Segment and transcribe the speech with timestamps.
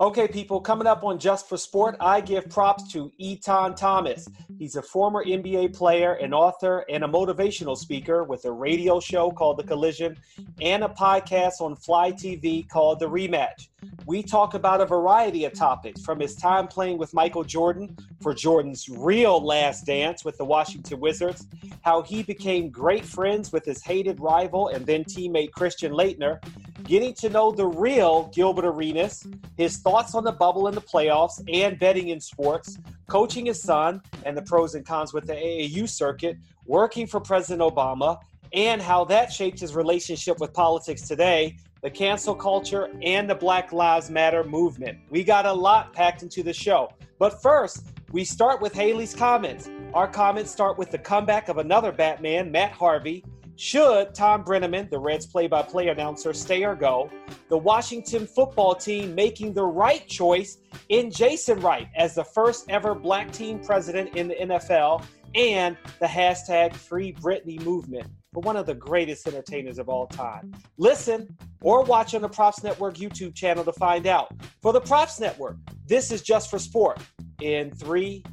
[0.00, 4.26] Okay, people, coming up on Just for Sport, I give props to Etan Thomas.
[4.58, 9.30] He's a former NBA player, an author, and a motivational speaker with a radio show
[9.30, 10.16] called The Collision
[10.60, 13.68] and a podcast on Fly TV called The Rematch.
[14.04, 18.34] We talk about a variety of topics from his time playing with Michael Jordan for
[18.34, 21.46] Jordan's real last dance with the Washington Wizards,
[21.82, 26.40] how he became great friends with his hated rival and then teammate Christian Laettner,
[26.84, 29.26] getting to know the real Gilbert Arenas,
[29.56, 34.02] his thoughts on the bubble in the playoffs and betting in sports, coaching his son
[34.24, 38.18] and the pros and cons with the AAU circuit, working for President Obama,
[38.52, 43.72] and how that shaped his relationship with politics today, the cancel culture, and the Black
[43.72, 44.98] Lives Matter movement.
[45.10, 46.90] We got a lot packed into the show.
[47.18, 49.68] But first, we start with Hayley's comments.
[49.92, 53.24] Our comments start with the comeback of another Batman, Matt Harvey,
[53.56, 57.10] should Thom Brennaman, the Reds play by play announcer, stay or go?
[57.48, 60.58] The Washington football team making the right choice
[60.88, 66.06] in Jason Wright as the first ever black team president in the NFL, and the
[66.06, 70.52] hashtag Free Britney movement for one of the greatest entertainers of all time.
[70.76, 74.32] Listen or watch on the Props Network YouTube channel to find out.
[74.60, 77.00] For the Props Network, this is just for sport
[77.40, 78.24] in three,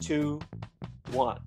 [0.00, 0.40] two,
[1.10, 1.40] one.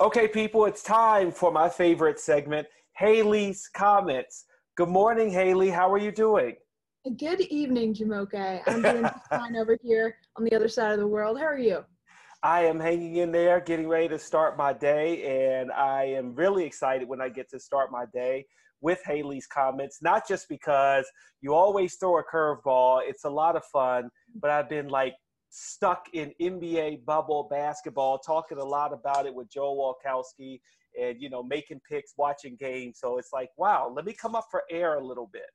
[0.00, 4.44] Okay, people, it's time for my favorite segment, Hayley's Comments.
[4.76, 5.70] Good morning, Hayley.
[5.70, 6.54] How are you doing?
[7.16, 8.62] Good evening, Jumoke.
[8.68, 11.36] I'm doing fine over here on the other side of the world.
[11.36, 11.84] How are you?
[12.44, 16.64] I am hanging in there, getting ready to start my day, and I am really
[16.64, 18.46] excited when I get to start my day
[18.80, 23.64] with Hayley's comments, not just because you always throw a curveball, it's a lot of
[23.64, 25.14] fun, but I've been like
[25.50, 30.60] stuck in NBA bubble basketball, talking a lot about it with Joe Walkowski
[31.00, 32.98] and, you know, making picks, watching games.
[33.00, 35.50] So it's like, wow, let me come up for air a little bit.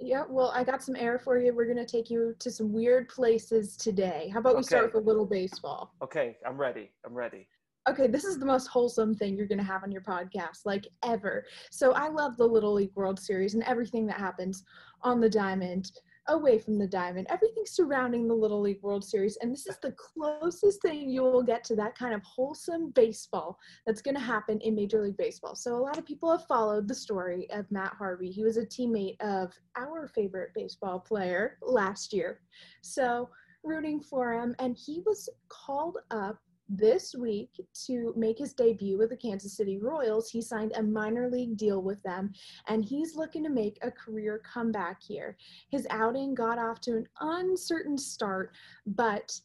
[0.00, 1.54] Yeah, well, I got some air for you.
[1.54, 4.28] We're going to take you to some weird places today.
[4.32, 4.66] How about we okay.
[4.66, 5.94] start with a little baseball?
[6.02, 6.90] Okay, I'm ready.
[7.06, 7.48] I'm ready.
[7.88, 10.88] Okay, this is the most wholesome thing you're going to have on your podcast, like
[11.04, 11.44] ever.
[11.70, 14.64] So I love the Little League World Series and everything that happens
[15.02, 15.92] on the diamond
[16.28, 19.36] away from the diamond, everything surrounding the Little League World Series.
[19.40, 23.58] And this is the closest thing you will get to that kind of wholesome baseball
[23.86, 25.54] that's going to happen in Major League Baseball.
[25.54, 28.30] So, a lot of people have followed the story of Matt Harvey.
[28.30, 32.40] He was a teammate of our favorite baseball player last year.
[32.82, 33.28] So,
[33.62, 34.54] rooting for him.
[34.58, 36.38] And he was called up
[36.68, 37.50] this week
[37.86, 40.30] to make his debut with the Kansas City Royals.
[40.30, 42.32] He signed a minor league deal with them
[42.68, 45.36] and he's looking to make a career comeback here.
[45.70, 48.52] His outing got off to an uncertain start,
[48.86, 49.38] but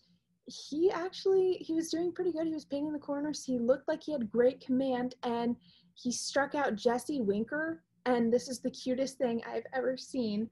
[0.45, 2.47] he actually he was doing pretty good.
[2.47, 3.43] He was painting the corners.
[3.43, 5.55] He looked like he had great command and
[5.93, 10.49] he struck out Jesse Winker and this is the cutest thing I've ever seen.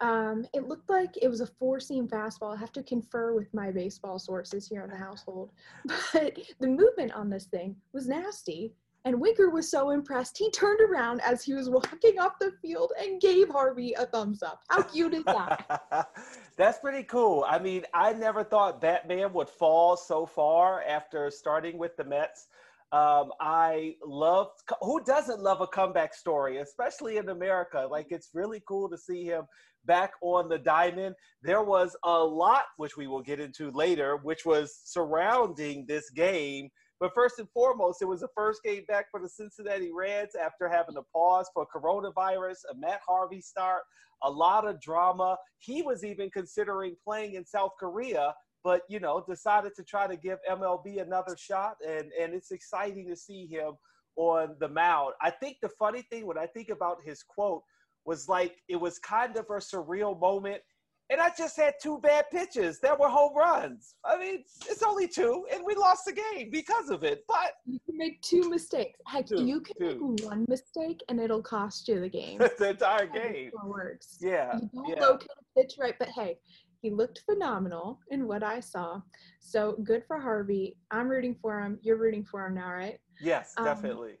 [0.00, 2.54] Um, it looked like it was a four seam fastball.
[2.54, 5.50] I have to confer with my baseball sources here in the household.
[6.12, 8.72] But the movement on this thing was nasty.
[9.06, 12.92] And Winker was so impressed, he turned around as he was walking off the field
[13.00, 14.62] and gave Harvey a thumbs up.
[14.68, 16.10] How cute is that?
[16.58, 17.46] That's pretty cool.
[17.48, 22.48] I mean, I never thought Batman would fall so far after starting with the Mets.
[22.92, 24.48] Um, I love
[24.82, 27.86] who doesn't love a comeback story, especially in America.
[27.88, 29.44] Like it's really cool to see him
[29.86, 31.14] back on the diamond.
[31.42, 36.70] There was a lot, which we will get into later, which was surrounding this game.
[36.98, 40.68] But first and foremost, it was the first game back for the Cincinnati Reds after
[40.68, 43.82] having a pause for coronavirus, a Matt Harvey start,
[44.22, 45.36] a lot of drama.
[45.58, 50.16] He was even considering playing in South Korea but you know decided to try to
[50.16, 53.72] give MLB another shot, and and it's exciting to see him
[54.16, 55.14] on the mound.
[55.20, 57.62] I think the funny thing when I think about his quote
[58.04, 60.62] was like it was kind of a surreal moment.
[61.10, 63.96] And I just had two bad pitches that were home runs.
[64.04, 67.24] I mean, it's only two, and we lost the game because of it.
[67.26, 68.96] But you can make two mistakes.
[69.08, 70.14] Heck, two, you can two.
[70.16, 72.38] make one mistake, and it'll cost you the game.
[72.60, 73.50] the entire game.
[73.64, 74.18] Works.
[74.20, 74.56] Yeah.
[74.56, 75.00] You don't yeah.
[75.00, 76.38] locate a pitch right, but hey,
[76.80, 79.00] he looked phenomenal in what I saw.
[79.40, 80.76] So good for Harvey.
[80.90, 81.78] I'm rooting for him.
[81.82, 82.98] You're rooting for him now, right?
[83.20, 84.12] Yes, um, definitely.
[84.12, 84.18] Um,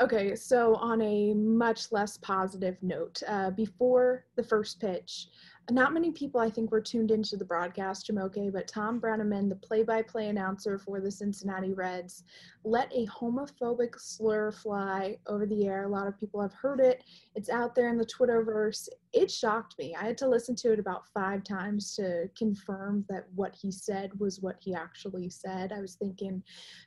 [0.00, 5.28] okay, so on a much less positive note, uh, before the first pitch,
[5.70, 9.56] not many people I think were tuned into the broadcast, Jumoke, but Thom Brennaman, the
[9.56, 12.22] play-by-play announcer for the Cincinnati Reds,
[12.62, 15.84] let a homophobic slur fly over the air.
[15.84, 17.02] A lot of people have heard it.
[17.34, 18.88] It's out there in the Twitterverse.
[19.16, 19.96] It shocked me.
[19.98, 24.10] I had to listen to it about five times to confirm that what he said
[24.20, 25.72] was what he actually said.
[25.72, 26.42] I was thinking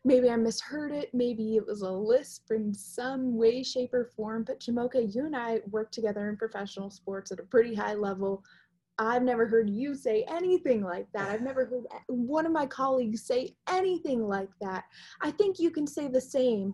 [0.06, 1.10] maybe I misheard it.
[1.12, 4.44] Maybe it was a lisp in some way, shape, or form.
[4.44, 8.44] But Jumoke, you and I work together in professional sports at a pretty high level
[9.00, 11.30] I've never heard you say anything like that.
[11.30, 14.84] I've never heard one of my colleagues say anything like that.
[15.22, 16.74] I think you can say the same.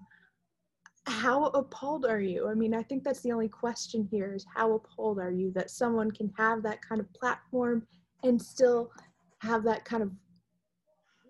[1.07, 2.47] How appalled are you?
[2.47, 5.69] I mean, I think that's the only question here is how appalled are you that
[5.69, 7.85] someone can have that kind of platform
[8.23, 8.91] and still
[9.39, 10.11] have that kind of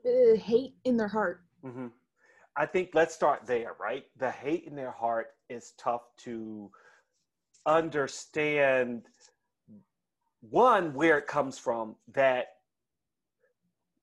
[0.05, 1.41] uh, hate in their heart?
[1.65, 1.87] Mm-hmm.
[2.55, 4.05] I think let's start there, right?
[4.17, 6.71] The hate in their heart is tough to
[7.65, 9.03] understand
[10.39, 12.47] one where it comes from that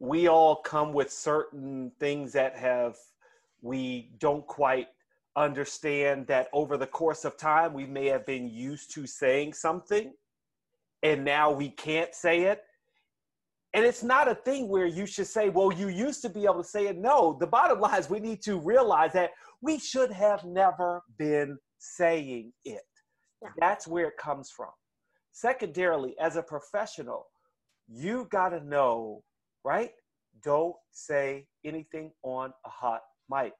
[0.00, 2.96] we all come with certain things that have
[3.60, 4.88] we don't quite
[5.36, 10.12] understand that over the course of time we may have been used to saying something
[11.02, 12.62] and now we can't say it
[13.74, 16.62] and it's not a thing where you should say well you used to be able
[16.62, 19.30] to say it no the bottom line is we need to realize that
[19.62, 22.82] we should have never been saying it
[23.42, 23.48] yeah.
[23.58, 24.68] that's where it comes from
[25.32, 27.26] Secondarily, as a professional,
[27.88, 29.22] you got to know,
[29.64, 29.90] right?
[30.44, 33.00] Don't say anything on a hot
[33.30, 33.52] mic.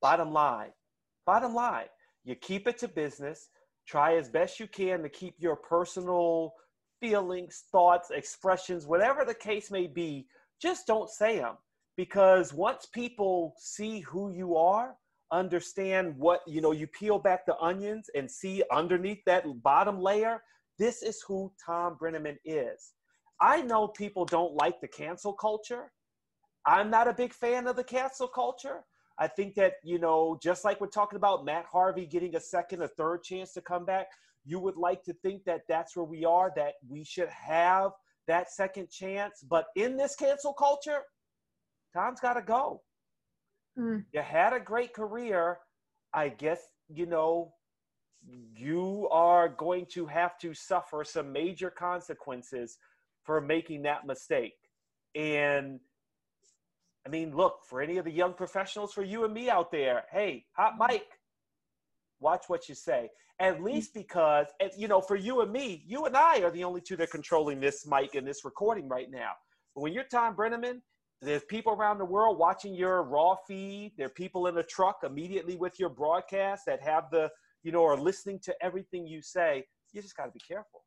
[0.00, 0.70] Bottom line,
[1.28, 1.84] bottom line,
[2.24, 3.50] you keep it to business.
[3.86, 6.54] Try as best you can to keep your personal
[7.02, 10.26] feelings, thoughts, expressions, whatever the case may be,
[10.60, 11.56] just don't say them.
[11.98, 14.96] Because once people see who you are,
[15.30, 20.42] understand what, you know, you peel back the onions and see underneath that bottom layer,
[20.78, 22.94] this is who Thom Brennaman is.
[23.38, 25.92] I know people don't like the cancel culture.
[26.64, 28.84] I'm not a big fan of the cancel culture.
[29.18, 32.82] I think that, you know, just like we're talking about Matt Harvey getting a second,
[32.82, 34.06] a third chance to come back,
[34.44, 37.90] you would like to think that that's where we are, that we should have
[38.28, 39.44] that second chance.
[39.48, 41.00] But in this cancel culture,
[41.92, 42.82] Thom's got to go.
[43.78, 44.04] Mm.
[44.12, 45.58] You had a great career.
[46.14, 47.52] I guess, you know,
[48.54, 52.78] you are going to have to suffer some major consequences
[53.24, 54.54] for making that mistake.
[55.14, 55.80] And
[57.08, 60.04] I mean, look, for any of the young professionals, for you and me out there,
[60.12, 60.92] hey, hot mm-hmm.
[60.92, 61.06] mic,
[62.20, 63.08] watch what you say.
[63.40, 63.64] At mm-hmm.
[63.64, 64.46] least because,
[64.76, 67.06] you know, for you and me, you and I are the only two that are
[67.06, 69.30] controlling this mic and this recording right now.
[69.74, 70.82] But when you're Thom Brennaman,
[71.22, 73.92] there's people around the world watching your raw feed.
[73.96, 77.30] There are people in the truck immediately with your broadcast that have the
[77.62, 80.84] you know, are listening to everything you say, you just got to be careful.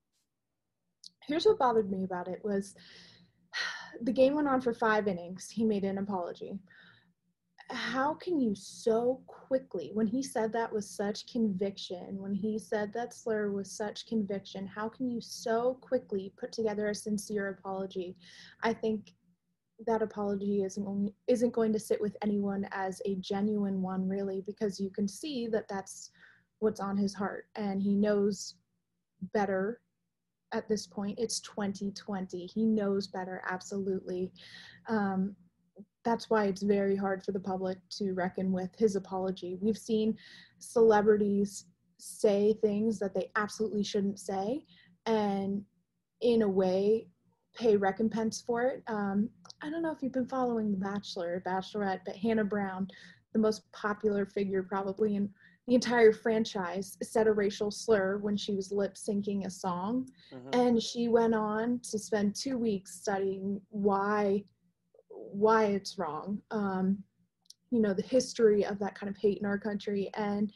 [1.27, 2.75] Here's what bothered me about it was
[4.01, 5.49] the game went on for five innings.
[5.49, 6.59] He made an apology.
[7.69, 12.91] How can you so quickly, when he said that with such conviction, when he said
[12.93, 18.17] that slur with such conviction, how can you so quickly put together a sincere apology?
[18.63, 19.13] I think
[19.87, 24.41] that apology isn't only, isn't going to sit with anyone as a genuine one, really,
[24.45, 26.11] because you can see that that's
[26.59, 28.55] what's on his heart and he knows
[29.33, 29.80] better
[30.53, 34.31] at this point it's 2020 he knows better absolutely.
[34.87, 35.35] Um,
[36.03, 39.57] that's why it's very hard for the public to reckon with his apology.
[39.61, 40.17] We've seen
[40.57, 41.65] celebrities
[41.99, 44.65] say things that they absolutely shouldn't say
[45.05, 45.63] and
[46.21, 47.07] in a way
[47.55, 48.83] pay recompense for it.
[48.87, 49.29] Um,
[49.61, 52.87] i don't know if you've been following the bachelor bachelorette but hannah brown
[53.33, 55.29] the most popular figure probably in
[55.67, 60.09] the entire franchise said a racial slur when she was lip syncing a song.
[60.33, 60.59] Mm-hmm.
[60.59, 64.43] And she went on to spend two weeks studying why
[65.09, 66.41] why it's wrong.
[66.51, 67.03] Um,
[67.69, 70.09] you know, the history of that kind of hate in our country.
[70.15, 70.51] And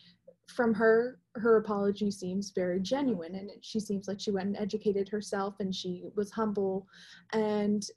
[0.47, 5.09] from her, her apology seems very genuine and she seems like she went and educated
[5.09, 6.87] herself and she was humble
[7.33, 7.87] and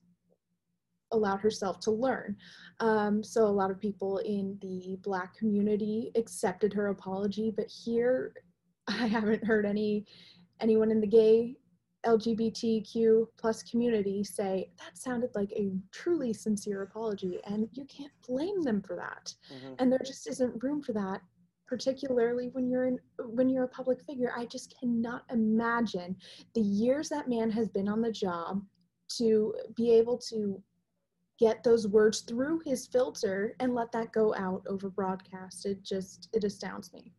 [1.12, 2.36] allowed herself to learn.
[2.80, 8.34] Um, so a lot of people in the Black community accepted her apology, but here
[8.88, 10.06] I haven't heard any
[10.60, 11.56] anyone in the gay
[12.06, 18.62] LGBTQ plus community say that sounded like a truly sincere apology, and you can't blame
[18.62, 19.34] them for that.
[19.52, 19.74] Mm-hmm.
[19.78, 21.20] And there just isn't room for that,
[21.66, 24.32] particularly when you're in when you're a public figure.
[24.36, 26.16] I just cannot imagine
[26.54, 28.62] the years that man has been on the job
[29.16, 30.62] to be able to
[31.38, 35.66] get those words through his filter and let that go out over broadcast.
[35.66, 37.12] It just it astounds me.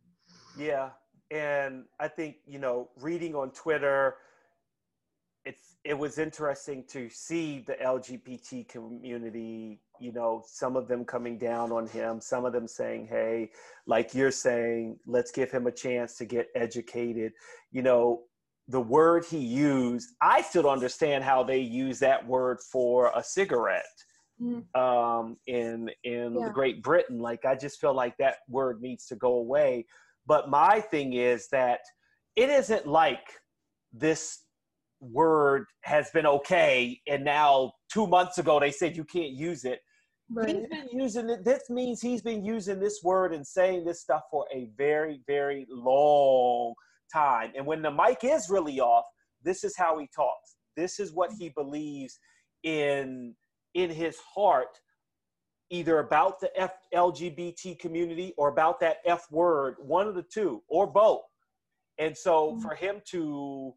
[0.57, 0.89] Yeah,
[1.31, 4.15] and I think you know, reading on Twitter,
[5.45, 9.81] it's it was interesting to see the LGBT community.
[9.99, 13.51] You know, some of them coming down on him, some of them saying, "Hey,
[13.87, 17.31] like you're saying, let's give him a chance to get educated."
[17.71, 18.23] You know,
[18.67, 23.23] the word he used, I still don't understand how they use that word for a
[23.23, 23.85] cigarette.
[24.75, 26.49] Um, in in yeah.
[26.53, 27.19] Great Britain.
[27.19, 29.85] Like I just feel like that word needs to go away.
[30.25, 31.81] But my thing is that
[32.35, 33.25] it isn't like
[33.91, 34.43] this
[35.01, 39.79] word has been okay, and now two months ago they said you can't use it.
[40.31, 40.49] Right.
[40.49, 41.43] He's been using it.
[41.43, 45.65] This means he's been using this word and saying this stuff for a very, very
[45.71, 46.75] long
[47.11, 47.51] time.
[47.57, 49.05] And when the mic is really off,
[49.43, 50.57] this is how he talks.
[50.77, 52.19] This is what he believes
[52.63, 53.33] in
[53.73, 54.79] in his heart,
[55.69, 60.63] either about the F, LGBT community or about that F word, one of the two,
[60.67, 61.21] or both.
[61.97, 62.61] And so mm-hmm.
[62.61, 63.73] for him to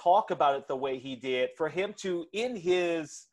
[0.00, 3.26] talk about it the way he did, for him to, in his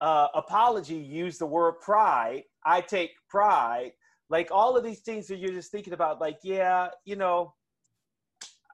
[0.00, 3.92] uh, apology, use the word pride, I take pride,
[4.30, 7.54] like all of these things that you're just thinking about, like, yeah, you know,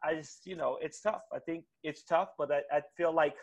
[0.05, 1.23] I just, you know, it's tough.
[1.33, 3.35] I think it's tough, but I, I feel like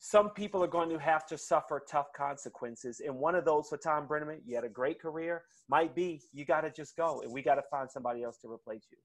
[0.00, 3.02] some people are going to have to suffer tough consequences.
[3.06, 6.46] And one of those for Thom Brennaman, you had a great career, might be you
[6.46, 8.98] got to just go and we got to find somebody else to replace you.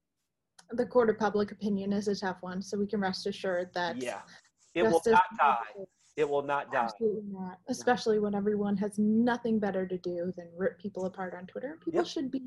[0.71, 4.01] The court of public opinion is a tough one, so we can rest assured that.
[4.01, 4.21] Yeah,
[4.73, 5.85] it will not die.
[6.17, 6.85] It will not die.
[6.85, 7.59] Absolutely not.
[7.67, 11.77] Especially when everyone has nothing better to do than rip people apart on Twitter.
[11.83, 12.07] People yep.
[12.07, 12.41] should be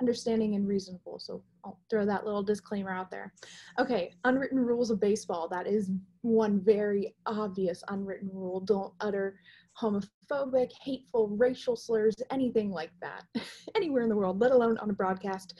[0.00, 1.18] understanding and reasonable.
[1.18, 3.32] So I'll throw that little disclaimer out there.
[3.78, 5.48] Okay, unwritten rules of baseball.
[5.48, 5.90] That is
[6.20, 8.60] one very obvious unwritten rule.
[8.60, 9.38] Don't utter
[9.80, 13.24] homophobic, hateful, racial slurs, anything like that,
[13.74, 15.58] anywhere in the world, let alone on a broadcast.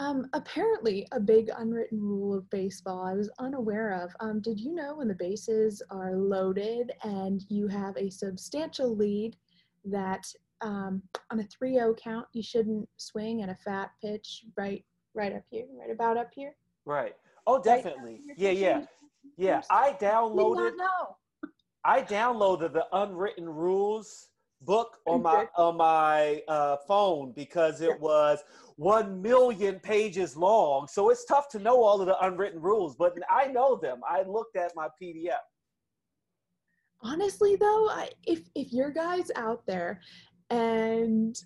[0.00, 4.14] Um, apparently, a big unwritten rule of baseball I was unaware of.
[4.20, 9.36] Um, did you know when the bases are loaded and you have a substantial lead
[9.84, 10.24] that
[10.60, 15.42] um, on a 3-0 count you shouldn't swing at a fat pitch right right up
[15.50, 16.54] here, right about up here?
[16.84, 17.16] Right.
[17.46, 18.20] Oh, definitely.
[18.28, 18.84] Right yeah, yeah,
[19.36, 19.62] yeah.
[19.68, 20.72] I downloaded.
[21.84, 24.28] I downloaded the unwritten rules
[24.62, 28.42] book on my on my uh, phone because it was
[28.76, 30.86] one million pages long.
[30.86, 34.00] So it's tough to know all of the unwritten rules, but I know them.
[34.08, 35.32] I looked at my PDF.
[37.00, 40.00] Honestly, though, I, if if your guys out there
[40.50, 41.36] and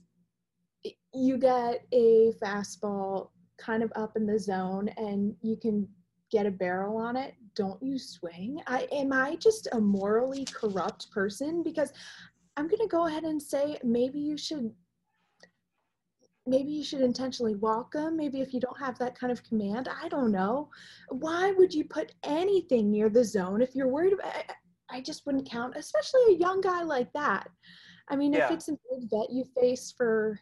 [1.14, 5.86] you get a fastball kind of up in the zone and you can
[6.30, 11.10] get a barrel on it don't you swing i am i just a morally corrupt
[11.10, 11.92] person because
[12.56, 14.72] i'm going to go ahead and say maybe you should
[16.46, 18.16] maybe you should intentionally walk them.
[18.16, 20.68] Maybe if you don't have that kind of command i don't know.
[21.08, 24.32] Why would you put anything near the zone if you're worried about
[24.90, 27.48] i just wouldn't count especially a young guy like that.
[28.08, 28.46] I mean yeah.
[28.46, 30.38] if it's a big bet you face for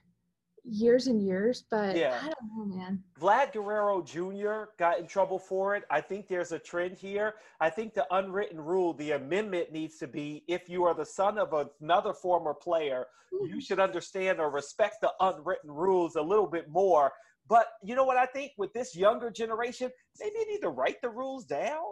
[0.71, 2.19] years and years, but yeah.
[2.21, 3.03] I don't know, man.
[3.21, 4.71] Vlad Guerrero Jr.
[4.79, 5.85] got in trouble for it.
[5.91, 7.35] I think there's a trend here.
[7.61, 11.39] I think the unwritten rule, the amendment needs to be if you are the son
[11.39, 13.59] of another former player, you mm-hmm.
[13.59, 17.13] should understand or respect the unwritten rules a little bit more.
[17.49, 21.01] But you know what I think with this younger generation, maybe you need to write
[21.03, 21.83] the rules down.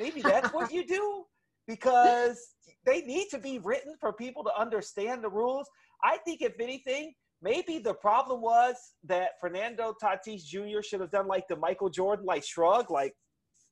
[0.00, 1.24] Maybe that's what you do
[1.68, 2.38] because
[2.84, 5.68] they need to be written for people to understand the rules.
[6.02, 8.74] I think if anything, maybe the problem was
[9.04, 10.82] that Fernando Tatis Jr.
[10.82, 13.14] should have done like the Michael Jordan like shrug, like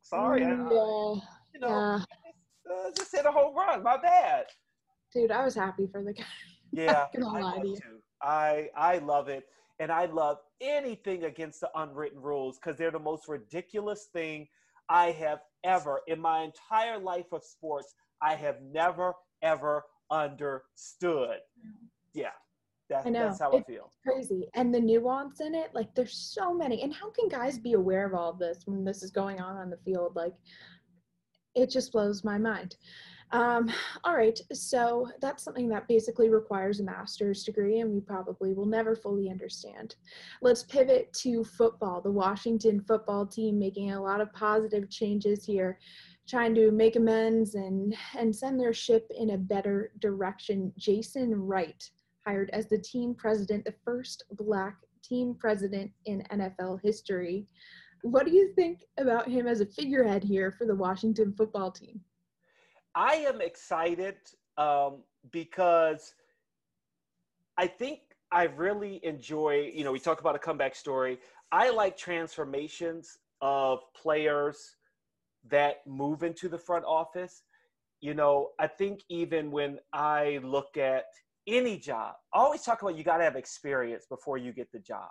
[0.02, 0.48] sorry, yeah.
[0.48, 1.20] I,
[1.54, 1.98] you know, yeah.
[1.98, 2.08] just,
[2.70, 3.82] uh, just hit a home run.
[3.82, 4.44] My bad.
[5.12, 6.24] Dude, I was happy for the guy.
[6.72, 7.62] Yeah, I,
[8.20, 9.44] I I love it,
[9.78, 14.48] and I love anything against the unwritten rules because they're the most ridiculous thing
[14.88, 17.94] I have ever in my entire life of sports.
[18.20, 21.38] I have never ever understood.
[22.12, 22.30] Yeah,
[22.88, 23.24] that's, I know.
[23.24, 23.90] that's how it's I feel.
[24.06, 24.48] Crazy.
[24.54, 26.82] And the nuance in it, like there's so many.
[26.82, 29.56] And how can guys be aware of all of this when this is going on
[29.56, 30.14] on the field?
[30.14, 30.34] Like
[31.54, 32.76] it just blows my mind.
[33.30, 33.70] Um,
[34.04, 38.66] all right, so that's something that basically requires a master's degree, and we probably will
[38.66, 39.96] never fully understand.
[40.40, 42.00] Let's pivot to football.
[42.00, 45.78] The Washington football team making a lot of positive changes here,
[46.28, 50.72] trying to make amends and and send their ship in a better direction.
[50.76, 51.82] Jason Wright
[52.26, 57.46] hired as the team president, the first black team president in NFL history.
[58.02, 62.00] What do you think about him as a figurehead here for the Washington football team?
[62.94, 64.16] I am excited
[64.56, 66.14] um, because
[67.58, 68.00] I think
[68.30, 71.18] I really enjoy, you know, we talk about a comeback story.
[71.52, 74.76] I like transformations of players
[75.50, 77.42] that move into the front office.
[78.00, 81.06] You know, I think even when I look at
[81.46, 82.14] any job.
[82.32, 85.10] Always talk about you got to have experience before you get the job.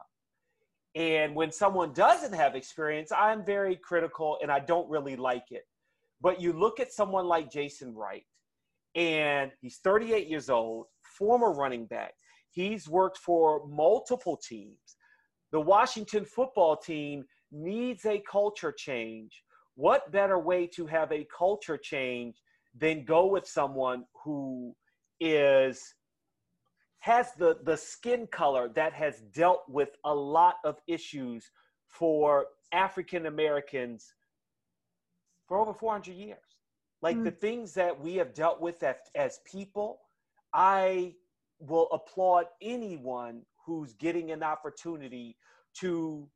[0.95, 5.63] And when someone doesn't have experience, I'm very critical and I don't really like it.
[6.21, 8.23] But you look at someone like Jason Wright,
[8.95, 10.85] and he's 38 years old,
[11.17, 12.13] former running back.
[12.51, 14.77] He's worked for multiple teams.
[15.51, 19.43] The Washington football team needs a culture change.
[19.75, 22.35] What better way to have a culture change
[22.75, 24.75] than go with someone who
[25.19, 25.93] is
[27.03, 31.51] has the the skin color that has dealt with a lot of issues
[31.85, 34.13] for African Americans
[35.45, 36.37] for over 400 years.
[37.01, 37.25] Like mm.
[37.25, 39.99] the things that we have dealt with as, as people,
[40.53, 41.15] I
[41.59, 45.35] will applaud anyone who's getting an opportunity
[45.79, 46.29] to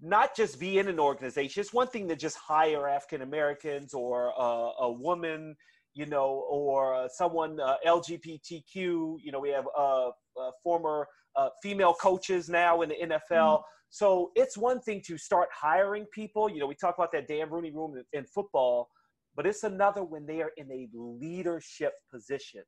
[0.00, 1.60] not just be in an organization.
[1.60, 5.54] It's one thing to just hire African Americans or a, a woman
[5.94, 8.74] you know, or uh, someone uh, LGBTQ.
[8.74, 13.20] You know, we have uh, uh former uh, female coaches now in the NFL.
[13.30, 13.62] Mm-hmm.
[13.90, 16.50] So it's one thing to start hiring people.
[16.50, 18.88] You know, we talk about that Dan Rooney room in, in football,
[19.36, 22.62] but it's another when they are in a leadership position,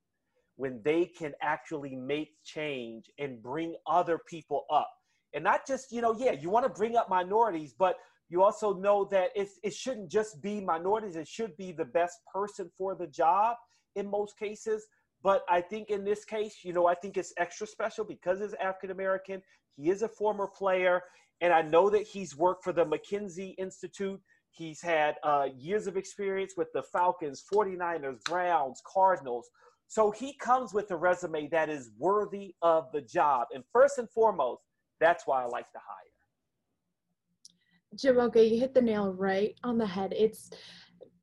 [0.54, 4.90] when they can actually make change and bring other people up.
[5.34, 7.96] And not just, you know, yeah, you want to bring up minorities, but
[8.28, 12.18] you also know that it's, it shouldn't just be minorities, it should be the best
[12.32, 13.56] person for the job
[13.94, 14.86] in most cases.
[15.22, 18.54] But I think in this case, you know, I think it's extra special because he's
[18.54, 19.42] African American.
[19.76, 21.02] He is a former player,
[21.40, 24.20] and I know that he's worked for the McKinsey Institute.
[24.50, 29.48] He's had uh, years of experience with the Falcons, 49ers, Browns, Cardinals.
[29.88, 33.48] So he comes with a resume that is worthy of the job.
[33.54, 34.62] And first and foremost,
[34.98, 36.05] that's why I like to hire.
[37.96, 40.12] Jim, okay, you hit the nail right on the head.
[40.16, 40.50] It's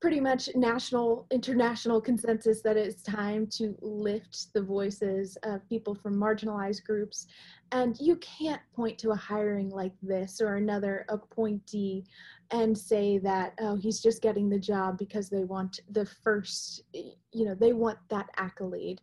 [0.03, 6.13] pretty much national, international consensus that it's time to lift the voices of people from
[6.13, 7.25] marginalized groups.
[7.71, 12.03] And you can't point to a hiring like this or another appointee
[12.51, 17.45] and say that, oh, he's just getting the job because they want the first, you
[17.45, 18.99] know, they want that accolade.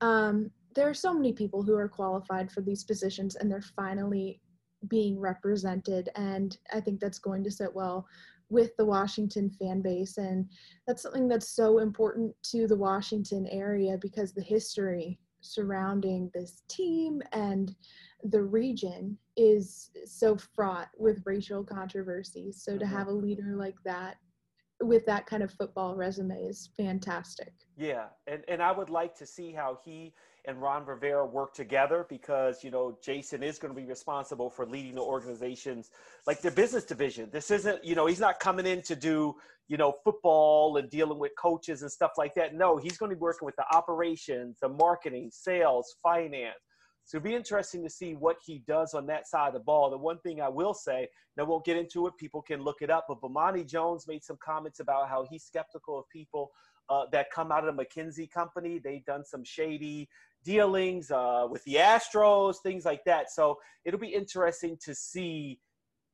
[0.00, 4.40] Um, there are so many people who are qualified for these positions and they're finally
[4.88, 8.06] being represented and i think that's going to sit well
[8.50, 10.48] with the washington fan base and
[10.86, 17.20] that's something that's so important to the washington area because the history surrounding this team
[17.32, 17.74] and
[18.30, 22.96] the region is so fraught with racial controversies so to mm-hmm.
[22.96, 24.16] have a leader like that
[24.80, 29.26] with that kind of football resume is fantastic yeah and and i would like to
[29.26, 30.12] see how he
[30.46, 34.66] and Ron Rivera work together because you know Jason is going to be responsible for
[34.66, 35.90] leading the organizations
[36.26, 37.28] like their business division.
[37.32, 39.34] This isn't you know he's not coming in to do
[39.68, 42.54] you know football and dealing with coaches and stuff like that.
[42.54, 46.56] No, he's going to be working with the operations, the marketing, sales, finance.
[47.06, 49.90] So it'll be interesting to see what he does on that side of the ball.
[49.90, 52.88] The one thing I will say, now we'll get into it, people can look it
[52.88, 56.50] up, but Bomani Jones made some comments about how he's skeptical of people
[56.88, 58.80] uh, that come out of the McKinsey company.
[58.82, 60.08] They've done some shady
[60.44, 63.30] dealings uh, with the Astros, things like that.
[63.30, 65.60] So it'll be interesting to see.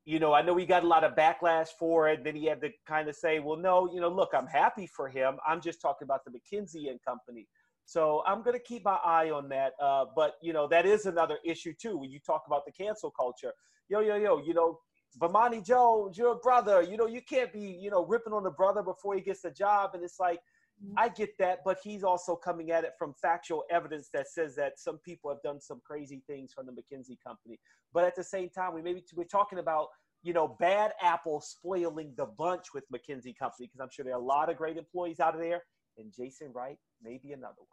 [0.07, 2.25] You know, I know we got a lot of backlash for it.
[2.25, 5.09] Then he had to kind of say, "Well, no, you know, look, I'm happy for
[5.09, 5.37] him.
[5.47, 7.47] I'm just talking about the McKinsey and Company."
[7.85, 9.73] So I'm going to keep my eye on that.
[9.83, 11.99] Uh, but you know, that is another issue too.
[11.99, 13.53] When you talk about the cancel culture,
[13.89, 14.79] yo, yo, yo, you know,
[15.19, 16.83] Bomani Jones, your brother.
[16.83, 19.51] You know, you can't be, you know, ripping on the brother before he gets the
[19.51, 19.91] job.
[19.95, 20.41] And it's like,
[20.85, 20.99] Mm-hmm.
[20.99, 24.79] I get that, but he's also coming at it from factual evidence that says that
[24.79, 27.59] some people have done some crazy things from the McKinsey company.
[27.93, 29.89] But at the same time, we maybe we're talking about
[30.23, 34.21] you know bad apple spoiling the bunch with McKinsey company because I'm sure there are
[34.21, 35.63] a lot of great employees out of there,
[35.99, 37.67] and Jason Wright may be another one.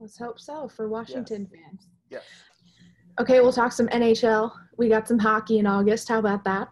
[0.00, 1.60] Let's hope so for Washington yes.
[1.60, 1.88] fans.
[2.10, 2.22] Yes.
[3.20, 4.52] Okay, we'll talk some NHL.
[4.76, 6.08] We got some hockey in August.
[6.08, 6.68] How about that?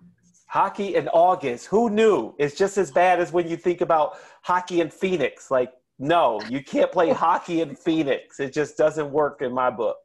[0.46, 1.66] Hockey in August.
[1.66, 2.34] Who knew?
[2.38, 5.50] It's just as bad as when you think about hockey in Phoenix.
[5.50, 8.40] Like, no, you can't play hockey in Phoenix.
[8.40, 9.96] It just doesn't work in my book.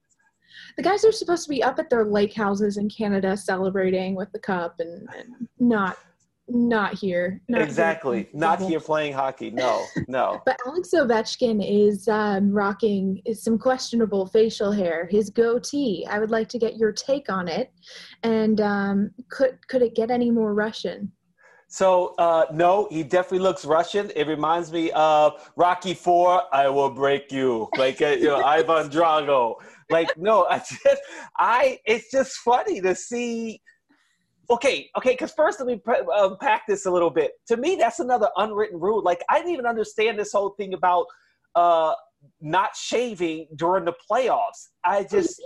[0.78, 4.32] The guys are supposed to be up at their lake houses in Canada celebrating with
[4.32, 5.98] the cup and, and not
[6.48, 7.42] not here.
[7.48, 8.24] Not exactly.
[8.24, 8.30] Here.
[8.34, 9.52] Not here playing hockey.
[9.52, 10.42] No, no.
[10.46, 15.08] but Alex Ovechkin is um, rocking some questionable facial hair.
[15.10, 16.06] His goatee.
[16.10, 17.72] I would like to get your take on it.
[18.24, 21.12] And um, could could it get any more Russian?
[21.68, 24.12] So uh, no, he definitely looks Russian.
[24.14, 26.44] It reminds me of Rocky Four.
[26.54, 29.56] I will break you, like uh, you know Ivan Drago.
[29.90, 31.02] Like no, I just
[31.38, 31.80] I.
[31.86, 33.62] It's just funny to see
[34.50, 35.82] okay, okay, because first let me
[36.14, 37.32] unpack this a little bit.
[37.48, 39.02] To me, that's another unwritten rule.
[39.02, 41.06] Like I didn't even understand this whole thing about
[41.56, 41.94] uh,
[42.40, 44.70] not shaving during the playoffs.
[44.84, 45.42] I just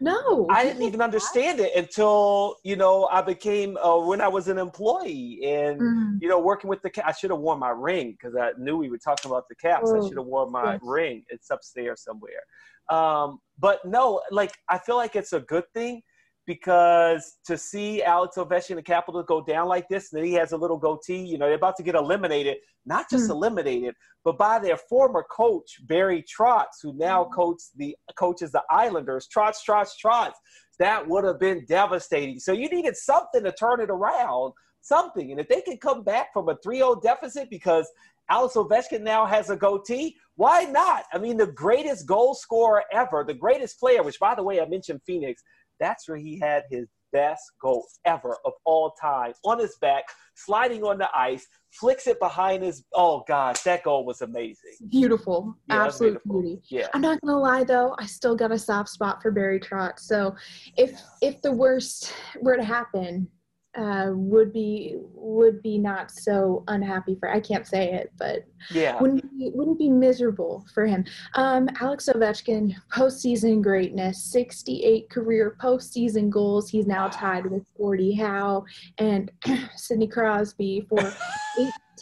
[0.00, 4.46] no, I didn't even understand it until you know I became uh, when I was
[4.48, 6.18] an employee and mm.
[6.20, 6.90] you know working with the.
[7.06, 9.90] I should have worn my ring because I knew we were talking about the caps.
[9.92, 10.80] Oh, I should have worn my yes.
[10.82, 11.24] ring.
[11.28, 12.42] It's upstairs somewhere.
[12.88, 16.02] Um, but no, like I feel like it's a good thing
[16.48, 20.52] because to see Alex Ovechkin, the Capitals, go down like this, and then he has
[20.52, 22.56] a little goatee, you know, they're about to get eliminated,
[22.86, 23.32] not just mm.
[23.32, 27.34] eliminated, but by their former coach, Barry Trotz, who now mm.
[27.34, 29.28] coaches the coaches the Islanders.
[29.28, 30.32] Trotz, Trotz, Trotz.
[30.78, 32.38] That would have been devastating.
[32.38, 35.30] So you needed something to turn it around, something.
[35.30, 37.90] And if they can come back from a 3-0 deficit because
[38.30, 40.16] Alex Ovechkin now has a goatee.
[40.36, 41.04] Why not?
[41.12, 44.66] I mean, the greatest goal scorer ever, the greatest player, which, by the way, I
[44.66, 45.42] mentioned Phoenix.
[45.80, 50.84] That's where he had his best goal ever of all time on his back, sliding
[50.84, 52.84] on the ice, flicks it behind his.
[52.94, 54.72] Oh gosh, that goal was amazing.
[54.90, 56.42] Beautiful, yeah, absolute beautiful.
[56.42, 56.62] beauty.
[56.68, 56.88] Yeah.
[56.94, 60.00] I'm not gonna lie though, I still got a soft spot for Barry Trotz.
[60.00, 60.34] So
[60.76, 60.98] if yeah.
[61.22, 63.28] if the worst were to happen,
[63.76, 69.00] uh, would be would be not so unhappy for I can't say it, but yeah,
[69.00, 71.04] wouldn't be, wouldn't be miserable for him.
[71.34, 76.68] Um, Alex Ovechkin, postseason greatness, 68 career postseason goals.
[76.68, 78.64] He's now tied with Gordie Howe
[78.98, 79.30] and
[79.76, 80.98] Sidney Crosby for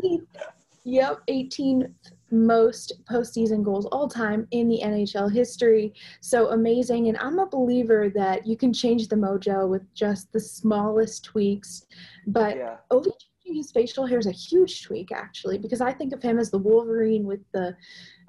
[0.02, 0.26] 18.
[0.84, 1.94] yep, 18
[2.30, 5.94] most postseason goals all time in the NHL history.
[6.20, 7.08] So amazing.
[7.08, 11.86] And I'm a believer that you can change the mojo with just the smallest tweaks.
[12.26, 12.76] But yeah.
[12.90, 13.10] Ovi
[13.46, 16.50] changing his facial hair is a huge tweak, actually, because I think of him as
[16.50, 17.76] the Wolverine with the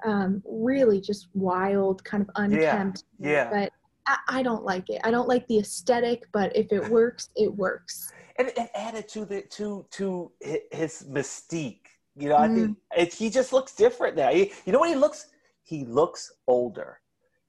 [0.04, 3.04] um, really just wild, kind of unkempt.
[3.18, 3.30] Yeah.
[3.30, 3.50] yeah.
[3.50, 3.72] But
[4.06, 5.00] I, I don't like it.
[5.04, 8.12] I don't like the aesthetic, but if it works, it works.
[8.36, 10.30] And it added to the to to
[10.70, 11.87] his mystique
[12.18, 12.40] you know, mm.
[12.40, 13.00] I think mm-hmm.
[13.00, 14.30] it, he just looks different now.
[14.30, 15.26] He, you know what he looks?
[15.64, 17.00] He looks older.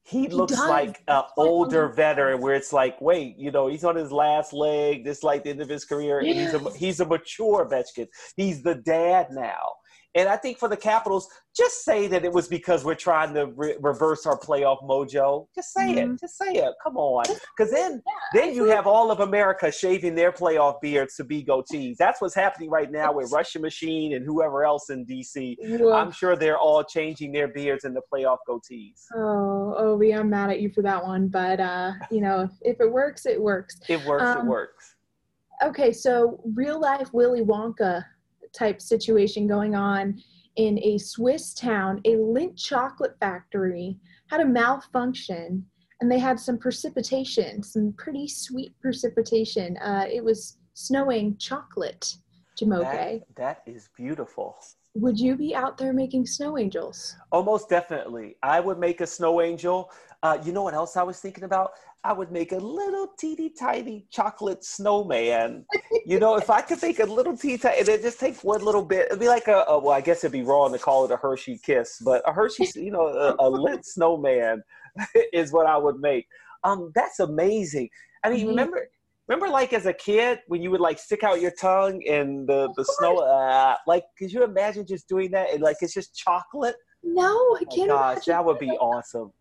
[0.03, 0.67] He, he looks does.
[0.67, 5.03] like an older veteran, where it's like, wait, you know, he's on his last leg.
[5.03, 8.08] This like the end of his career, he's a he's a mature Ovechkin.
[8.36, 9.60] He's the dad now.
[10.15, 13.47] And I think for the Capitals, just say that it was because we're trying to
[13.55, 15.45] re- reverse our playoff mojo.
[15.53, 16.13] Just say mm-hmm.
[16.13, 16.19] it.
[16.19, 16.73] Just say it.
[16.83, 17.25] Come on.
[17.27, 18.01] Because then,
[18.33, 21.97] yeah, then you have all of America shaving their playoff beards to be goatees.
[21.97, 25.57] That's what's happening right now with Russian Machine and whoever else in DC.
[25.93, 29.05] I'm sure they're all changing their beards into playoff goatees.
[29.15, 31.27] Oh, Ovi, I'm mad at you for that one.
[31.27, 33.79] But, uh, you know, if it works, it works.
[33.87, 34.23] It works.
[34.23, 34.95] Um, it works.
[35.63, 38.03] Okay, so real life Willy Wonka
[38.53, 40.21] type situation going on
[40.55, 42.01] in a Swiss town.
[42.05, 45.65] A Lindt chocolate factory had a malfunction
[46.01, 49.77] and they had some precipitation, some pretty sweet precipitation.
[49.77, 52.15] Uh, it was snowing chocolate,
[52.59, 53.23] Jumoke.
[53.35, 54.57] That, that is beautiful.
[54.95, 57.15] Would you be out there making snow angels?
[57.32, 58.38] Almost definitely.
[58.41, 59.91] I would make a snow angel.
[60.23, 61.71] Uh, you know what else I was thinking about?
[62.04, 65.65] I would make a little teeny tiny chocolate snowman.
[66.06, 68.62] you know, if I could make a little teeny tiny, and then just take one
[68.62, 71.06] little bit, it'd be like a, a, well, I guess it'd be wrong to call
[71.06, 74.63] it a Hershey kiss, but a Hershey, you know, a, a Lindt snowman
[75.34, 76.28] is what I would make.
[76.63, 77.89] Um, that's amazing.
[78.23, 78.49] I mean, mm-hmm.
[78.49, 78.89] remember,
[79.29, 82.73] remember, like as a kid when you would like stick out your tongue and the
[82.75, 85.53] the snow, uh, like, could you imagine just doing that?
[85.53, 86.75] And like, it's just chocolate.
[87.03, 87.91] No, I oh can't.
[87.91, 89.31] Oh gosh, that would be awesome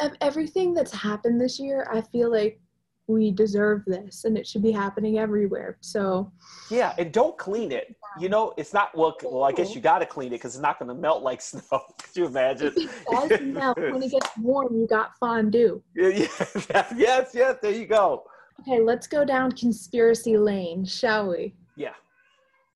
[0.00, 2.60] of everything that's happened this year, I feel like
[3.06, 5.78] we deserve this and it should be happening everywhere.
[5.80, 6.32] So
[6.70, 7.94] yeah, and don't clean it.
[8.18, 9.16] You know, it's not well.
[9.22, 11.40] Well, I guess you got to clean it because it's not going to melt like
[11.42, 11.80] snow.
[11.98, 12.72] Could you imagine?
[12.76, 14.76] It does melt when it gets warm.
[14.76, 15.82] You got fondue.
[15.94, 17.56] Yeah, yeah, yes, yes.
[17.60, 18.24] There you go.
[18.60, 21.54] Okay, let's go down conspiracy lane, shall we?
[21.76, 21.94] Yeah.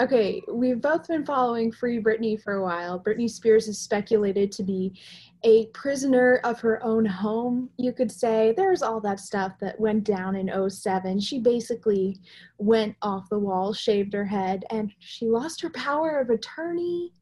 [0.01, 2.99] Okay, we've both been following Free Britney for a while.
[2.99, 4.99] Britney Spears is speculated to be
[5.45, 8.55] a prisoner of her own home, you could say.
[8.57, 11.21] There's all that stuff that went down in 07.
[11.21, 12.19] She basically
[12.57, 17.13] went off the wall, shaved her head, and she lost her power of attorney.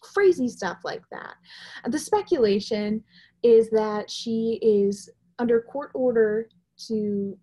[0.00, 1.34] Crazy stuff like that.
[1.86, 3.04] The speculation
[3.44, 6.48] is that she is under court order
[6.88, 7.38] to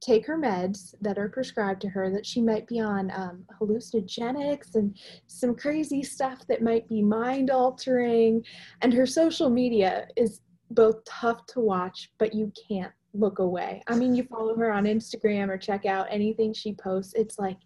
[0.00, 4.74] take her meds that are prescribed to her that she might be on um, hallucinogenics
[4.74, 8.42] and some crazy stuff that might be mind altering
[8.80, 13.82] and her social media is both tough to watch but you can't look away.
[13.88, 17.12] I mean you follow her on instagram or check out anything she posts.
[17.14, 17.58] It's like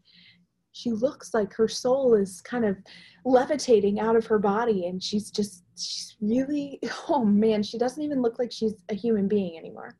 [0.72, 2.76] she looks like her soul is kind of
[3.24, 8.22] levitating out of her body and she's just she's really oh man she doesn't even
[8.22, 9.96] look like she's a human being anymore.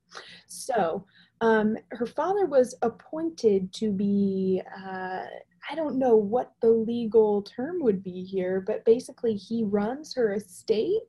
[0.49, 1.05] So
[1.44, 5.24] um, her father was appointed to be, uh,
[5.70, 10.33] I don't know what the legal term would be here, but basically he runs her
[10.33, 11.02] estate,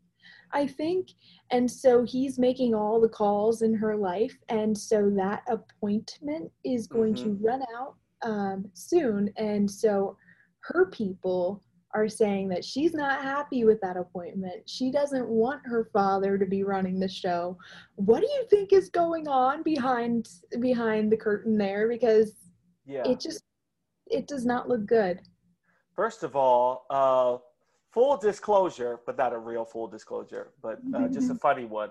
[0.51, 1.07] I think.
[1.51, 4.37] And so he's making all the calls in her life.
[4.49, 7.37] And so that appointment is going mm-hmm.
[7.37, 9.29] to run out um, soon.
[9.37, 10.17] And so
[10.63, 11.63] her people
[11.95, 14.69] are saying that she's not happy with that appointment.
[14.69, 17.57] She doesn't want her father to be running the show.
[17.95, 20.27] What do you think is going on behind
[20.59, 22.33] behind the curtain there because
[22.85, 23.03] yeah.
[23.05, 23.43] it just
[24.07, 25.21] it does not look good.
[25.95, 27.37] First of all, uh
[27.91, 31.89] full disclosure, but not a real full disclosure, but uh, just a funny one.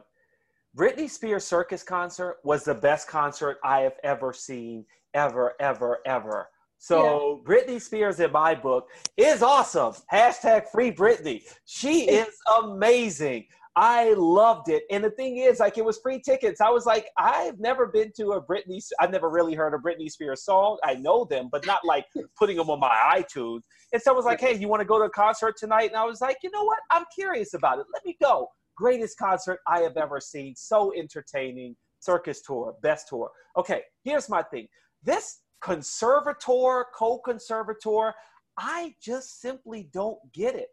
[0.77, 6.49] Britney Spears circus concert was the best concert I have ever seen, ever, ever, ever.
[6.85, 7.51] So yeah.
[7.51, 9.95] Britney Spears in my book is awesome.
[10.13, 11.41] Hashtag free Britney.
[11.65, 12.29] She is
[12.63, 13.47] amazing.
[13.75, 14.83] I loved it.
[14.91, 16.61] And the thing is, like, it was free tickets.
[16.61, 20.11] I was like, I've never been to a Britney, I've never really heard a Britney
[20.11, 20.77] Spears song.
[20.85, 22.05] I know them, but not like
[22.39, 23.63] putting them on my iTunes.
[23.95, 25.89] And someone was like, hey, you want to go to a concert tonight?
[25.89, 26.81] And I was like, you know what?
[26.91, 27.87] I'm curious about it.
[27.95, 28.49] Let me go.
[28.77, 30.55] Greatest concert I have ever seen.
[30.55, 31.77] So entertaining.
[32.01, 33.31] Circus tour, best tour.
[33.57, 34.69] Okay, here's my thing.
[35.03, 38.15] This conservator, co-conservator,
[38.59, 40.69] I just simply don't get it.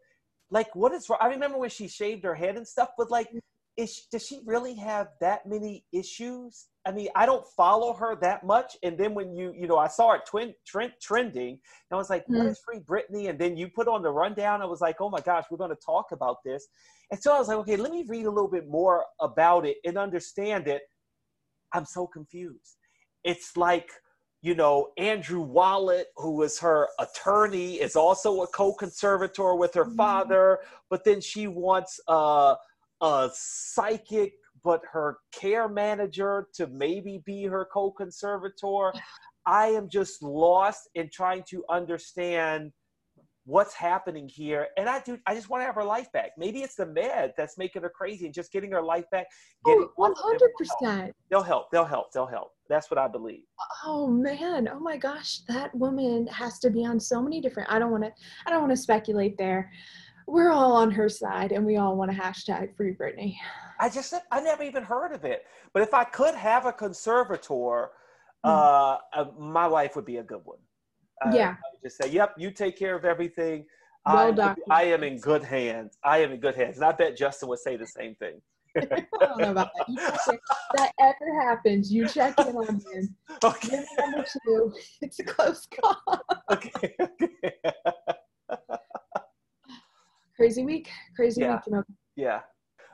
[0.50, 1.18] Like, what is wrong?
[1.20, 3.28] I remember when she shaved her head and stuff, but like,
[3.78, 6.66] is does she really have that many issues?
[6.86, 8.76] I mean, I don't follow her that much.
[8.82, 12.10] And then when you, you know, I saw it twin, trend, trending, and I was
[12.10, 12.36] like, mm.
[12.36, 14.60] "What is Free Britney?" And then you put on the rundown.
[14.60, 16.68] I was like, "Oh my gosh, we're going to talk about this."
[17.10, 19.78] And so I was like, "Okay, let me read a little bit more about it
[19.86, 20.82] and understand it."
[21.72, 22.76] I'm so confused.
[23.24, 23.88] It's like
[24.42, 29.96] you know, Andrew Wallet, who was her attorney, is also a co-conservator with her mm-hmm.
[29.96, 30.58] father,
[30.90, 32.56] but then she wants a,
[33.00, 34.32] a psychic,
[34.64, 38.92] but her care manager to maybe be her co-conservator.
[39.46, 42.72] I am just lost in trying to understand
[43.44, 44.68] what's happening here.
[44.76, 46.30] And I do, I just want to have her life back.
[46.38, 49.26] Maybe it's the med that's making her crazy and just getting her life back.
[49.64, 50.14] Getting oh,
[50.80, 51.12] 100%.
[51.30, 51.70] They'll help.
[51.70, 52.12] They'll help.
[52.12, 52.52] They'll help.
[52.72, 53.42] That's what I believe.
[53.84, 54.68] Oh man.
[54.72, 55.40] Oh my gosh.
[55.48, 58.12] That woman has to be on so many different, I don't want to,
[58.46, 59.70] I don't want to speculate there.
[60.26, 63.36] We're all on her side and we all want to hashtag free Britney.
[63.78, 65.44] I just, I never even heard of it.
[65.74, 67.90] But if I could have a conservator,
[68.44, 68.48] mm-hmm.
[68.48, 70.58] uh, uh, my wife would be a good one
[71.30, 71.50] yeah.
[71.50, 73.64] I would just say, yep, you take care of everything.
[74.04, 75.96] Well I, I am in good hands.
[76.02, 76.76] I am in good hands.
[76.76, 78.40] And I bet Justin would say the same thing.
[78.78, 79.86] I don't know about that.
[79.88, 80.40] If
[80.76, 83.16] that ever happens, you check in on him.
[83.44, 83.82] Okay.
[83.98, 86.22] Number two, it's a close call.
[86.50, 86.94] okay.
[87.00, 87.52] okay.
[90.36, 90.90] Crazy week.
[91.16, 91.60] Crazy yeah.
[91.66, 91.84] week.
[92.16, 92.40] Yeah.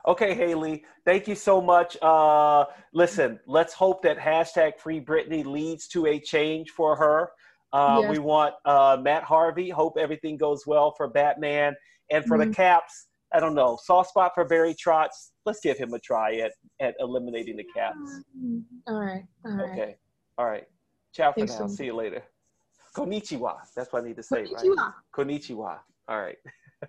[0.07, 1.97] Okay, Hayley, thank you so much.
[2.01, 7.29] Uh, listen, let's hope that hashtag free Britney leads to a change for her.
[7.73, 8.11] Uh, yes.
[8.11, 9.69] We want uh, Matt Harvey.
[9.69, 11.75] Hope everything goes well for Batman.
[12.11, 12.49] And for mm-hmm.
[12.49, 15.31] the Caps, I don't know, soft spot for Barry Trotz.
[15.45, 17.63] Let's give him a try at, at eliminating the.
[17.63, 18.59] Mm-hmm.
[18.87, 19.23] All right.
[19.45, 19.71] All right.
[19.71, 19.95] Okay.
[20.37, 20.65] All right.
[21.13, 21.67] Ciao for now.
[21.67, 22.23] See you later.
[22.95, 23.57] Konnichiwa.
[23.75, 24.75] That's what I need to say, Konnichiwa.
[24.77, 24.93] right?
[25.15, 25.79] Konnichiwa.
[26.07, 26.37] All right.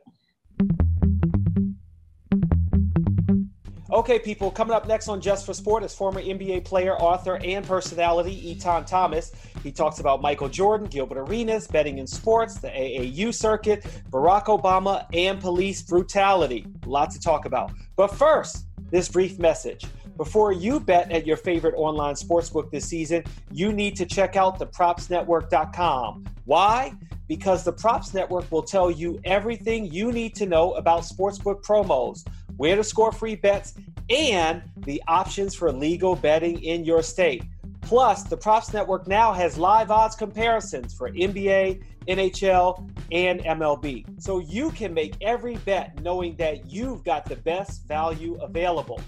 [3.92, 7.66] Okay, people, coming up next on Just for Sport is former NBA player, author, and
[7.66, 9.32] personality Etan Thomas.
[9.64, 15.06] He talks about Michael Jordan, Gilbert Arenas, betting in sports, the AAU circuit, Barack Obama,
[15.12, 16.68] and police brutality.
[16.86, 17.72] Lots to talk about.
[17.96, 19.84] But first, this brief message.
[20.16, 24.60] Before you bet at your favorite online sportsbook this season, you need to check out
[24.60, 26.26] thepropsnetwork.com.
[26.44, 26.92] Why?
[27.26, 32.24] Because the Props Network will tell you everything you need to know about sportsbook promos
[32.60, 33.72] where to score free bets,
[34.10, 37.42] and the options for legal betting in your state.
[37.80, 44.04] Plus, the Props Network now has live odds comparisons for NBA, NHL, and MLB.
[44.22, 49.00] So you can make every bet knowing that you've got the best value available.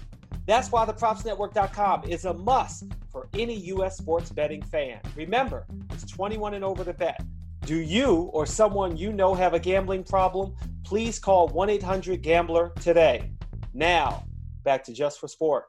[0.47, 3.97] That's why the propsnetwork.com is a must for any U.S.
[3.97, 4.99] sports betting fan.
[5.15, 7.23] Remember, it's 21 and over to bet.
[7.67, 10.55] Do you or someone you know have a gambling problem?
[10.83, 13.29] Please call 1 800 Gambler today.
[13.73, 14.23] Now,
[14.63, 15.65] back to Just for Sport.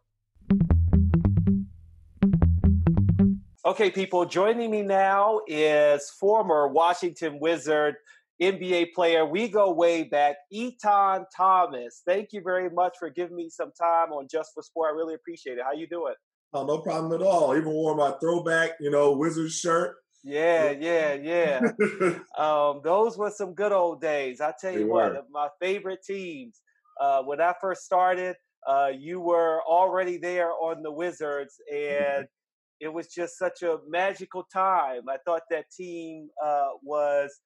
[3.64, 7.94] Okay, people, joining me now is former Washington Wizard
[8.42, 9.24] NBA player.
[9.24, 12.02] We go way back, Etan Thomas.
[12.06, 14.92] Thank you very much for giving me some time on Just for Sport.
[14.92, 15.64] I really appreciate it.
[15.64, 16.12] How you doing?
[16.52, 17.56] Oh, no problem at all.
[17.56, 19.96] Even wore my throwback, you know, Wizard shirt.
[20.22, 21.60] Yeah, yeah, yeah.
[22.38, 24.42] um, those were some good old days.
[24.42, 25.22] I tell you they what, were.
[25.30, 26.60] my favorite teams
[27.00, 32.26] uh, when I first started, uh, you were already there on the Wizards, and
[32.80, 35.02] it was just such a magical time.
[35.08, 37.40] I thought that team uh, was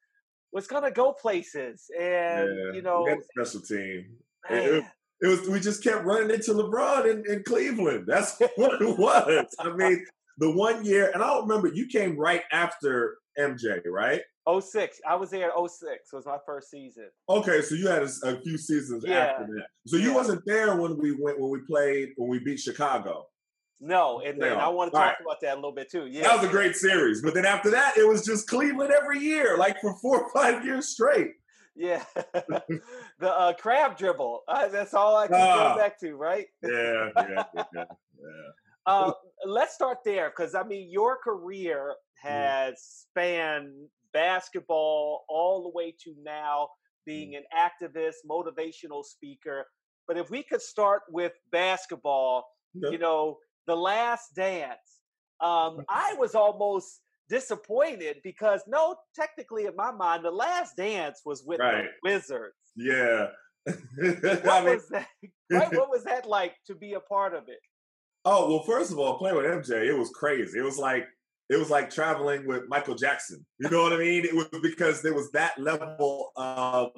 [0.53, 3.07] was gonna go places, and yeah, you know,
[3.37, 4.17] special team.
[4.49, 4.85] It,
[5.21, 8.05] it, was we just kept running into LeBron in, in Cleveland.
[8.07, 9.47] That's what it was.
[9.59, 10.05] I mean,
[10.39, 14.23] the one year, and I don't remember you came right after MJ, right?
[14.61, 15.01] 06.
[15.09, 16.13] I was there 06.
[16.13, 17.11] was my first season.
[17.29, 19.19] Okay, so you had a, a few seasons yeah.
[19.19, 19.67] after that.
[19.87, 20.15] So you yeah.
[20.15, 23.27] wasn't there when we went when we played when we beat Chicago.
[23.81, 25.17] No, and then I want to talk right.
[25.21, 26.07] about that a little bit too.
[26.07, 27.23] Yeah, that was a great series.
[27.23, 30.65] But then after that, it was just Cleveland every year, like for four or five
[30.65, 31.35] years straight.
[31.77, 32.03] Yeah,
[32.35, 32.81] the
[33.23, 34.43] uh, crab dribble.
[34.49, 35.77] Uh, that's all I can uh, go ah.
[35.77, 36.47] back to, right?
[36.65, 37.65] yeah, yeah, yeah.
[37.75, 37.85] yeah.
[38.85, 39.13] Uh,
[39.47, 42.29] let's start there because I mean, your career mm-hmm.
[42.29, 46.69] has spanned basketball all the way to now
[47.07, 47.43] being mm-hmm.
[47.59, 49.67] an activist, motivational speaker.
[50.07, 52.45] But if we could start with basketball,
[52.75, 55.01] you know, the last dance,
[55.41, 61.45] um, I was almost disappointed because no, technically in my mind, the last dance was
[61.45, 61.85] with right.
[62.03, 62.55] the Wizards.
[62.77, 63.29] Yeah.
[63.67, 65.09] what was that?
[65.51, 65.73] Right?
[65.75, 67.59] What was that like to be a part of it?
[68.25, 70.59] Oh well, first of all, playing with MJ, it was crazy.
[70.59, 71.07] It was like
[71.51, 73.45] it was like traveling with Michael Jackson.
[73.59, 74.25] You know what I mean?
[74.25, 76.93] It was because there was that level of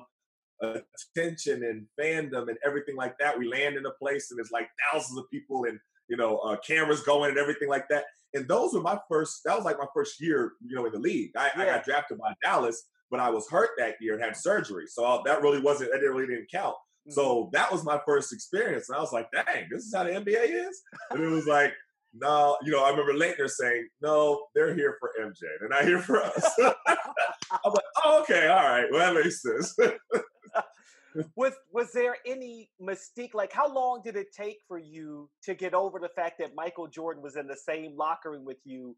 [0.63, 3.39] attention and fandom and everything like that.
[3.39, 6.57] We land in a place and there's like thousands of people and you know uh,
[6.67, 8.05] cameras going and everything like that.
[8.35, 9.41] And those were my first.
[9.45, 11.31] That was like my first year, you know, in the league.
[11.37, 11.63] I, yeah.
[11.63, 15.23] I got drafted by Dallas, but I was hurt that year and had surgery, so
[15.25, 15.93] that really wasn't.
[15.93, 16.75] That really didn't count.
[16.75, 17.13] Mm-hmm.
[17.13, 20.11] So that was my first experience, and I was like, "Dang, this is how the
[20.11, 21.73] NBA is." And it was like,
[22.13, 26.01] no, you know, I remember Laettner saying, "No, they're here for MJ, they're not here
[26.01, 29.77] for us." I'm like, "Oh, okay, all right, well that makes sense."
[31.37, 33.35] was was there any mystique?
[33.35, 36.89] Like, how long did it take for you to get over the fact that Michael
[36.89, 38.97] Jordan was in the same locker room with you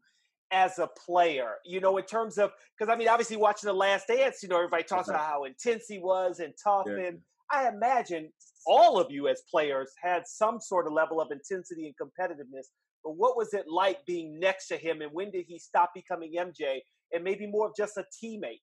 [0.51, 1.55] as a player?
[1.65, 4.57] You know, in terms of because I mean, obviously watching The Last Dance, you know,
[4.57, 7.07] everybody talks about how intense he was and tough, yeah.
[7.07, 7.19] and
[7.51, 8.31] I imagine
[8.65, 12.67] all of you as players had some sort of level of intensity and competitiveness.
[13.03, 16.33] But what was it like being next to him, and when did he stop becoming
[16.37, 16.79] MJ
[17.11, 18.61] and maybe more of just a teammate?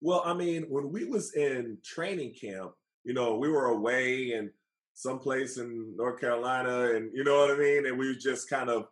[0.00, 2.72] Well, I mean, when we was in training camp,
[3.04, 4.50] you know, we were away in
[4.94, 8.68] someplace in North Carolina, and you know what I mean, and we were just kind
[8.68, 8.86] of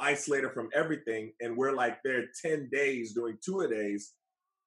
[0.00, 4.12] isolated from everything, and we're like there ten days doing two a days.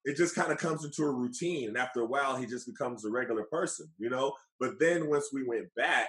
[0.06, 3.06] It just kind of comes into a routine, and after a while, he just becomes
[3.06, 4.34] a regular person, you know.
[4.60, 6.08] But then once we went back,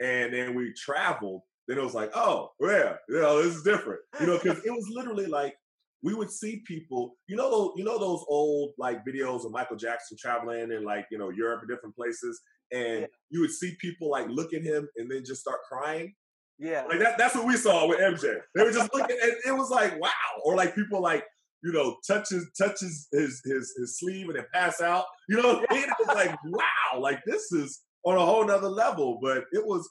[0.00, 4.00] and then we traveled, then it was like, oh, yeah, you know, this is different,
[4.20, 5.54] you know, because it was literally like
[6.02, 9.76] we would see people, you know, those, you know those old like videos of Michael
[9.76, 12.40] Jackson traveling in like you know Europe and different places,
[12.72, 13.06] and yeah.
[13.30, 16.14] you would see people like look at him and then just start crying.
[16.58, 17.18] Yeah, like that.
[17.18, 18.38] That's what we saw with MJ.
[18.54, 20.10] They were just looking, and it was like wow,
[20.44, 21.24] or like people like
[21.62, 25.04] you know touches touches his his his sleeve and then pass out.
[25.28, 29.18] You know, it was like wow, like this is on a whole nother level.
[29.20, 29.88] But it was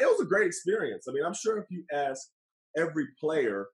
[0.00, 1.06] it was a great experience.
[1.08, 2.28] I mean, I'm sure if you ask
[2.76, 3.66] every player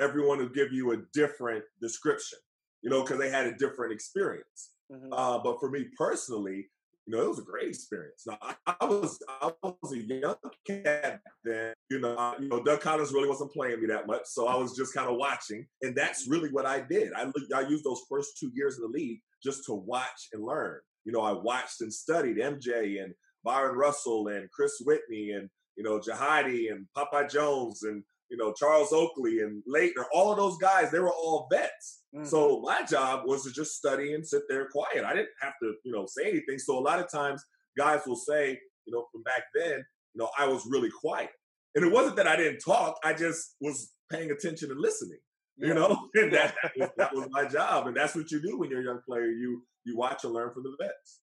[0.00, 2.38] everyone will give you a different description,
[2.82, 4.70] you know, because they had a different experience.
[4.90, 5.12] Mm-hmm.
[5.12, 6.68] Uh, but for me personally,
[7.06, 8.24] you know, it was a great experience.
[8.26, 10.36] Now, I, I, was I was a young
[10.66, 11.72] cat then.
[11.90, 14.56] You know, I, you know, Doug Collins really wasn't playing me that much, so I
[14.56, 17.12] was just kind of watching, and that's really what I did.
[17.14, 20.78] I I used those first two years in the league just to watch and learn.
[21.04, 23.12] You know, I watched and studied MJ and
[23.44, 28.52] Bryon Russell and Chris Whitney and you know Jahidi and Popeye Jones and you know,
[28.52, 32.02] Charles Oakley and Laettner, all of those guys, they were all vets.
[32.14, 32.24] Mm-hmm.
[32.24, 35.04] So my job was to just study and sit there quiet.
[35.04, 36.58] I didn't have to, you know, say anything.
[36.58, 37.44] So a lot of times
[37.76, 41.30] guys will say, you know, from back then, you know, I was really quiet.
[41.74, 45.18] And it wasn't that I didn't talk, I just was paying attention and listening.
[45.56, 45.68] Yeah.
[45.68, 46.54] You know, and that,
[46.96, 47.88] that was my job.
[47.88, 49.26] And that's what you do when you're a young player.
[49.26, 51.20] You you watch and learn from the vets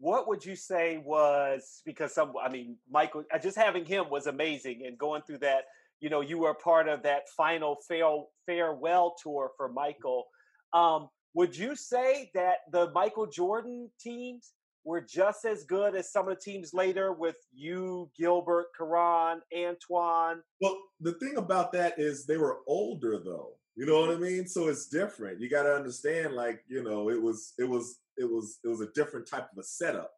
[0.00, 4.82] what would you say was because some i mean michael just having him was amazing
[4.86, 5.64] and going through that
[6.00, 7.76] you know you were part of that final
[8.46, 10.26] farewell tour for Michael.
[10.72, 14.52] Um, would you say that the Michael Jordan teams
[14.84, 20.40] were just as good as some of the teams later with you, Gilbert, Caron, Antoine?
[20.60, 23.52] Well, the thing about that is they were older though.
[23.80, 24.46] You know what I mean?
[24.46, 25.40] So it's different.
[25.40, 28.82] You got to understand, like you know, it was it was it was it was
[28.82, 30.12] a different type of a setup.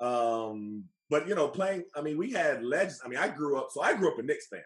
[0.00, 1.84] Um, but you know, playing.
[1.94, 3.02] I mean, we had legends.
[3.04, 3.68] I mean, I grew up.
[3.70, 4.62] So I grew up a Knicks fan.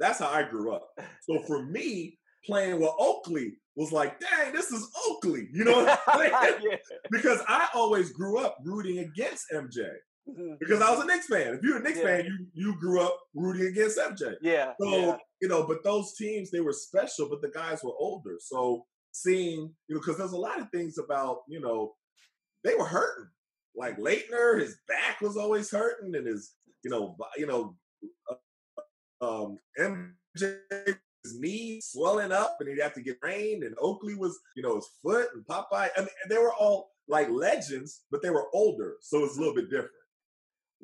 [0.00, 0.88] That's how I grew up.
[1.22, 5.46] So for me, playing with Oakley was like, dang, this is Oakley.
[5.52, 6.32] You know what I'm saying?
[6.68, 6.76] yeah.
[7.12, 9.88] Because I always grew up rooting against MJ.
[10.28, 10.54] Mm-hmm.
[10.58, 11.54] Because I was a Knicks fan.
[11.54, 12.04] If you're a Knicks yeah.
[12.04, 14.36] fan, you you grew up rooting against MJ.
[14.40, 14.72] Yeah.
[14.80, 15.16] So, yeah.
[15.42, 18.36] you know, but those teams, they were special, but the guys were older.
[18.40, 21.92] So seeing, you know, because there's a lot of things about, you know,
[22.62, 23.28] they were hurting.
[23.76, 26.52] Like Laettner, his back was always hurting, and his,
[26.84, 27.76] you know, you know,
[29.20, 30.58] um, MJ
[31.32, 33.62] knee swelling up and he'd have to get trained.
[33.62, 35.88] And Oakley was, you know, his foot and Popeye.
[35.96, 38.96] I mean, they were all like legends, but they were older.
[39.00, 39.92] So it's a little bit different.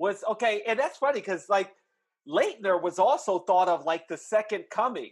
[0.01, 0.63] Was okay.
[0.67, 1.73] And that's funny because like
[2.27, 5.11] Laettner was also thought of like the second coming.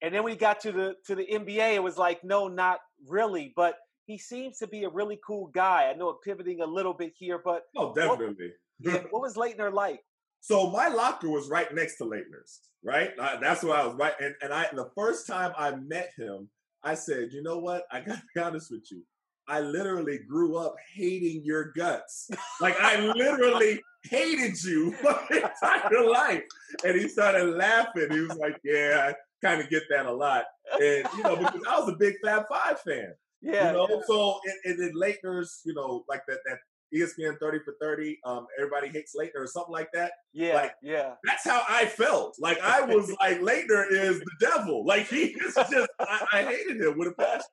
[0.00, 3.52] And then we got to the to the NBA, it was like, no, not really.
[3.54, 3.74] But
[4.06, 5.90] he seems to be a really cool guy.
[5.90, 8.52] I know I'm pivoting a little bit here, but oh, definitely.
[8.80, 10.00] What, yeah, what was Laettner like?
[10.40, 13.10] So my locker was right next to Laettner's, right?
[13.42, 14.14] That's where I was right.
[14.20, 16.48] And and I the first time I met him,
[16.82, 17.84] I said, you know what?
[17.92, 19.02] I gotta be honest with you.
[19.48, 22.30] I literally grew up hating your guts.
[22.60, 26.42] Like I literally hated you my entire life.
[26.84, 28.08] And he started laughing.
[28.10, 30.44] He was like, Yeah, I kind of get that a lot.
[30.72, 33.14] And you know, because I was a big Fab Five fan.
[33.46, 33.66] Yeah.
[33.66, 34.00] You know, yeah.
[34.06, 36.56] so and, and Laettner's, you know, like that that
[36.94, 40.12] ESPN 30 for 30, um, everybody hates Laettner or something like that.
[40.32, 41.12] Yeah, like, yeah.
[41.24, 42.36] That's how I felt.
[42.38, 44.86] Like I was like Laettner is the devil.
[44.86, 47.44] Like he is just I, I hated him with a passion.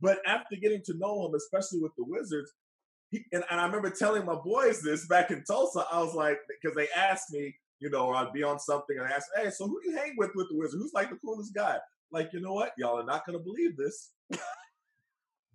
[0.00, 2.52] But after getting to know him, especially with the Wizards,
[3.10, 5.84] he, and, and I remember telling my boys this back in Tulsa.
[5.90, 9.06] I was like, because they asked me, you know, or I'd be on something and
[9.06, 10.82] I asked, hey, so who do you hang with with the Wizards?
[10.82, 11.78] Who's like the coolest guy?
[12.10, 12.72] Like, you know what?
[12.78, 14.10] Y'all are not gonna believe this.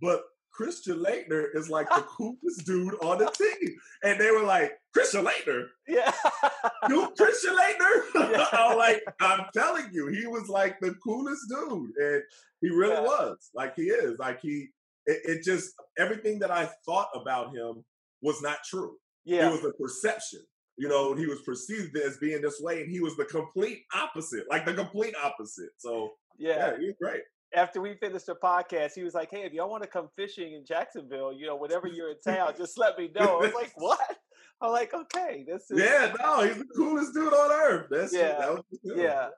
[0.01, 3.75] but Christian Laettner is like the coolest dude on the team.
[4.03, 5.67] And they were like, Christian Laettner?
[5.87, 6.11] Yeah.
[6.87, 8.31] Dude, Christian Laettner?
[8.31, 8.45] Yeah.
[8.53, 11.91] I'm like, I'm telling you, he was like the coolest dude.
[11.97, 12.21] And
[12.61, 13.01] he really yeah.
[13.01, 13.49] was.
[13.53, 14.19] Like he is.
[14.19, 14.67] Like he
[15.05, 17.83] it, it, just everything that I thought about him
[18.21, 18.95] was not true.
[19.25, 19.47] Yeah.
[19.47, 20.41] It was a perception.
[20.77, 24.45] You know, he was perceived as being this way, and he was the complete opposite,
[24.49, 25.69] like the complete opposite.
[25.77, 27.21] So yeah, yeah he was great
[27.53, 30.53] after we finished the podcast, he was like, "Hey, if y'all want to come fishing
[30.53, 33.71] in Jacksonville, you know, whenever you're in town, just let me know." I was like,
[33.75, 34.17] "What?"
[34.61, 37.87] I'm like, "Okay, this is." Yeah, no, he's the coolest dude on earth.
[37.89, 39.29] That's yeah, that yeah.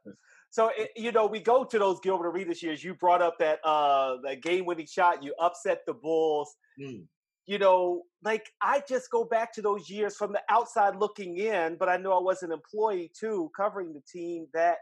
[0.49, 2.83] So it, you know, we go to those Gilbert Arenas years.
[2.83, 5.23] You brought up that uh that game-winning shot.
[5.23, 6.55] You upset the Bulls.
[6.79, 7.05] Mm.
[7.45, 11.75] You know, like I just go back to those years from the outside looking in,
[11.77, 14.77] but I know I was an employee too, covering the team that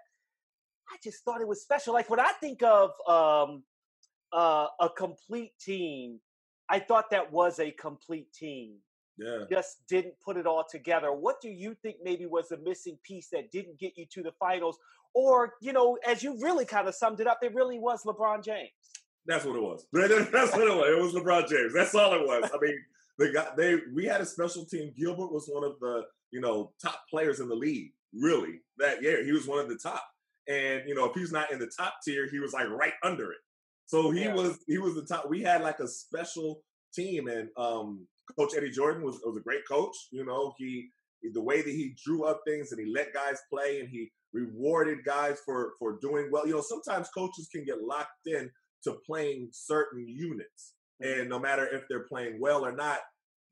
[0.92, 1.94] I just thought it was special.
[1.94, 3.64] Like when I think of um,
[4.34, 6.20] uh, a complete team,
[6.70, 8.76] I thought that was a complete team.
[9.22, 9.46] Yeah.
[9.52, 11.14] Just didn't put it all together.
[11.14, 14.32] What do you think maybe was a missing piece that didn't get you to the
[14.40, 14.78] finals?
[15.14, 18.44] Or, you know, as you really kind of summed it up, it really was LeBron
[18.44, 18.70] James.
[19.26, 19.86] That's what it was.
[19.94, 20.88] That's what it was.
[20.88, 21.74] It was LeBron James.
[21.74, 22.50] That's all it was.
[22.52, 22.80] I mean,
[23.20, 24.94] they got they we had a special team.
[24.98, 29.24] Gilbert was one of the, you know, top players in the league, really, that year.
[29.24, 30.04] He was one of the top.
[30.48, 33.32] And you know, if he's not in the top tier, he was like right under
[33.32, 33.38] it.
[33.86, 34.34] So he yeah.
[34.34, 35.30] was he was the top.
[35.30, 36.64] We had like a special
[36.94, 38.08] team, and um,
[38.38, 39.96] Coach Eddie Jordan was was a great coach.
[40.12, 40.90] You know, he
[41.34, 45.00] the way that he drew up things and he let guys play and he rewarded
[45.06, 46.48] guys for for doing well.
[46.48, 48.50] You know, sometimes coaches can get locked in
[48.84, 51.22] to playing certain units, mm-hmm.
[51.22, 53.00] and no matter if they're playing well or not,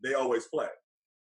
[0.03, 0.67] they always play.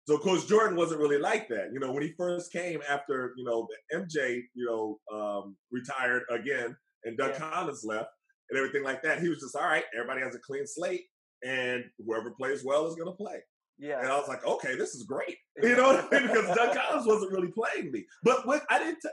[0.05, 1.69] So Coach Jordan wasn't really like that.
[1.71, 6.23] You know, when he first came after, you know, the MJ, you know, um, retired
[6.29, 6.75] again
[7.05, 7.49] and Doug yeah.
[7.49, 8.09] Collins left
[8.49, 11.03] and everything like that, he was just, all right, everybody has a clean slate
[11.45, 13.39] and whoever plays well is going to play.
[13.79, 13.99] Yeah.
[13.99, 15.37] And I was like, okay, this is great.
[15.61, 16.27] You know what I mean?
[16.27, 18.05] Because Doug Collins wasn't really playing me.
[18.23, 19.09] But what I didn't, t-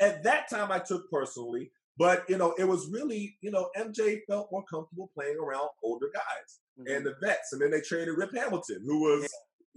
[0.00, 4.18] at that time, I took personally, but, you know, it was really, you know, MJ
[4.28, 6.94] felt more comfortable playing around older guys mm-hmm.
[6.94, 7.52] and the vets.
[7.52, 9.28] And then they traded Rip Hamilton, who was, yeah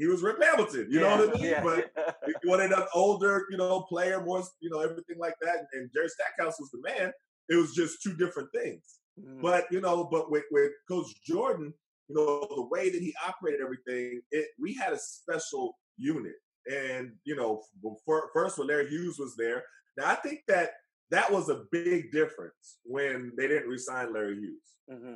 [0.02, 0.88] he was Rip Hamilton.
[0.89, 1.52] You yeah, know what I mean?
[1.52, 1.64] Yeah.
[1.64, 1.91] But
[2.26, 5.66] he wanted an older, you know, player, more, you know, everything like that.
[5.74, 7.12] And Jerry Stackhouse was the man.
[7.49, 8.82] It was just two different things.
[9.20, 9.41] Mm.
[9.43, 11.74] But you know, but with, with Coach Jordan,
[12.12, 16.34] you know, the way that he operated everything, it we had a special unit.
[16.72, 19.64] And you know, before, first when Larry Hughes was there,
[19.97, 20.72] now I think that
[21.09, 24.78] that was a big difference when they didn't resign Larry Hughes.
[24.91, 25.14] Mm-hmm.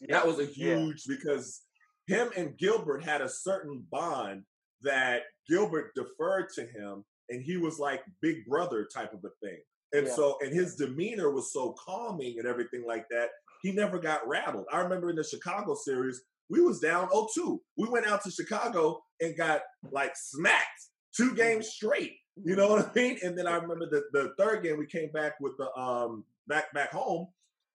[0.00, 0.16] Yeah.
[0.16, 1.16] That was a huge yeah.
[1.16, 1.62] because
[2.06, 4.42] him and Gilbert had a certain bond
[4.82, 9.58] that Gilbert deferred to him, and he was like big brother type of a thing.
[9.94, 10.14] And yeah.
[10.14, 13.28] so, and his demeanor was so calming and everything like that.
[13.62, 14.66] He never got rattled.
[14.72, 17.58] I remember in the Chicago series, we was down 0-2.
[17.78, 22.16] We went out to Chicago and got like smacked two games straight.
[22.44, 23.18] You know what I mean?
[23.22, 26.72] And then I remember the, the third game we came back with the um back
[26.72, 27.28] back home.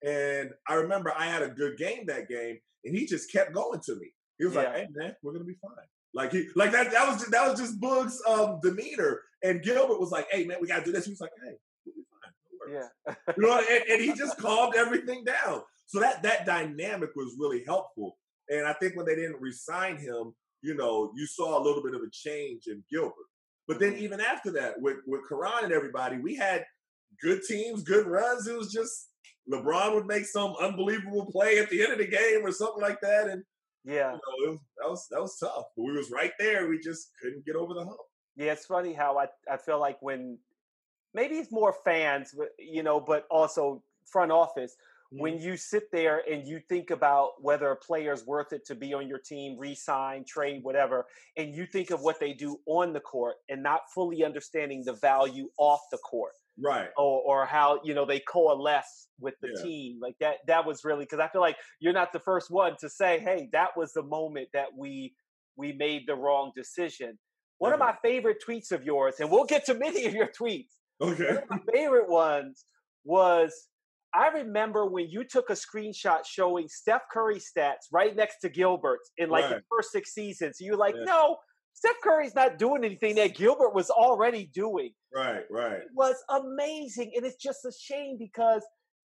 [0.03, 3.79] And I remember I had a good game that game, and he just kept going
[3.85, 4.11] to me.
[4.38, 4.63] He was yeah.
[4.63, 5.71] like, "Hey man, we're gonna be fine."
[6.13, 6.91] Like he, like that.
[6.91, 9.21] That was just, that was just Boog's um, demeanor.
[9.43, 11.95] And Gilbert was like, "Hey man, we gotta do this." He was like, "Hey, we'll
[11.95, 12.73] be fine.
[12.73, 13.33] yeah.
[13.38, 15.61] you know, and, and he just calmed everything down.
[15.88, 18.17] So that that dynamic was really helpful.
[18.49, 21.95] And I think when they didn't resign him, you know, you saw a little bit
[21.95, 23.13] of a change in Gilbert.
[23.67, 24.03] But then mm-hmm.
[24.03, 26.65] even after that, with with Caron and everybody, we had
[27.21, 28.47] good teams, good runs.
[28.47, 29.09] It was just
[29.51, 32.99] LeBron would make some unbelievable play at the end of the game or something like
[33.01, 33.43] that, and
[33.85, 35.65] yeah, you know, was, that was that was tough.
[35.75, 36.67] But we was right there.
[36.67, 37.97] We just couldn't get over the hump.
[38.35, 40.38] Yeah, it's funny how I I feel like when
[41.13, 44.75] maybe it's more fans, you know, but also front office.
[45.11, 45.47] When mm-hmm.
[45.47, 48.93] you sit there and you think about whether a player is worth it to be
[48.93, 51.05] on your team, resign, trade, whatever,
[51.37, 54.93] and you think of what they do on the court and not fully understanding the
[54.93, 56.33] value off the court.
[56.59, 56.89] Right.
[56.97, 59.63] Or, or how, you know, they coalesce with the yeah.
[59.63, 59.99] team.
[60.01, 62.89] Like that, that was really, because I feel like you're not the first one to
[62.89, 65.13] say, hey, that was the moment that we
[65.55, 67.17] we made the wrong decision.
[67.57, 67.89] One of mm-hmm.
[67.89, 70.69] my favorite tweets of yours, and we'll get to many of your tweets.
[71.01, 71.25] Okay.
[71.25, 72.65] One of my favorite ones
[73.03, 73.67] was
[74.13, 79.11] I remember when you took a screenshot showing Steph Curry stats right next to Gilbert's
[79.17, 79.55] in like right.
[79.55, 80.57] the first six seasons.
[80.59, 81.03] You're like, yeah.
[81.05, 81.37] no,
[81.73, 84.91] Steph Curry's not doing anything that Gilbert was already doing.
[85.13, 85.73] Right, right.
[85.73, 87.11] It was amazing.
[87.15, 88.63] And it's just a shame because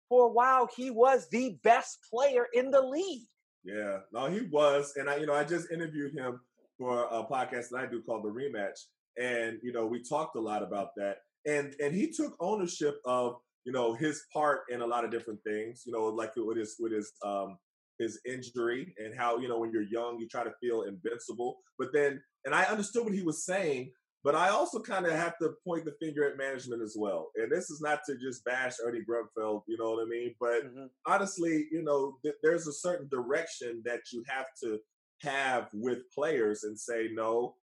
[0.09, 3.27] for a while he was the best player in the league.
[3.65, 4.95] Yeah, no, he was.
[4.97, 6.41] And I, you know, I just interviewed him
[6.79, 8.79] for a podcast that I do called The Rematch.
[9.19, 11.19] And, you know, we talked a lot about that.
[11.47, 15.41] And and he took ownership of you know his part in a lot of different
[15.45, 15.83] things.
[15.87, 17.59] You know, like with his with his um,
[17.99, 21.59] his injury and how you know when you're young you try to feel invincible.
[21.79, 23.93] But then, and I understood what he was saying,
[24.25, 27.31] but I also kind of have to point the finger at management as well.
[27.37, 30.35] And this is not to just bash Ernie Grunfeld, you know what I mean?
[30.41, 30.87] But mm-hmm.
[31.07, 34.79] honestly, you know, th- there's a certain direction that you have to
[35.23, 37.57] have with players and say no.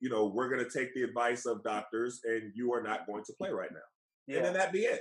[0.00, 3.24] You know, we're going to take the advice of doctors, and you are not going
[3.24, 3.93] to play right now
[4.26, 4.36] yeah.
[4.36, 5.00] and then that be it.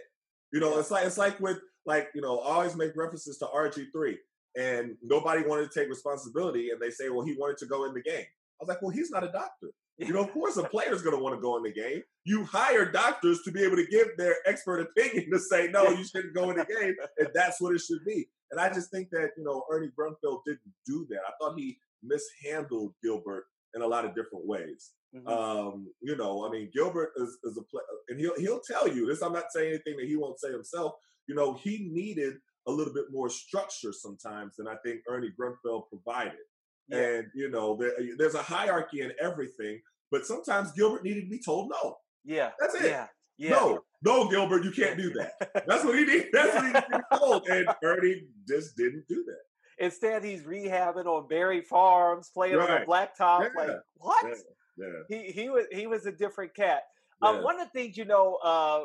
[0.52, 3.46] You know, it's like it's like with like you know, I always make references to
[3.46, 4.18] RG three,
[4.56, 7.94] and nobody wanted to take responsibility, and they say, well, he wanted to go in
[7.94, 8.26] the game.
[8.26, 9.70] I was like, well, he's not a doctor.
[9.98, 12.02] You know, of course, a player's going to want to go in the game.
[12.26, 16.04] You hire doctors to be able to give their expert opinion to say, no, you
[16.04, 18.28] shouldn't go in the game, and that's what it should be.
[18.52, 21.20] And I just think that you know, Ernie Grunfeld didn't do that.
[21.28, 23.46] I thought he mishandled Gilbert
[23.76, 24.92] in a lot of different ways.
[25.16, 25.28] Mm-hmm.
[25.28, 29.06] Um, you know, I mean, Gilbert is, is a player, and he'll he'll tell you
[29.06, 29.22] this.
[29.22, 30.94] I'm not saying anything that he won't say himself.
[31.28, 32.36] You know, he needed
[32.68, 36.40] a little bit more structure sometimes than I think Ernie Grunfeld provided.
[36.88, 37.00] Yeah.
[37.00, 41.42] And you know, there, there's a hierarchy in everything, but sometimes Gilbert needed to be
[41.44, 41.98] told no.
[42.26, 42.86] Yeah, that's it.
[42.86, 43.08] Yeah.
[43.38, 43.50] Yeah.
[43.50, 45.66] No, no, Gilbert, you can't do that.
[45.68, 46.28] That's what he needed.
[46.32, 49.86] That's what he needed told, and Ernie just didn't do that.
[49.86, 52.70] Instead, he's rehabbing on Barry Farms, playing right.
[52.70, 53.50] on the blacktop.
[53.56, 53.62] Yeah.
[53.62, 54.38] Like what?
[54.78, 54.86] Yeah.
[55.10, 56.84] He he was he was a different cat.
[57.22, 57.40] Um, yeah.
[57.40, 58.82] Um, one of the things you know, uh,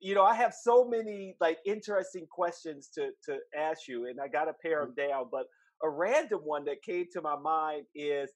[0.00, 4.28] you know, I have so many like interesting questions to to ask you, and I
[4.28, 5.10] got to pare them mm-hmm.
[5.10, 5.24] down.
[5.30, 5.46] But
[5.82, 8.30] a random one that came to my mind is,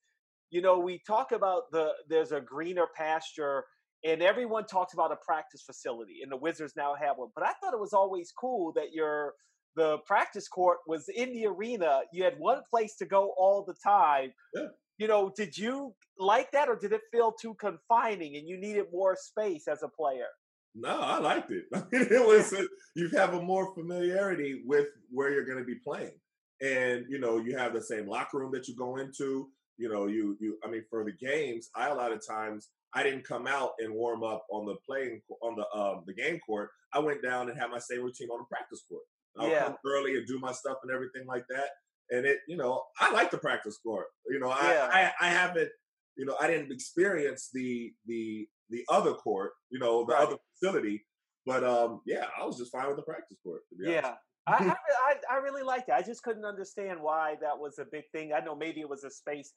[0.50, 3.64] you know, we talk about the there's a greener pasture,
[4.04, 7.30] and everyone talks about a practice facility, and the Wizards now have one.
[7.34, 9.34] But I thought it was always cool that your
[9.76, 12.00] the practice court was in the arena.
[12.12, 14.32] You had one place to go all the time.
[14.54, 14.68] Yeah
[14.98, 18.86] you know, did you like that or did it feel too confining and you needed
[18.92, 20.26] more space as a player?
[20.74, 21.64] No, I liked it.
[21.92, 26.12] it was a, you have a more familiarity with where you're going to be playing,
[26.60, 29.48] and you know you have the same locker room that you go into.
[29.78, 30.58] You know, you you.
[30.62, 33.94] I mean, for the games, I a lot of times I didn't come out and
[33.94, 36.68] warm up on the playing on the um, the game court.
[36.92, 39.02] I went down and had my same routine on the practice court.
[39.38, 39.64] I'll yeah.
[39.64, 41.68] come early and do my stuff and everything like that
[42.10, 44.88] and it you know i like the practice court you know yeah.
[44.92, 45.70] I, I, I haven't
[46.16, 50.26] you know i didn't experience the the the other court you know the right.
[50.26, 51.04] other facility
[51.44, 54.14] but um yeah i was just fine with the practice court yeah
[54.48, 54.76] I,
[55.08, 55.94] I, I really liked it.
[55.94, 58.32] I just couldn't understand why that was a big thing.
[58.32, 59.52] I know maybe it was a space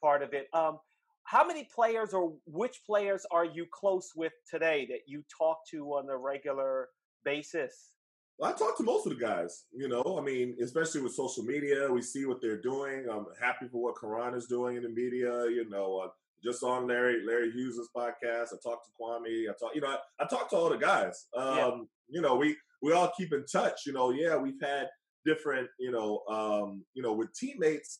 [0.00, 0.46] part of it.
[0.52, 0.78] Um,
[1.24, 5.84] how many players or which players are you close with today that you talk to
[5.94, 6.88] on a regular
[7.24, 7.90] basis?
[8.38, 9.64] Well, I talk to most of the guys.
[9.72, 13.06] You know, I mean, especially with social media, we see what they're doing.
[13.10, 15.46] I'm happy for what Caron is doing in the media.
[15.50, 16.08] You know, uh,
[16.42, 18.48] just on Larry Larry Hughes' podcast.
[18.52, 19.48] I talked to Kwame.
[19.48, 21.26] I talk, you know, I, I talk to all the guys.
[21.36, 21.76] Um, yeah.
[22.10, 23.86] You know, we we all keep in touch.
[23.86, 24.88] You know, yeah, we've had
[25.26, 25.68] different.
[25.80, 27.98] You know, um, you know, with teammates,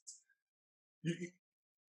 [1.03, 1.14] you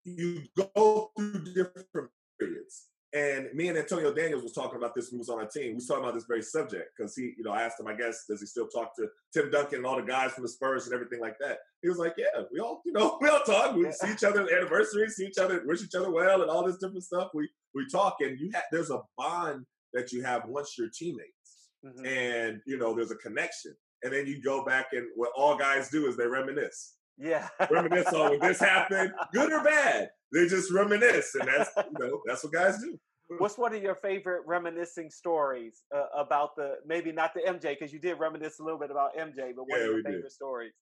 [0.05, 2.85] you go through different periods.
[3.13, 5.69] And me and Antonio Daniels was talking about this when he was on our team.
[5.69, 7.93] We was talking about this very subject because he, you know, I asked him, I
[7.93, 10.85] guess, does he still talk to Tim Duncan and all the guys from the Spurs
[10.85, 11.59] and everything like that?
[11.81, 13.75] He was like, yeah, we all, you know, we all talk.
[13.75, 16.65] We see each other at anniversaries, see each other, wish each other well, and all
[16.65, 17.29] this different stuff.
[17.33, 21.69] We we talk, and you have there's a bond that you have once you're teammates,
[21.85, 22.05] mm-hmm.
[22.05, 25.89] and you know there's a connection, and then you go back and what all guys
[25.89, 26.95] do is they reminisce.
[27.17, 31.99] Yeah, reminisce on when this happened, good or bad they just reminisce, and that's you
[32.07, 32.97] know that's what guys do.
[33.39, 37.91] what's one of your favorite reminiscing stories uh, about the maybe not the MJ because
[37.93, 40.13] you did reminisce a little bit about MJ, but what Yeah, are your we did.
[40.13, 40.73] favorite stories?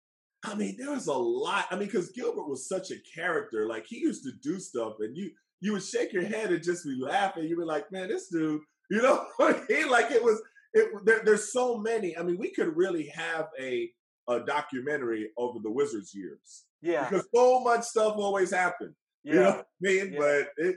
[0.43, 1.65] I mean, there was a lot.
[1.71, 3.67] I mean, because Gilbert was such a character.
[3.67, 5.31] Like he used to do stuff, and you
[5.61, 7.45] you would shake your head and just be laughing.
[7.45, 9.25] You'd be like, "Man, this dude," you know,
[9.67, 10.41] he like it was.
[10.77, 12.17] It, there, there's so many.
[12.17, 13.89] I mean, we could really have a
[14.27, 18.93] a documentary over the Wizards years Yeah, because so much stuff always happened.
[19.25, 20.13] Yeah, You know what I mean?
[20.13, 20.19] Yeah.
[20.19, 20.75] But it,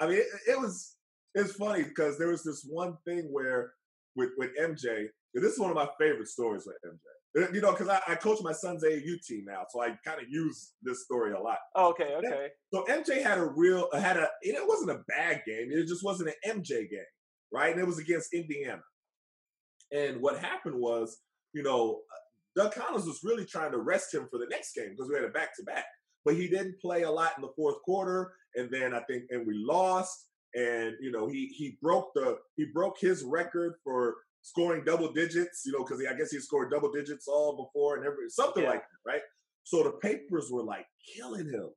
[0.00, 0.96] I mean, it, it was
[1.34, 3.72] it's funny because there was this one thing where
[4.16, 5.06] with with MJ.
[5.34, 7.44] This is one of my favorite stories with MJ.
[7.44, 10.20] Uh, You know, because I, I coach my son's AAU team now, so I kind
[10.20, 11.58] of use this story a lot.
[11.76, 15.68] Oh, okay, okay, So MJ had a real had a it wasn't a bad game.
[15.70, 17.00] It just wasn't an MJ game,
[17.52, 17.70] right?
[17.70, 18.82] And it was against Indiana.
[19.92, 21.18] And what happened was,
[21.52, 24.90] you know, uh, Doug Collins was really trying to rest him for the next game
[24.90, 25.84] because we had a back to back.
[26.24, 29.46] But he didn't play a lot in the fourth quarter, and then I think and
[29.46, 30.26] we lost.
[30.54, 35.62] And you know, he he broke the he broke his record for scoring double digits.
[35.64, 38.70] You know, because I guess he scored double digits all before and every something Yeah.
[38.70, 39.22] like that, right?
[39.64, 41.68] So the papers were like killing him,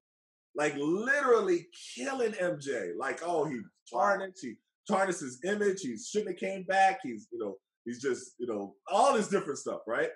[0.55, 2.91] like literally killing MJ.
[2.97, 3.59] Like, oh, he
[3.91, 4.55] tarnished, he
[4.89, 5.81] tarnished his image.
[5.81, 6.99] He shouldn't have came back.
[7.03, 10.09] He's, you know, he's just, you know, all this different stuff, right?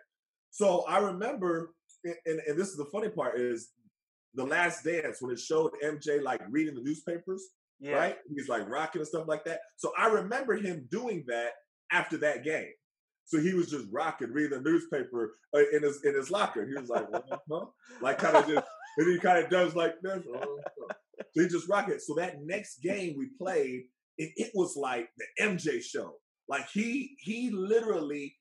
[0.50, 1.74] So I remember,
[2.04, 3.70] and, and, and this is the funny part is
[4.38, 7.44] the last dance when it showed MJ like reading the newspapers,
[7.80, 8.18] yeah, right?
[8.30, 9.60] He's like rocking and stuff like that.
[9.76, 11.52] So I remember him doing that
[11.92, 12.72] after that game.
[13.26, 16.66] So he was just rocking, reading the newspaper uh, in his in his locker.
[16.66, 17.66] He was like, uh-huh.
[18.02, 18.66] like kind of just,
[18.98, 20.24] and he kind of does like this.
[20.24, 22.02] So he just rocked it.
[22.02, 23.86] So that next game we played,
[24.18, 26.14] it, it was like the MJ show.
[26.48, 28.36] Like he he literally,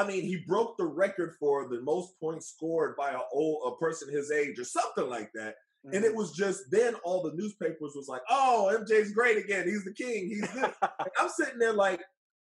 [0.00, 3.76] I mean, he broke the record for the most points scored by a old a
[3.78, 5.54] person his age or something like that.
[5.84, 6.04] And Mm-hmm.
[6.04, 9.66] it was just then all the newspapers was like, "Oh, MJ's great again.
[9.66, 10.28] He's the king.
[10.28, 12.02] He's this." and I'm sitting there like,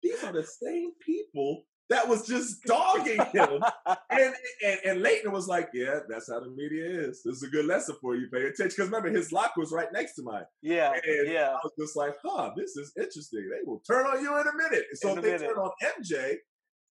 [0.02, 3.62] these are the same people that was just dogging him.
[4.10, 4.34] and,
[4.66, 7.22] and and Laettner was like, "Yeah, that's how the media is.
[7.26, 8.30] This is a good lesson for you.
[8.32, 10.46] Pay attention." Because remember, his lock was right next to mine.
[10.62, 13.50] yeah, And yeah, I was just like, "Huh, this is interesting.
[13.52, 15.48] They will turn on you in a minute." So In if they minute.
[15.50, 15.72] turn on
[16.02, 16.36] MJ,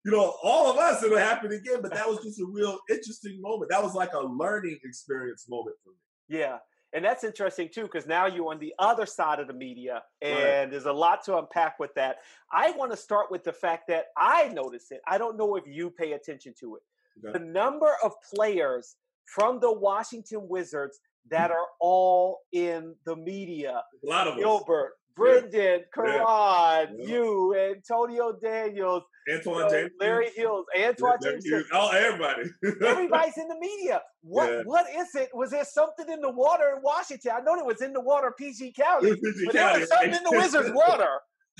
[0.04, 1.82] you know, all of us it'll happen again.
[1.82, 3.70] But that was just a real interesting moment.
[3.70, 5.96] That was like a learning experience moment for me.
[6.38, 6.58] yeah.
[6.92, 10.34] And that's interesting too, because now you're on the other side of the media, and
[10.34, 10.68] Right.
[10.72, 12.16] there's a lot to unpack with that.
[12.50, 15.00] I want to start with the fact that I notice it.
[15.06, 16.82] I don't know if you pay attention to it.
[17.28, 17.38] Okay.
[17.38, 18.96] The number of players
[19.26, 20.98] from the Washington Wizards
[21.28, 21.36] Hmm.
[21.36, 23.84] that are all in the media.
[24.04, 24.40] A lot of us.
[24.40, 27.06] Gilbert, Brendan, Caron, Yeah.
[27.06, 29.02] you, Antonio Daniels,
[29.32, 31.44] Antoine uh, James, Larry Hills, Antoine Larry James.
[31.44, 32.50] Hughes, oh, everybody.
[32.86, 34.00] Everybody's in the media.
[34.22, 34.62] What Yeah.
[34.64, 35.28] what is it?
[35.34, 37.32] Was there something in the water in Washington?
[37.36, 40.22] I know it was in the water PG County, PG but there was something in
[40.24, 41.08] the Wizards water.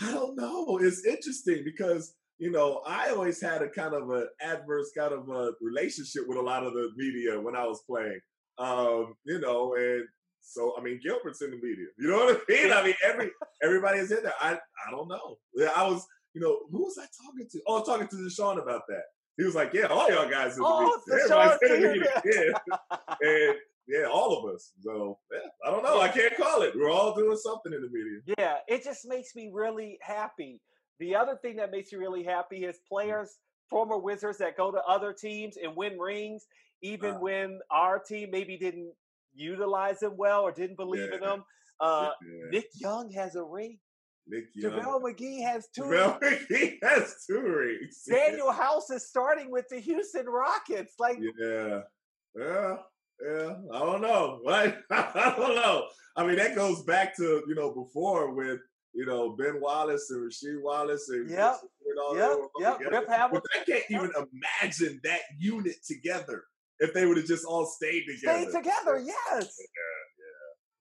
[0.03, 0.78] I don't know.
[0.78, 5.28] It's interesting because you know I always had a kind of an adverse kind of
[5.28, 8.20] a relationship with a lot of the media when I was playing.
[8.59, 10.05] Um, you know, and
[10.41, 11.86] so I mean Gilbert's in the media.
[11.99, 12.72] You know what I mean?
[12.72, 13.30] I mean every
[13.62, 14.32] everybody is in there.
[14.41, 14.53] I
[14.86, 15.38] I don't know.
[15.55, 17.61] Yeah, I was you know who was I talking to?
[17.66, 19.03] Oh, I was talking to DeShawn about that.
[19.36, 21.24] He was like, "Yeah, all y'all guys in the Oh, media.
[21.30, 22.22] Everybody's in the media.
[22.24, 22.76] Yeah,
[23.22, 23.57] and
[23.88, 24.72] yeah, all of us.
[24.82, 26.01] So yeah, I don't know.
[26.01, 26.74] I can't call it.
[26.76, 28.20] We're all doing something in the media.
[28.38, 30.61] Yeah, it just makes me really happy.
[30.99, 33.38] The other thing that makes me really happy is players,
[33.70, 36.47] former Wizards that go to other teams and win rings,
[36.82, 37.18] even Uh.
[37.20, 38.93] when our team maybe didn't
[39.34, 41.28] utilize them well or didn't believe in Yeah.
[41.28, 41.44] them.
[41.80, 42.50] Uh, Yeah.
[42.50, 43.78] Nick Young has a ring.
[44.26, 44.72] Nick Young.
[44.72, 45.82] JaVale McGee has two.
[45.82, 48.04] JaVale McGee has two rings.
[48.10, 50.94] Danuel House is starting with the Houston Rockets.
[50.98, 51.82] Like, Yeah.
[52.36, 52.76] Yeah.
[53.22, 53.54] Yeah.
[53.72, 54.40] I don't know.
[54.46, 54.76] Right?
[54.90, 55.88] I don't know.
[56.16, 58.60] I mean, that goes back to, you know, before with,
[58.92, 61.56] you know, Ben Wallace and Rasheed Wallace and, Yep.
[61.86, 62.38] and all yep,
[62.80, 62.90] yep.
[62.90, 64.10] Rip Hamilton But I can't even
[64.62, 66.44] imagine that unit together
[66.80, 68.40] if they would have just all stayed together.
[68.42, 68.98] stayed together.
[68.98, 69.56] Yes.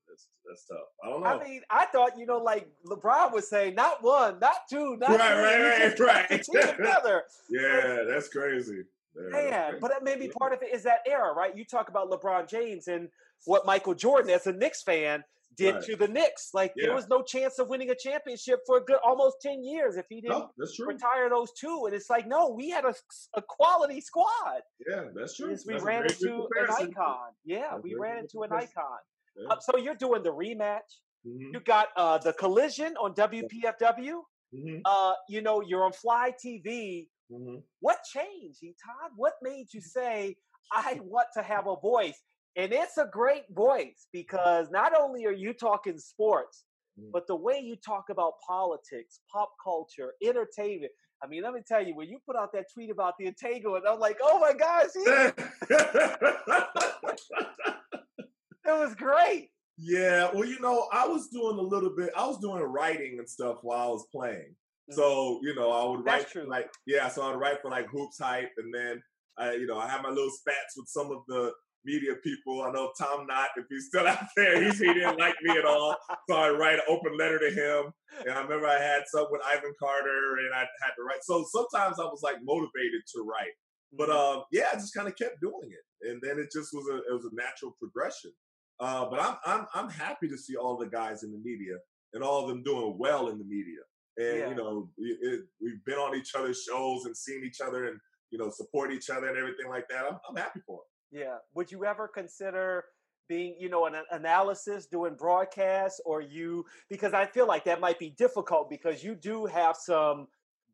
[0.08, 0.78] That's, that's tough.
[1.04, 1.28] I don't know.
[1.28, 5.10] I mean, I thought, you know, like LeBron was saying, not one, not two, not
[5.20, 6.08] Right, three.
[6.08, 6.76] right, right, right.
[6.78, 7.24] together.
[7.50, 8.84] yeah, that's crazy.
[9.16, 9.30] Yeah,
[9.72, 10.32] Man, but that maybe Yeah.
[10.40, 11.56] part of it is that era, right?
[11.56, 13.10] You talk about LeBron James and
[13.46, 15.24] what Michael Jordan, as a Knicks fan,
[15.60, 15.84] did Right.
[15.84, 16.52] to the Knicks.
[16.54, 19.96] Like there was no chance of winning a championship for a good almost ten years
[19.98, 21.84] if he didn't No, that's retire those two.
[21.86, 22.94] And it's like, no, we had a,
[23.36, 24.62] a quality squad.
[24.90, 25.52] Yeah, that's true.
[25.52, 27.30] Yes, we ran into an icon.
[27.46, 29.00] Yeah, That's we ran into an icon.
[29.36, 29.50] Yeah.
[29.50, 30.90] Uh, so you're doing the rematch.
[31.28, 34.24] Mhm, You got uh, the collision on WPFW.
[34.54, 37.10] mhm, Uh, you know, you're on Fly TV.
[37.32, 37.62] mhm.
[37.82, 39.12] What changed, Todd?
[39.16, 40.36] What made you say,
[40.72, 42.20] I want to have a voice?
[42.56, 46.64] And it's a great voice because not only are you talking sports,
[47.00, 47.12] Mhm.
[47.12, 50.92] but the way you talk about politics, pop culture, entertainment.
[51.24, 53.86] I mean, let me tell you, when you put out that tweet about the entanglement,
[53.88, 55.04] I'm like, oh my gosh, he-
[58.66, 59.50] it was great.
[59.78, 62.12] yeah, well, you know, I was doing a little bit.
[62.16, 64.56] I was doing writing and stuff while I was playing.
[64.92, 66.04] So you know, I would.
[66.04, 67.10] Write like yeah.
[67.10, 69.04] So I'd write for like hoops hype, and then
[69.38, 71.54] I, you know, I had my little spats with some of the
[71.86, 72.62] media people.
[72.64, 75.66] I know Tom Knott, if he's still out there, he's, he didn't like me at
[75.66, 75.96] all.
[76.30, 77.92] So I write an open letter to him.
[78.26, 81.24] And I remember I had some with Ivan Carter, and I had to write.
[81.24, 83.54] So sometimes I was like motivated to write.
[83.98, 84.38] But Mm-hmm.
[84.40, 86.98] um, yeah, I just kind of kept doing it, and then it just was a
[86.98, 88.32] it was a natural progression.
[88.80, 91.76] Uh, but I'm I'm I'm happy to see all the guys in the media
[92.14, 93.82] and all of them doing well in the media.
[94.18, 94.50] And Yeah.
[94.50, 98.00] you know, it, it, we've been on each other's shows and seen each other and
[98.32, 100.06] you know support each other and everything like that.
[100.06, 100.88] I'm I'm happy for it.
[101.12, 101.38] Yeah.
[101.56, 102.86] Would you ever consider
[103.28, 106.66] being, you know, an an analysis, doing broadcasts, or you?
[106.90, 110.28] Because I feel like that might be difficult because you do have some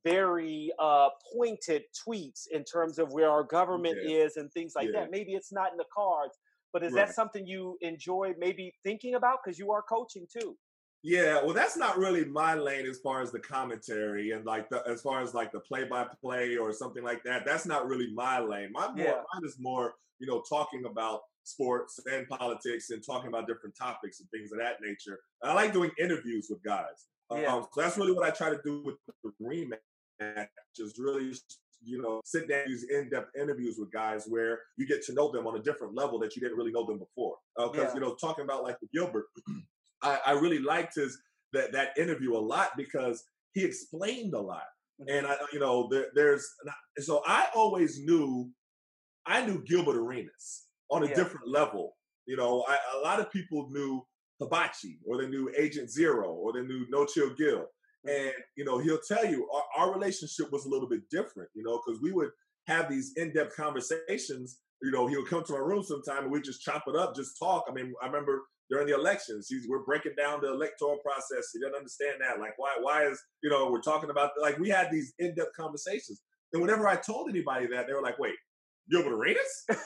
[0.04, 4.26] very uh, pointed tweets in terms of where our government Yeah.
[4.26, 5.02] is and things like Yeah.
[5.02, 5.12] that.
[5.12, 6.38] Maybe it's not in the cards,
[6.74, 7.08] but is Right.
[7.08, 10.58] that something you enjoy maybe thinking about because you are coaching too?
[11.08, 14.82] Yeah, well, that's not really my lane as far as the commentary and like the
[14.90, 17.46] as far as like the play by play or something like that.
[17.46, 18.72] That's not really my lane.
[18.72, 19.22] My more Yeah.
[19.32, 24.20] mine is more you know talking about sports and politics and talking about different topics
[24.20, 25.20] and things of that nature.
[25.44, 27.06] I like doing interviews with guys.
[27.32, 27.54] Yeah.
[27.54, 30.48] Um, so that's really what I try to do with the rematch.
[30.76, 31.34] Just really
[31.84, 35.46] you know sit down these in-depth interviews with guys where you get to know them
[35.46, 37.36] on a different level that you didn't really know them before.
[37.56, 37.94] Because Yeah.
[37.94, 39.28] you know talking about like the Gilbert.
[40.06, 41.18] I, I really liked his
[41.54, 44.64] that that interview a lot because he explained a lot,
[45.02, 45.18] Mm-hmm.
[45.18, 46.48] and I you know there, there's
[47.00, 48.50] so I always knew
[49.26, 51.16] I knew Gilbert Arenas on a Yeah.
[51.16, 51.98] different level.
[52.28, 54.06] You know, I, a lot of people knew
[54.42, 57.66] Hibachi or they knew Agent Zero or they knew No Chill Gill,
[58.08, 61.50] and you know he'll tell you our, our relationship was a little bit different.
[61.56, 62.30] You know, because we would
[62.68, 64.60] have these in-depth conversations.
[64.82, 67.16] You know, he would come to my room sometime and we'd just chop it up,
[67.16, 67.66] just talk.
[67.70, 69.48] I mean, I remember during the elections.
[69.50, 71.50] He's, we're breaking down the electoral process.
[71.54, 72.40] He doesn't understand that.
[72.40, 72.76] Like, why?
[72.82, 76.22] Why is you know we're talking about like we had these in-depth conversations.
[76.54, 78.36] And whenever I told anybody that, they were like, "Wait,
[78.90, 79.78] Gilbert Arenas?" and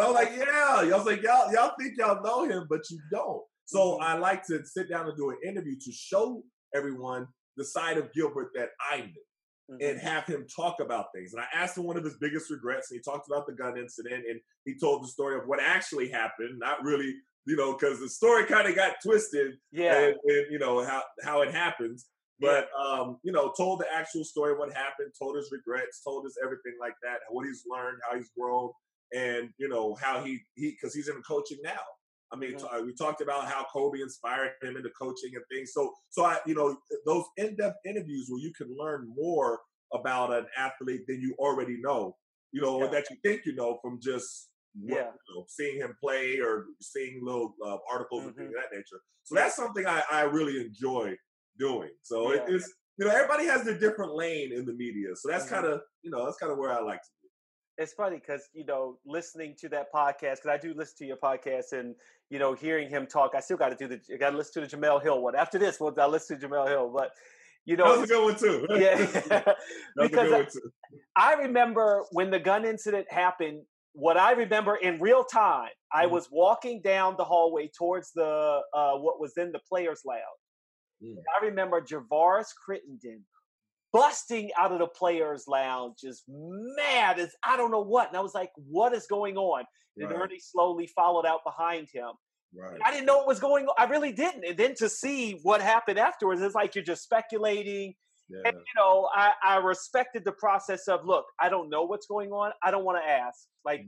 [0.00, 2.98] I was like, "Yeah." I was like, "Y'all, y'all think y'all know him, but you
[3.10, 6.42] don't." So I like to sit down and do an interview to show
[6.74, 9.22] everyone the side of Gilbert that I knew
[9.70, 9.90] Mhm.
[9.90, 11.32] and have him talk about things.
[11.32, 13.78] And I asked him one of his biggest regrets, and he talked about the gun
[13.78, 17.14] incident, and he told the story of what actually happened, not really,
[17.46, 19.98] you know, because the story kind of got twisted, yeah.
[19.98, 22.06] and, and, you know how how it happens.
[22.40, 26.26] But um, you know, told the actual story of what happened, told his regrets, told
[26.26, 28.70] us everything like that, what he's learned, how he's grown,
[29.14, 31.80] and you know how he he because he's in coaching now.
[32.32, 35.70] I mean, we talked about how Kobe inspired him into coaching and things.
[35.72, 36.76] So, so I, you know,
[37.06, 39.60] those in-depth interviews where you can learn more
[39.92, 42.16] about an athlete than you already know,
[42.50, 44.48] you know, or that you think you know from just
[44.80, 45.10] what, Yeah.
[45.28, 48.56] you know, seeing him play or seeing little uh, articles and things Mhm.
[48.56, 49.00] of that nature.
[49.24, 51.16] So that's something I, I really enjoy
[51.58, 51.90] doing.
[52.02, 52.42] So Yeah.
[52.44, 55.14] it is, you know, everybody has their different lane in the media.
[55.16, 55.50] So that's Mhm.
[55.50, 57.28] kind of, you know, that's kind of where I like to be.
[57.76, 61.16] it's funny because you know listening to that podcast because I do listen to your
[61.16, 61.96] podcast and
[62.30, 63.34] you know hearing him talk.
[63.34, 64.00] I still got to do the.
[64.14, 65.34] I got to listen to the Jemele Hill one.
[65.34, 66.88] After this, well, I listen to Jemele Hill.
[66.94, 67.10] But
[67.64, 68.66] you know, That was a good one too.
[68.80, 68.94] yeah,
[69.98, 70.72] because good one too.
[71.16, 73.64] I remember when the gun incident happened.
[73.94, 76.10] What I remember in real time, I Mhm.
[76.10, 80.22] was walking down the hallway towards the uh, what was in the players' lounge.
[81.40, 83.24] I remember Javaris Crittenton
[83.92, 88.08] busting out of the players' lounge, just mad as I don't know what.
[88.08, 89.64] And I was like, "What is going on?"
[89.96, 90.22] And Right.
[90.22, 92.12] Ernie slowly followed out behind him.
[92.52, 92.80] Right.
[92.84, 93.74] I didn't know what was going on.
[93.78, 94.44] I really didn't.
[94.44, 97.94] And then to see what happened afterwards, it's like you're just speculating.
[98.28, 98.40] Yeah.
[98.46, 102.32] And you know, I, I respected the process of look, I don't know what's going
[102.32, 102.52] on.
[102.62, 103.46] I don't want to ask.
[103.64, 103.86] Like,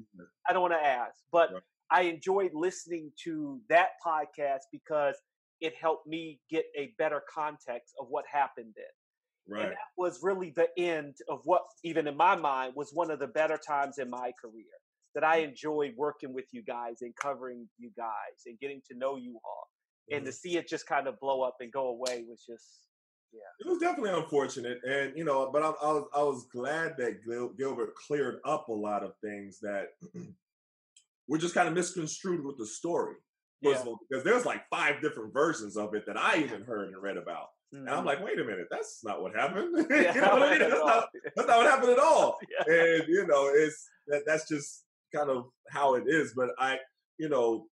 [0.48, 1.14] I don't want to ask.
[1.32, 1.62] But Right.
[1.90, 5.14] I enjoyed listening to that podcast because
[5.60, 8.84] it helped me get a better context of what happened then.
[9.48, 9.62] Right.
[9.62, 13.20] And that was really the end of what, even in my mind, was one of
[13.20, 14.64] the better times in my career.
[15.14, 19.16] That I enjoyed working with you guys and covering you guys and getting to know
[19.16, 19.68] you all.
[20.10, 20.34] And to Mhm.
[20.34, 22.88] see it just kind of blow up and go away was just,
[23.60, 27.24] It was definitely unfortunate, and you know, but I, I was I was glad that
[27.24, 29.88] Gil, Gilbert cleared up a lot of things that
[31.28, 33.14] were just kind of misconstrued with the story.
[33.62, 33.82] Yeah.
[33.86, 37.16] all, because there's like five different versions of it that I even heard and read
[37.16, 38.06] about, and I'm Mhm.
[38.06, 39.74] like, wait a minute, that's not what happened.
[39.90, 40.58] Yeah, you know what I mean?
[40.70, 42.38] That's not, that's not what happened at all.
[42.66, 42.74] Yeah.
[42.74, 44.84] and you know it's that that's just
[45.14, 46.78] kind of how it is but i
[47.18, 47.66] you know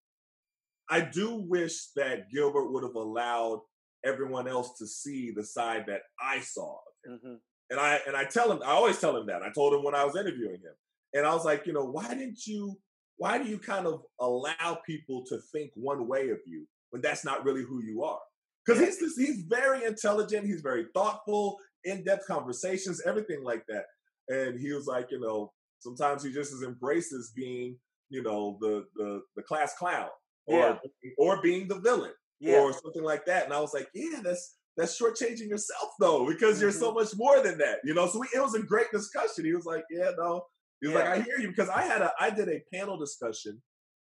[0.89, 3.61] i do wish that gilbert would have allowed
[4.05, 6.79] everyone else to see the side that I saw.
[7.09, 7.35] Mm-hmm.
[7.71, 9.43] And I and I tell him, I always tell him that.
[9.43, 10.75] I told him when I was interviewing him.
[11.15, 12.77] And I was like, you know, why didn't you
[13.17, 17.25] why do you kind of allow people to think one way of you when that's
[17.25, 18.19] not really who you are?
[18.67, 23.85] Because he's just, he's very intelligent, he's very thoughtful, in-depth conversations, everything like that.
[24.29, 27.77] And he was like, you know, sometimes he just embraces being,
[28.09, 30.09] you know, the the the class clown
[30.47, 30.79] or Yeah.
[31.19, 32.61] or being the villain Yeah.
[32.61, 33.45] or something like that.
[33.45, 36.81] And I was like, yeah, that's that's shortchanging yourself though, because you're Mm-hmm.
[36.81, 38.07] so much more than that, you know.
[38.09, 39.45] So we, it was a great discussion.
[39.45, 40.45] He was like, yeah, no.
[40.81, 41.01] He was Yeah.
[41.11, 43.63] like, I hear you because I had a I did a panel discussion,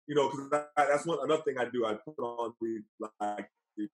[0.08, 1.86] you know, because that's one another thing I do.
[1.86, 2.80] I put on the
[3.22, 3.48] like
[3.78, 3.88] the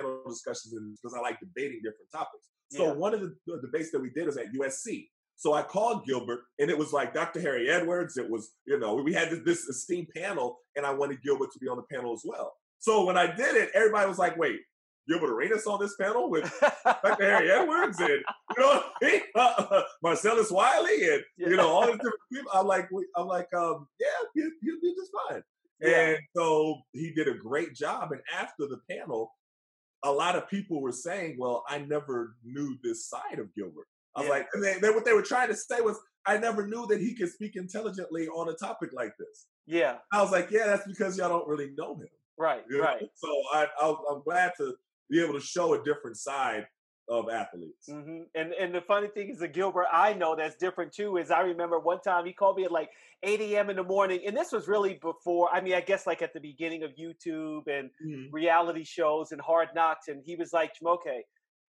[0.00, 2.48] panel discussions because I like debating different topics.
[2.70, 2.92] So Yeah.
[2.92, 5.08] one of the, the debates that we did is at USC.
[5.36, 7.40] So I called Gilbert, and it was like Dr.
[7.40, 8.16] Harry Edwards.
[8.16, 11.58] It was, you know, we had this, this esteemed panel, and I wanted Gilbert to
[11.60, 12.54] be on the panel as well.
[12.78, 14.60] So when I did it, everybody was like, "Wait,
[15.08, 16.44] Gilbert Arenas on this panel with
[16.84, 17.24] Dr.
[17.24, 19.04] Harry Edwards and you know I
[19.74, 19.82] mean?
[20.02, 24.06] Marcellus Wiley and you know all these different people." I'm like, I'm like, um, yeah,
[24.34, 25.42] you you did just fine.
[25.80, 26.08] Yeah.
[26.08, 28.10] And so he did a great job.
[28.12, 29.32] And after the panel,
[30.04, 34.20] a lot of people were saying, "Well, I never knew this side of Gilbert." I
[34.20, 34.34] was Yeah.
[34.34, 37.00] like, and they, they, what they were trying to say was, "I never knew that
[37.00, 39.98] he could speak intelligently on a topic like this." yeah.
[40.12, 42.08] I was like, "Yeah, that's because y'all don't really know him."
[42.38, 42.64] Right.
[42.68, 42.84] you know?
[42.84, 43.08] Right.
[43.14, 44.76] So I, I, I'm glad to
[45.10, 46.68] be able to show a different side
[47.08, 47.96] of athletes.
[47.96, 51.30] hmm And and the funny thing is, the Gilbert I know that's different too is
[51.30, 52.90] I remember one time he called me at like
[53.22, 53.70] 8 a.m.
[53.70, 55.48] in the morning, and this was really before.
[55.54, 58.30] I mean, I guess like at the beginning of YouTube and Mhm.
[58.30, 61.24] reality shows and Hard Knocks, and he was like, "Okay,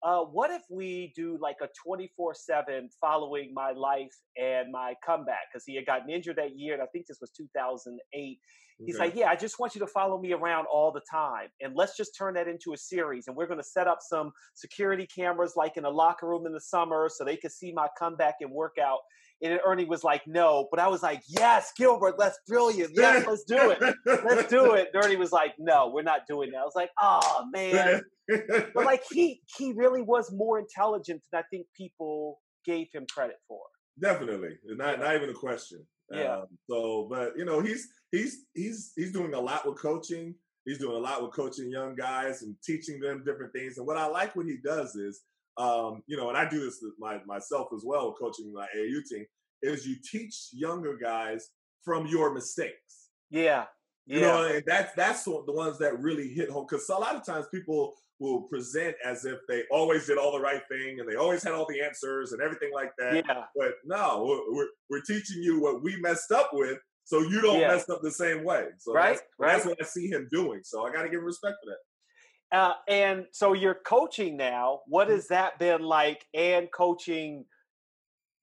[0.03, 5.65] uh, what if we do like a 24/7 following my life and my comeback?" Because
[5.65, 8.39] he had gotten injured that year, and I think this was 2008.
[8.85, 9.05] He's Okay.
[9.05, 11.49] like, Yeah, I just want you to follow me around all the time.
[11.61, 13.27] And let's just turn that into a series.
[13.27, 16.53] And we're going to set up some security cameras like in a locker room in
[16.53, 18.99] the summer so they could see my comeback and workout.
[19.43, 20.67] And Ernie was like, No.
[20.71, 22.91] But I was like, Yes, Gilbert, that's brilliant.
[22.95, 23.79] Yes, let's do it.
[24.05, 24.89] Let's do it.
[24.93, 26.59] And Ernie was like, No, we're not doing that.
[26.59, 28.01] I was like, Oh, man.
[28.27, 33.37] But like, he, he really was more intelligent than I think people gave him credit
[33.47, 33.61] for.
[33.99, 35.85] Definitely, not not even a question.
[36.11, 36.37] Yeah.
[36.37, 40.35] Um, so, but you know, he's he's he's he's doing a lot with coaching.
[40.65, 43.77] He's doing a lot with coaching young guys and teaching them different things.
[43.77, 45.21] And what I like what he does is,
[45.57, 49.25] um, you know, and I do this my, myself as well, coaching my AAU team,
[49.63, 51.49] is you teach younger guys
[51.83, 53.09] from your mistakes.
[53.31, 53.65] Yeah.
[54.05, 54.15] Yeah.
[54.15, 56.65] You know, and that's that's the ones that really hit home.
[56.69, 60.39] Because a lot of times people will present as if they always did all the
[60.39, 63.15] right thing and they always had all the answers and everything like that.
[63.15, 63.45] yeah.
[63.55, 67.69] But no, we're, we're, teaching you what we messed up with, so you don't Yeah.
[67.69, 68.67] mess up the same way.
[68.77, 69.51] So Right, that's, right.
[69.53, 70.61] that's what I see him doing.
[70.63, 72.57] So I got to give him respect for that.
[72.57, 74.81] Uh, and so you're coaching now.
[74.87, 75.15] What Mm-hmm.
[75.15, 76.23] has that been like?
[76.35, 77.45] And coaching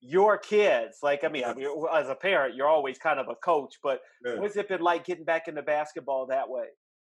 [0.01, 3.35] your kids, like I mean, I mean, as a parent, you're always kind of a
[3.37, 3.77] coach.
[3.83, 4.41] But Yeah.
[4.41, 6.67] what's it been like getting back into basketball that way?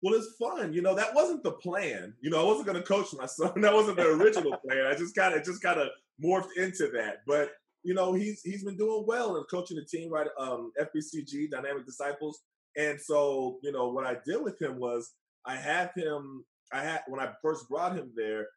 [0.02, 0.72] Well, it's fun.
[0.74, 2.14] You know, that wasn't the plan.
[2.22, 3.52] You know, I wasn't going to coach my son.
[3.62, 4.86] That wasn't the original plan.
[4.86, 5.90] I just kind of just kind of
[6.24, 7.18] morphed into that.
[7.28, 7.52] But
[7.84, 11.86] you know, he's he's been doing well and coaching the team right um FBCG Dynamic
[11.86, 12.42] Disciples.
[12.78, 15.12] And so, you know, what I did with him was
[15.46, 18.48] I had him I had when I first brought him there,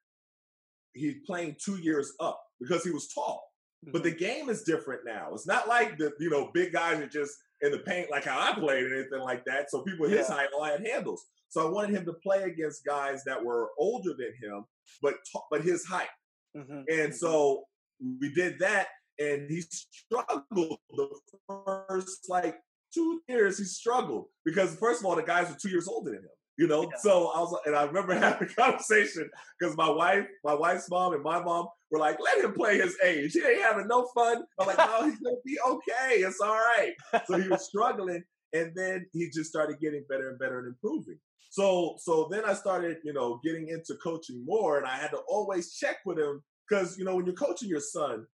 [0.93, 3.43] he's playing 2 years up because he was tall.
[3.93, 5.31] But the game is different now.
[5.33, 7.33] It's not like the you know big guys are just
[7.63, 9.71] in the paint like how I played or anything like that.
[9.71, 10.35] So people his Yeah.
[10.35, 11.25] height all had handles.
[11.49, 14.65] So I wanted him to play against guys that were older than him,
[15.01, 16.09] but ta- but his height.
[16.57, 17.15] Mhm, And mhm.
[17.15, 17.65] so
[18.21, 18.89] we did that,
[19.19, 22.61] and he struggled the first like
[22.93, 23.59] two years.
[23.59, 26.31] He struggled because first of all, the guys were two years older than him.
[26.63, 26.97] You know, Yeah.
[27.01, 31.13] so I was, and I remember having a conversation because my wife, my wife's mom,
[31.13, 33.33] and my mom were like, "Let him play his age.
[33.33, 36.21] He ain't having no fun." I'm like, "No, he's gonna be okay.
[36.21, 36.93] It's all right."
[37.27, 41.19] So he was struggling, and then he just started getting better and better and improving.
[41.51, 45.19] So, so then I started, you know, getting into coaching more, and I had to
[45.29, 48.25] always check with him because, you know, when you're coaching your son,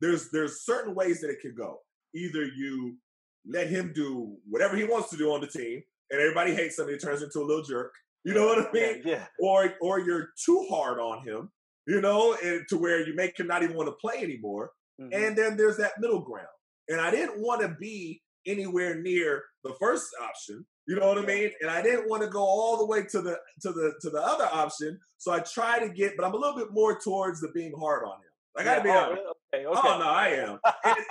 [0.00, 1.80] there's there's certain ways that it can go.
[2.14, 2.96] Either you
[3.44, 6.88] let him do whatever he wants to do on the team, and everybody hates him,
[6.88, 7.92] he turns into a little jerk.
[8.24, 9.02] You know what I mean?
[9.04, 11.50] yeah, Or or you're too hard on him,
[11.86, 14.70] you know, and to where you make him not even want to play anymore.
[15.00, 15.14] mhm.
[15.14, 16.48] And then there's that middle ground.
[16.88, 20.64] And I didn't want to be anywhere near the first option.
[20.88, 21.50] You know what I mean?
[21.60, 24.20] And I didn't want to go all the way to the to the to the
[24.20, 24.98] other option.
[25.18, 28.04] So I try to get, but I'm a little bit more towards the being hard
[28.04, 28.30] on him.
[28.56, 29.22] I gotta Yeah, be oh, honest.
[29.54, 29.80] Okay, okay.
[29.88, 30.58] Oh no, I am.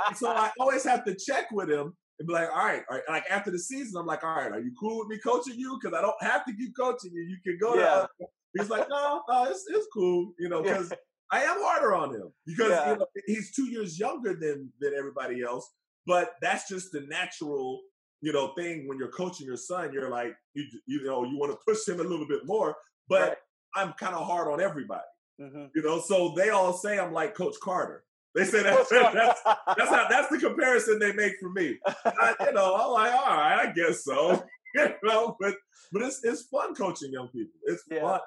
[0.07, 2.97] And so I always have to check with him and be like, all right, all
[2.97, 3.03] right.
[3.09, 5.77] Like after the season, I'm like, all right, are you cool with me coaching you?
[5.81, 7.21] Because I don't have to keep coaching you.
[7.23, 7.81] You can go Yeah.
[7.81, 8.09] to other,
[8.57, 10.93] He's like, no, no, it's it's cool, you know, because
[11.29, 12.91] I am harder on him because Yeah.
[12.93, 15.69] you know, he's two years younger than than everybody else.
[16.07, 17.81] But that's just the natural,
[18.21, 19.91] you know, thing when you're coaching your son.
[19.91, 22.75] You're like, you you know, you want to push him a little bit more.
[23.09, 23.37] But Right.
[23.75, 25.03] I'm kind of hard on everybody,
[25.41, 25.71] Mhm.
[25.75, 25.99] you know.
[25.99, 28.04] So they all say I'm like Coach Carter.
[28.35, 29.41] They say that that's
[29.77, 31.77] that's how that's the comparison they make for me.
[32.05, 34.43] I, you know, I'm like, all right, I guess so.
[34.75, 35.55] you know, but
[35.93, 37.53] but it's it's fun coaching young people.
[37.63, 38.01] It's Yeah.
[38.01, 38.19] fun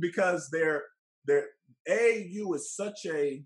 [0.00, 0.84] because they're
[1.26, 1.48] they're
[1.88, 3.44] AAU is such a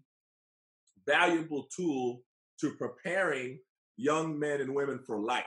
[1.07, 2.23] valuable tool
[2.61, 3.59] to preparing
[3.97, 5.45] young men and women for life.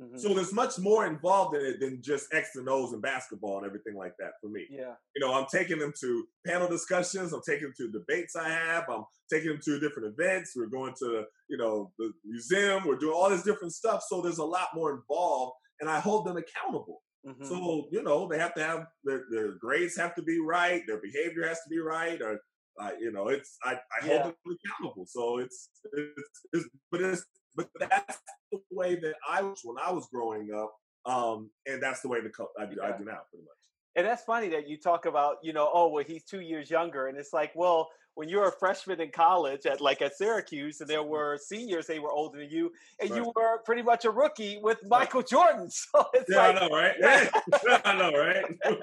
[0.00, 0.18] Mhm.
[0.18, 3.66] So there's much more involved in it than just X and O's and basketball and
[3.66, 4.94] everything like that for me yeah.
[5.14, 7.32] you know, I'm taking them to panel discussions.
[7.34, 8.84] I'm taking them to debates I have.
[8.88, 10.54] I'm taking them to different events.
[10.56, 12.84] We're going to, you know, the museum.
[12.86, 14.02] We're doing all this different stuff.
[14.08, 17.02] So there's a lot more involved, and I hold them accountable.
[17.26, 17.44] Mhm.
[17.46, 20.82] So you know, they have to have their, their grades have to be right.
[20.86, 22.40] Their behavior has to be right, or
[22.80, 24.22] uh, you know, it's I, I hold Yeah.
[24.22, 25.04] them accountable.
[25.06, 27.24] So it's, it's, it's but it's
[27.56, 28.18] but that's
[28.52, 30.72] the way that I was when I was growing up.
[31.06, 33.56] Um, and that's the way the I do, I do now, pretty much.
[33.96, 37.08] And that's funny that you talk about, you know, oh, well, he's two years younger.
[37.08, 40.88] And it's like, well, when you're a freshman in college at like at Syracuse and
[40.88, 42.70] there were seniors, they were older than you,
[43.00, 45.68] and you were pretty much a rookie with Michael Jordan.
[45.92, 46.94] So it's Yeah, like, I know, right?
[47.00, 48.78] Yeah, I know, right?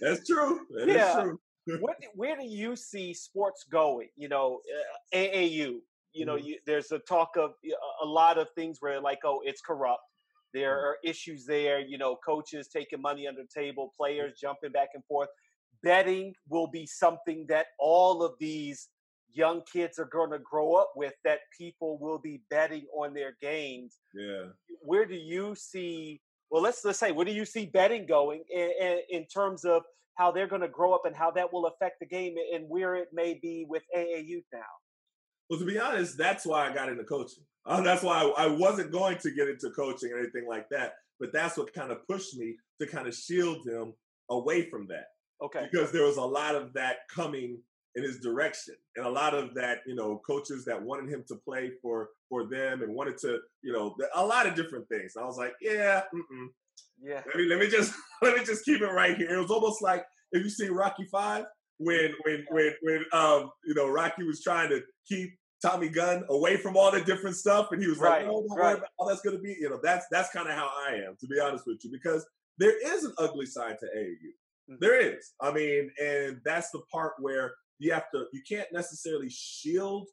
[0.00, 0.60] That's true.
[0.76, 1.22] That is Yeah.
[1.22, 1.38] true.
[1.80, 4.08] where, do- where do you see sports going?
[4.16, 4.60] You know,
[5.12, 5.78] uh, AAU.
[6.14, 6.44] You know, Mhm.
[6.44, 7.54] you, there's a talk of
[8.02, 10.02] a lot of things where like, oh, it's corrupt.
[10.52, 10.84] There Mhm.
[10.84, 11.80] are issues there.
[11.80, 15.28] You know, coaches taking money under the table, players jumping back and forth.
[15.82, 18.88] Betting will be something that all of these
[19.30, 21.14] young kids are going to grow up with.
[21.24, 24.52] That people will be betting on their games Yeah.
[24.80, 28.70] where do you see well let's let's say where do you see betting going in,
[28.80, 29.82] in, in terms of
[30.16, 32.94] how they're going to grow up and how that will affect the game and where
[32.94, 34.60] it may be with AAU now
[35.54, 37.44] Well, to be honest, that's why I got into coaching.
[37.66, 40.94] Uh, that's why I, I wasn't going to get into coaching or anything like that.
[41.20, 43.94] But that's what kind of pushed me to kind of shield him
[44.30, 45.06] away from that.
[45.42, 47.58] okay because there was a lot of that coming
[47.94, 51.36] in his direction and a lot of that you know coaches that wanted him to
[51.36, 55.24] play for for them and wanted to you know a lot of different things i
[55.24, 56.46] was like yeah mm-mm.
[57.02, 57.92] yeah let me let me just
[58.22, 61.04] let me just keep it right here it was almost like if you see rocky
[61.10, 61.44] five
[61.78, 65.30] when when when when um you know rocky was trying to keep
[65.64, 68.58] tommy gunn away from all the different stuff and he was Right, like no don't
[68.58, 68.64] right.
[68.64, 70.90] worry about how that's going to be you know that's that's kind of how i
[71.06, 72.22] am to be honest with you because
[72.62, 74.32] there is an ugly side to aau
[74.70, 74.80] Mhm.
[74.80, 75.34] there is.
[75.42, 77.46] I mean, and that's the part where
[77.78, 80.08] you have to you can't necessarily shield,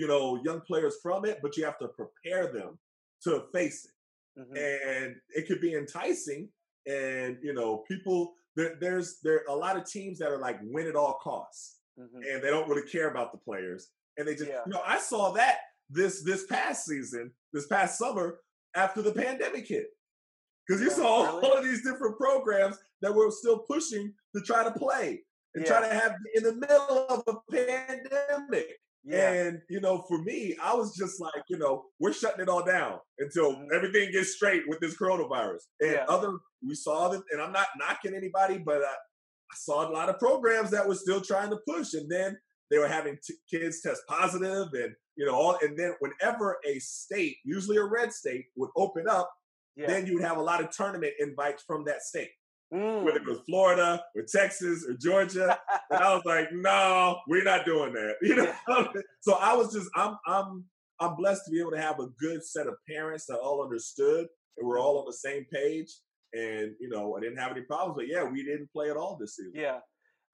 [0.00, 2.78] you know, young players from it, but you have to prepare them
[3.24, 4.40] to face it.
[4.40, 4.56] Mhm.
[5.00, 6.42] And it could be enticing
[6.86, 8.18] and you know, people
[8.54, 11.80] there, there's there are a lot of teams that are like win at all costs
[11.98, 12.20] Mhm.
[12.28, 13.82] and they don't really care about the players.
[14.16, 14.62] And they just Yeah.
[14.66, 15.58] you know, I saw that
[15.88, 18.40] this this past season, this past summer
[18.74, 19.86] after the pandemic hit.
[20.66, 21.48] Because you Yeah, saw really?
[21.50, 25.80] all of these different programs that were still pushing to try to play and try
[25.80, 28.78] to have in the middle of a pandemic.
[29.02, 32.48] yeah And you know, for me, I was just like, you know, we're shutting it
[32.48, 33.72] all down until Mhm.
[33.72, 35.62] everything gets straight with this coronavirus.
[35.80, 36.04] And Yeah.
[36.08, 38.92] other, we saw that, and I'm not knocking anybody, but I,
[39.52, 42.38] I saw a lot of programs that were still trying to push, and then
[42.70, 46.78] they were having t- kids test positive, and you know, all, and then whenever a
[46.78, 49.30] state, usually a red state, would open up,
[49.76, 52.30] yeah then you would have a lot of tournament invites from that state
[52.72, 53.02] Mm.
[53.02, 55.58] whether it was Florida or Texas or Georgia.
[55.90, 58.14] and I was like, no, we're not doing that.
[58.22, 58.54] You know.
[59.20, 60.64] so I was just I'm I'm
[61.00, 64.28] I'm blessed to be able to have a good set of parents that all understood
[64.56, 65.88] and we're all on the same page.
[66.32, 67.96] And you know, I didn't have any problems.
[67.96, 69.52] But yeah, we didn't play at all this season.
[69.54, 69.78] Yeah.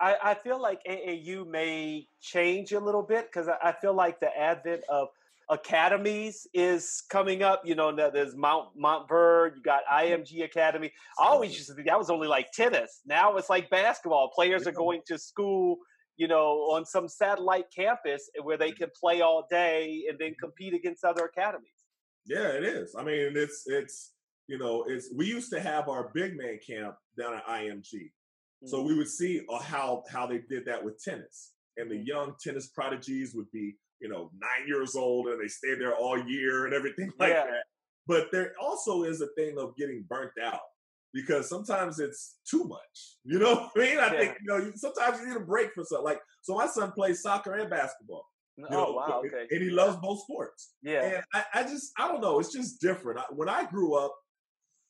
[0.00, 4.20] I, I feel like AAU may change a little bit because I, I feel like
[4.20, 5.08] the advent of
[5.50, 7.62] academies is coming up.
[7.64, 10.22] You know, now there's Mount Montverde, you got mm-hmm.
[10.22, 10.92] IMG Academy.
[11.18, 13.00] I always used to think that was only like tennis.
[13.06, 14.30] Now it's like basketball.
[14.34, 15.78] Players are going to school,
[16.16, 18.84] you know, on some satellite campus where they mm-hmm.
[18.84, 20.44] can play all day and then mm-hmm.
[20.44, 21.70] compete against other academies.
[22.26, 22.94] Yeah, it is.
[22.98, 24.12] I mean, it's it's
[24.48, 28.10] you know, it's we used to have our big man camp down at IMG.
[28.64, 32.06] So we would see uh, how how they did that with tennis, and the Mhm.
[32.06, 36.18] young tennis prodigies would be you know nine years old and they stay there all
[36.26, 37.44] year and everything like Yeah.
[37.46, 37.64] that.
[38.06, 40.60] But there also is a thing of getting burnt out
[41.12, 43.16] because sometimes it's too much.
[43.24, 43.98] You know what I mean?
[43.98, 46.04] I think you know sometimes you need a break for something.
[46.04, 48.24] Like so, my son plays soccer and basketball.
[48.58, 50.74] oh you know, wow, and- okay, and he loves both sports.
[50.82, 52.38] yeah, And I, I just, I don't know.
[52.40, 53.20] It's just different.
[53.20, 54.14] I, when I grew up,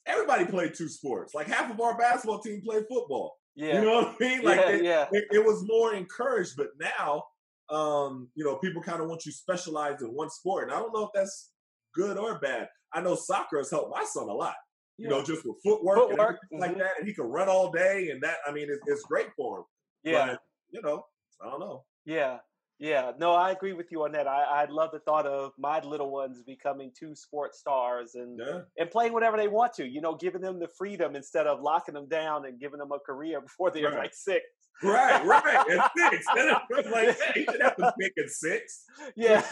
[0.06, 1.34] everybody played two sports.
[1.34, 3.34] Like half of our basketball team played football.
[3.56, 3.80] Yeah.
[3.80, 4.42] You know what I mean?
[4.42, 5.06] Like yeah, it, yeah.
[5.12, 7.24] it, it was more encouraged, but now,
[7.70, 10.92] um, you know, people kind of want you specialized in one sport, and I don't
[10.92, 11.50] know if that's
[11.94, 12.68] good or bad.
[12.92, 14.54] I know soccer has helped my son a lot.
[14.98, 16.78] You know, just with footwork, and Footwork, everything like mhm.
[16.78, 19.58] that, and he can run all day, and that I mean, it's, it's great for
[19.58, 19.64] him.
[20.04, 20.26] yeah.
[20.26, 20.40] But,
[20.70, 21.04] you know,
[21.42, 21.84] I don't know.
[22.06, 22.38] Yeah,
[22.78, 23.12] yeah.
[23.18, 24.26] No, I agree with you on that.
[24.26, 28.60] I, I love the thought of my little ones becoming two sports stars and Yeah.
[28.78, 29.86] and playing whatever they want to.
[29.86, 32.98] You know, giving them the freedom instead of locking them down and giving them a
[32.98, 33.98] career before they're Right.
[34.04, 34.44] like six.
[34.82, 35.70] Right, right.
[35.70, 36.26] At six.
[36.34, 38.84] Then it's like, hey, he should have to pick at six.
[39.16, 39.42] Yeah.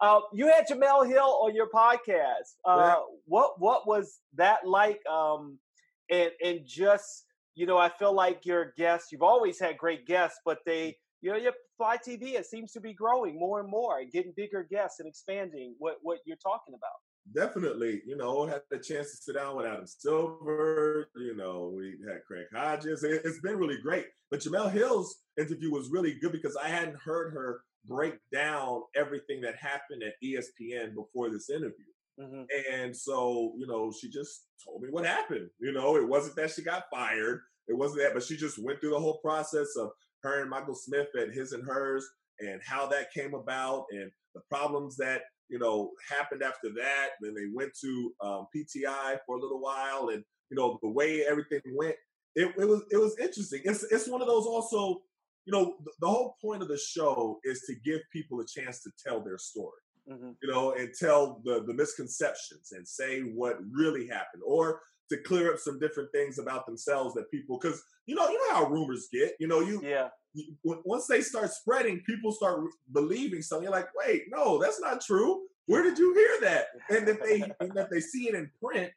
[0.00, 2.56] uh, you had Jemele Hill on your podcast.
[2.64, 2.94] Uh, Yeah.
[3.26, 5.00] What what was that like?
[5.06, 5.58] Um,
[6.10, 9.12] and and just you know, I feel like your guests.
[9.12, 12.80] You've always had great guests, but they, you know, your Fly TV it seems to
[12.80, 16.74] be growing more and more and getting bigger guests and expanding what what you're talking
[16.74, 16.90] about.
[17.34, 21.08] Definitely, you know, had the chance to sit down with Adam Silver.
[21.14, 23.04] You know, we had Craig Hodges.
[23.04, 24.06] It, it's been really great.
[24.30, 29.40] But Jemele Hill's interview was really good because I hadn't heard her break down everything
[29.42, 31.86] that happened at ESPN before this interview.
[32.18, 32.42] hmm
[32.72, 35.48] And so, you know, she just told me what happened.
[35.60, 37.40] You know, it wasn't that she got fired.
[37.68, 39.90] It wasn't that, but she just went through the whole process of
[40.22, 42.08] her and Michael Smith and his and hers
[42.40, 47.10] and how that came about and the problems that, you know, happened after that.
[47.20, 51.24] Then they went to um, PTI for a little while and, you know, the way
[51.24, 51.96] everything went,
[52.34, 53.62] it, it was, it was interesting.
[53.64, 55.02] It's, it's one of those also,
[55.44, 58.82] you know, the, the whole point of the show is to give people a chance
[58.82, 63.58] to tell their story hmm you know, and tell the the misconceptions and say what
[63.70, 64.80] really happened, or
[65.10, 68.54] to clear up some different things about themselves that people, because you know, you know
[68.56, 69.32] how rumors get.
[69.38, 70.08] You know, you, Yeah.
[70.34, 72.60] you once they start spreading, people start
[72.92, 73.64] believing something.
[73.64, 75.42] You're like, wait, no, that's not true.
[75.66, 76.66] Where did you hear that?
[76.90, 78.92] And if they and if they see it in print,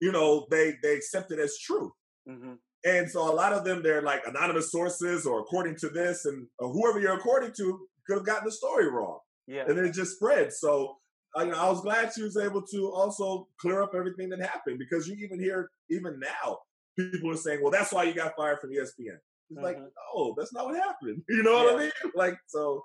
[0.00, 1.92] you know, they they accept it as truth.
[2.26, 2.54] hmm
[2.84, 6.46] And so a lot of them, they're like anonymous sources or according to this, and
[6.62, 9.64] uh, whoever you're according to could have gotten the story wrong Yeah.
[9.68, 10.52] and it just spread.
[10.52, 10.96] So
[11.36, 14.40] uh, you know, I was glad she was able to also clear up everything that
[14.40, 16.58] happened because you even hear even now
[16.96, 19.18] people are saying, "Well, that's why you got fired from ESPN."
[19.50, 19.90] It's like, Mhm.
[20.14, 21.22] no, that's not what happened.
[21.28, 21.92] You know what I mean?
[22.14, 22.84] Like, so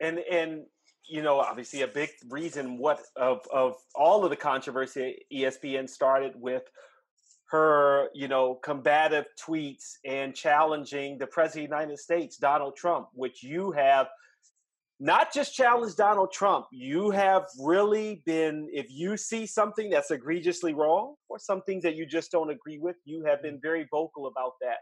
[0.00, 0.66] and and
[1.08, 6.32] you know obviously a big reason what of of all of the controversy espn started
[6.36, 6.64] with
[7.50, 13.08] her you know combative tweets and challenging the president of the united states donald trump
[13.12, 14.08] which you have
[14.98, 16.66] not just challenged donald trump.
[16.72, 21.96] You have really been if you see something that's egregiously wrong or some things that
[21.96, 24.78] you just don't agree with you have been very vocal about that.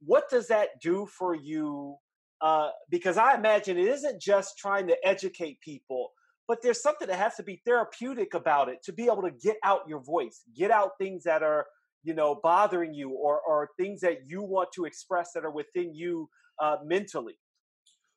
[0.00, 1.96] What does that do for you?
[2.40, 6.10] Uh, because I imagine it isn't just trying to educate people,
[6.46, 9.56] but there's something that has to be therapeutic about it to be able to get
[9.64, 11.66] out your voice, get out things that are
[12.04, 15.94] you know bothering you or or things that you want to express that are within
[15.94, 16.28] you
[16.62, 17.36] uh, mentally.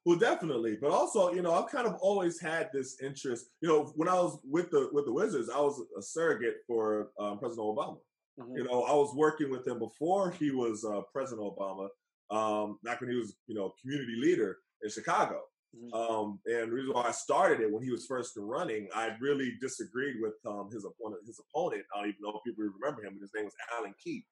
[0.09, 0.75] Well, definitely.
[0.81, 3.45] But also, you know, I've kind of always had this interest.
[3.61, 7.11] You know, when I was with the with the Wizards, I was a surrogate for
[7.19, 7.99] um, President Obama.
[8.39, 8.57] Mhm.
[8.57, 11.89] You know, I was working with him before he was uh, President Obama.
[12.31, 15.41] Um, back when he was, you know, community leader in Chicago.
[15.77, 15.93] Mhm.
[15.93, 19.57] Um, and the reason why I started it when he was first running, I really
[19.61, 21.21] disagreed with um, his opponent.
[21.27, 23.93] His opponent, I don't even know if people remember him, but his name was Alan
[24.03, 24.23] Keyes.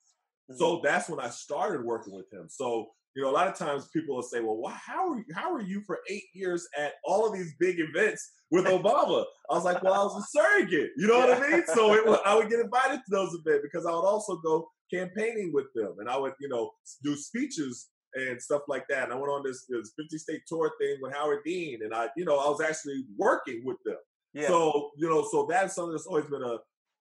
[0.50, 0.58] Mhm.
[0.58, 2.50] So that's when I started working with him.
[2.50, 5.26] So you know, a lot of times people will say, "Well, why, how are you,
[5.34, 9.56] how are you for eight years at all of these big events with Obama?" I
[9.56, 11.64] was like, "Well, I was a surrogate." You know what I mean?
[11.74, 15.52] So it, I would get invited to those events because I would also go campaigning
[15.52, 16.70] with them, and I would you know
[17.04, 19.06] do speeches and stuff like that.
[19.06, 22.10] And I went on this, this 50 state tour thing with Howard Dean, and I
[22.18, 23.98] you know I was actually working with them.
[24.36, 24.48] yeah.
[24.48, 26.58] So you know, so that's something that's always been a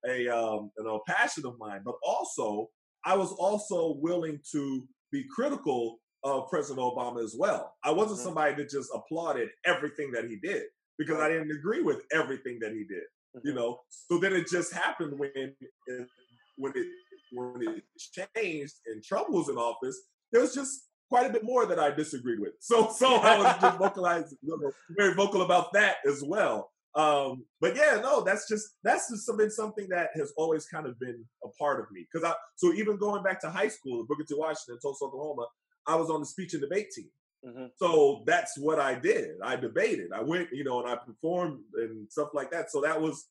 [0.08, 1.82] a um, you know passion of mine.
[1.84, 2.70] But also,
[3.04, 7.74] I was also willing to be critical of President Obama as well.
[7.84, 8.24] I wasn't Mhm.
[8.24, 10.64] somebody that just applauded everything that he did
[10.98, 13.04] because I didn't agree with everything that he did.
[13.44, 13.56] You Mhm.
[13.56, 16.08] know, so then it just happened when it,
[16.56, 16.88] when it
[17.32, 20.00] when it changed and Trump was in office.
[20.32, 22.54] There was just quite a bit more that I disagreed with.
[22.60, 26.72] So so I was just vocalizing, you know, very vocal about that as well.
[26.94, 30.98] Um, but yeah, no, that's just that's just been something that has always kind of
[30.98, 32.06] been a part of me.
[32.10, 34.34] Because I so even going back to high school, Booker T.
[34.34, 35.46] Washington, Tulsa, Oklahoma,
[35.86, 37.10] I was on the speech and debate team.
[37.44, 37.70] Mhm.
[37.76, 39.36] So that's what I did.
[39.42, 40.12] I debated.
[40.12, 42.70] I went, you know, and I performed and stuff like that.
[42.70, 43.28] So that was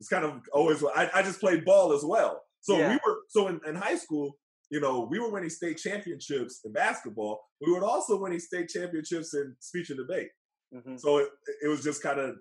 [0.00, 2.42] it's kind of always I, I just played ball as well.
[2.60, 2.90] So Yeah.
[2.90, 4.36] we were so in, in high school,
[4.70, 7.40] you know, we were winning state championships in basketball.
[7.60, 10.30] We were also winning state championships in speech and debate.
[10.74, 10.98] Mhm.
[10.98, 11.28] So it,
[11.62, 12.36] it was just kind of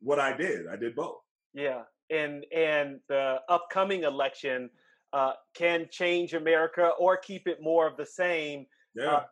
[0.00, 0.66] what I did.
[0.66, 1.18] I did both.
[1.52, 4.70] Yeah, and and the upcoming election,
[5.12, 8.66] uh, can change America or keep it more of the same.
[8.94, 9.06] Yeah.
[9.06, 9.24] Uh,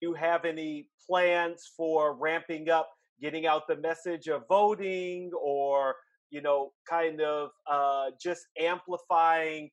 [0.00, 2.90] you have any plans for ramping up,
[3.20, 5.96] getting out the message of voting, or
[6.30, 9.70] you know, kind of uh, just amplifying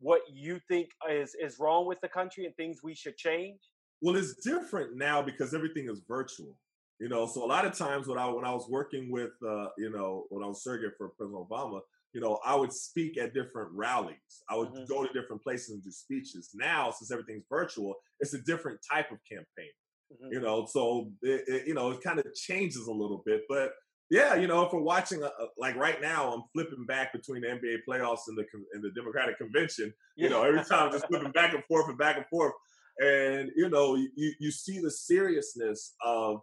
[0.00, 3.58] what you think is is wrong with the country and things we should change?
[4.00, 6.56] Well, it's different now because everything is virtual.
[7.00, 9.68] You know, so a lot of times when I when I was working with uh,
[9.76, 11.80] you know when I was surrogate for President Obama,
[12.12, 14.16] you know, I would speak at different rallies.
[14.48, 14.84] I would mm-hmm.
[14.86, 16.50] go to different places and do speeches.
[16.54, 19.72] Now, since everything's virtual, it's a different type of campaign.
[20.12, 20.32] Mm-hmm.
[20.32, 23.72] You know, so it, it, you know it kind of changes a little bit, but
[24.10, 27.48] yeah, you know, if we're watching, a, like right now, I'm flipping back between the
[27.48, 29.92] NBA playoffs and the and the Democratic convention.
[30.16, 32.54] You know, every time I'm just flipping back and forth and back and forth,
[32.98, 36.40] and you know, you you see the seriousness of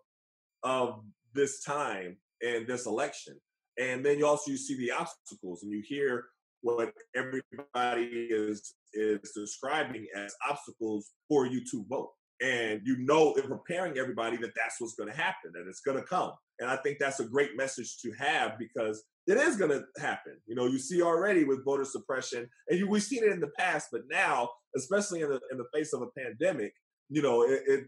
[0.63, 1.01] of
[1.33, 3.35] this time and this election,
[3.77, 6.25] and then you also you see the obstacles, and you hear
[6.61, 12.11] what everybody is is describing as obstacles for you to vote.
[12.41, 15.97] And you know in preparing everybody that that's what's going to happen and it's going
[15.97, 16.31] to come.
[16.59, 20.37] And i think that's a great message to have because it is going to happen.
[20.47, 23.51] You know you see already with voter suppression and you, we've seen it in the
[23.59, 26.73] past but now especially in the in the face of a pandemic
[27.09, 27.85] you know it, it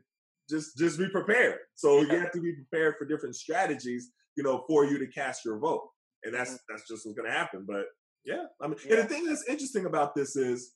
[0.50, 1.60] just just be prepared.
[1.76, 5.44] So you have to be prepared for different strategies you know for you to cast
[5.44, 5.90] your vote
[6.24, 6.74] and that's mm-hmm.
[6.74, 7.88] that's just what's going to happen but
[8.24, 8.96] yeah i mean yeah.
[8.96, 10.74] and the thing that's interesting about this is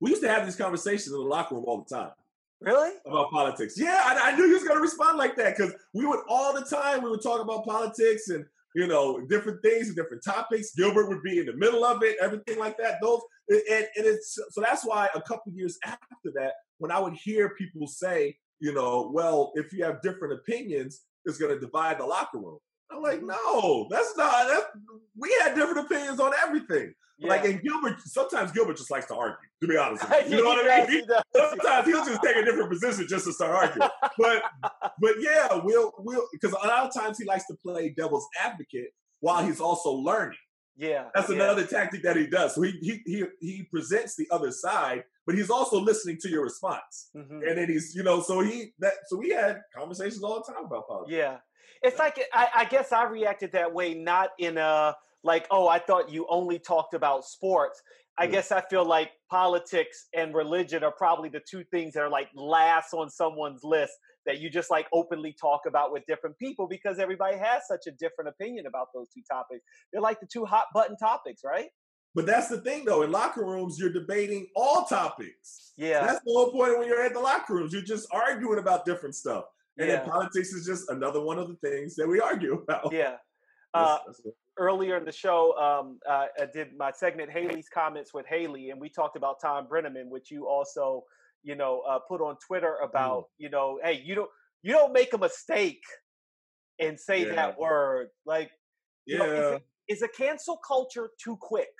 [0.00, 2.10] we used to have these conversations in the locker room all the time.
[2.60, 2.92] Really?
[3.06, 3.74] About politics.
[3.78, 6.52] Yeah, I, I knew he was going to respond like that because we would all
[6.52, 8.44] the time, we would talk about politics and,
[8.74, 10.74] you know, different things and different topics.
[10.74, 12.96] Gilbert would be in the middle of it, everything like that.
[13.00, 17.14] Those, and, and it's, so that's why a couple years after that, when I would
[17.14, 21.98] hear people say, you know, well, if you have different opinions, it's going to divide
[21.98, 22.58] the locker room.
[22.90, 23.28] I'm like, mm-hmm.
[23.28, 24.48] no, that's not.
[24.48, 24.66] That's,
[25.16, 26.92] we had different opinions on everything.
[27.18, 27.28] Yeah.
[27.28, 29.36] Like, and Gilbert, sometimes Gilbert just likes to argue.
[29.62, 30.38] To be honest, you.
[30.38, 31.04] you know what I mean?
[31.36, 33.90] sometimes he'll just take a different position just to start arguing.
[34.18, 34.42] but,
[34.98, 38.88] but yeah, we'll we'll because a lot of times he likes to play devil's advocate
[39.20, 40.38] while he's also learning.
[40.76, 41.36] Yeah, that's yeah.
[41.36, 42.54] another tactic that he does.
[42.54, 46.42] So he he he he presents the other side, but he's also listening to your
[46.42, 47.10] response.
[47.16, 47.40] Mm-hmm.
[47.46, 50.64] And then he's you know so he that so we had conversations all the time
[50.64, 51.14] about politics.
[51.14, 51.38] Yeah,
[51.82, 55.78] it's like I, I guess I reacted that way, not in a like, oh, I
[55.78, 57.82] thought you only talked about sports.
[58.18, 58.30] I yeah.
[58.32, 62.28] guess I feel like politics and religion are probably the two things that are like
[62.34, 63.92] last on someone's list
[64.26, 67.92] that you just like openly talk about with different people because everybody has such a
[67.92, 69.62] different opinion about those two topics.
[69.92, 71.68] They're like the two hot button topics, right?
[72.14, 73.02] But that's the thing, though.
[73.02, 75.72] In locker rooms, you're debating all topics.
[75.76, 77.72] Yeah, that's the whole point when you're at the locker rooms.
[77.72, 79.44] You're just arguing about different stuff.
[79.78, 79.96] And yeah.
[79.96, 82.92] then politics is just another one of the things that we argue about.
[82.92, 83.16] Yeah.
[83.72, 88.12] Uh, that's, that's earlier in the show, um, uh, I did my segment Hayley's comments
[88.12, 91.04] with Hayley, and we talked about Thom Brennaman, which you also,
[91.42, 93.26] you know, uh, put on Twitter about, mm.
[93.38, 94.30] you know, hey, you don't
[94.62, 95.82] you don't make a mistake
[96.78, 97.34] and say yeah.
[97.34, 98.08] that word.
[98.26, 98.50] Like,
[99.06, 101.72] yeah, know, is, it, is a cancel culture too quick?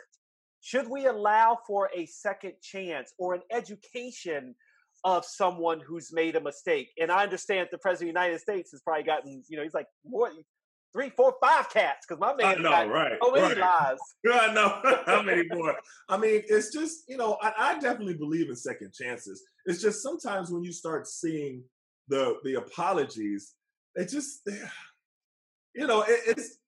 [0.61, 4.55] Should we allow for a second chance or an education
[5.05, 6.91] of someone who's made a mistake.
[7.01, 9.75] And I understand the president of the United States has probably gotten, you know, he's
[9.75, 10.31] like more
[10.93, 13.97] three, four, five cats because my man know, got right, so many right.
[14.33, 15.77] I know how many more.
[16.09, 19.43] I mean, it's just you know, I, I, definitely believe in second chances.
[19.67, 21.63] It's just sometimes when you start seeing
[22.09, 23.55] the the apologies,
[23.95, 24.67] it just eh,
[25.81, 26.59] you know, it, it's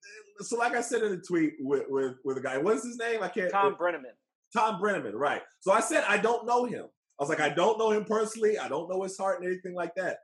[0.41, 2.57] so like I said in the tweet with with with a guy.
[2.57, 3.23] What's his name?
[3.23, 3.51] I can't.
[3.51, 4.15] Thom Brennaman.
[4.55, 5.43] Thom Brennaman, right?
[5.61, 6.87] So I said I don't know him.
[7.21, 8.59] I was like, I don't know him personally.
[8.59, 10.19] I don't know his heart and anything like that.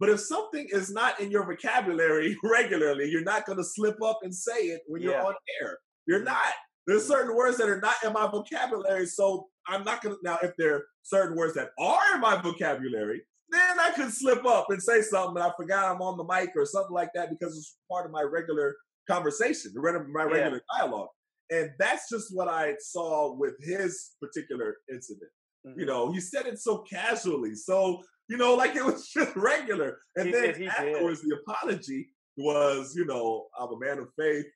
[0.00, 4.18] But if something is not in your vocabulary regularly, you're not going to slip up
[4.22, 5.78] and say it when you're on air.
[6.06, 6.26] You're mm-hmm.
[6.26, 6.52] not.
[6.88, 10.20] There's certain words that are not in my vocabulary, so I'm not going to.
[10.24, 14.44] Now, if there are certain words that are in my vocabulary, then I could slip
[14.46, 17.30] up and say something and I forgot I'm on the mic or something like that
[17.30, 18.74] because it's part of my regular
[19.08, 20.78] conversation, my regular yeah.
[20.80, 21.08] dialogue.
[21.50, 25.30] And that's just what I saw with his particular incident.
[25.66, 25.80] Mm-hmm.
[25.80, 29.98] You know, he said it so casually, so you know, like it was just regular.
[30.16, 31.30] And he then did, afterwards, did.
[31.30, 34.46] the apology was, you know, I'm a man of faith.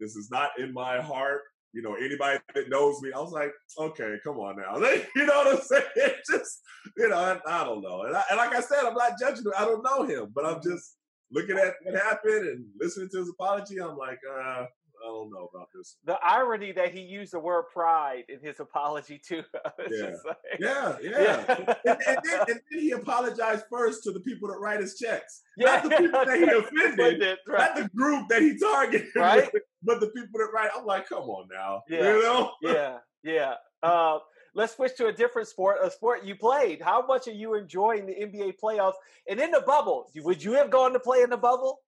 [0.00, 1.42] This is not in my heart.
[1.76, 4.78] You know, anybody that knows me, I was like, okay, come on now.
[5.14, 5.84] you know what I'm saying?
[6.30, 6.62] just,
[6.96, 8.04] you know, I, I don't know.
[8.04, 9.52] And, I, and, like I said, I'm not judging him.
[9.58, 10.96] I don't know him, but I'm just
[11.30, 13.76] looking at what happened and listening to his apology.
[13.76, 14.64] I'm like, uh,
[15.04, 15.96] I don't know about this.
[16.04, 19.42] The irony that he used the word pride in his apology too.
[19.90, 20.14] Yeah.
[20.24, 20.96] Like, yeah.
[21.02, 24.80] yeah, yeah, and, and, then, and, then, he apologized first to the people that write
[24.80, 25.66] his checks, yeah.
[25.66, 26.44] not the people that he
[26.92, 27.58] offended, right.
[27.58, 29.48] not the group that he targeted, right?
[29.82, 30.70] but the people that write.
[30.76, 32.12] I'm like, come on now, yeah.
[32.12, 32.52] you know?
[32.62, 33.54] yeah, yeah.
[33.82, 34.18] Uh,
[34.54, 36.80] let's switch to a different sport, a sport you played.
[36.80, 38.94] How much are you enjoying the NBA playoffs
[39.28, 40.10] and in the bubble?
[40.16, 41.80] Would you have gone to play in the bubble?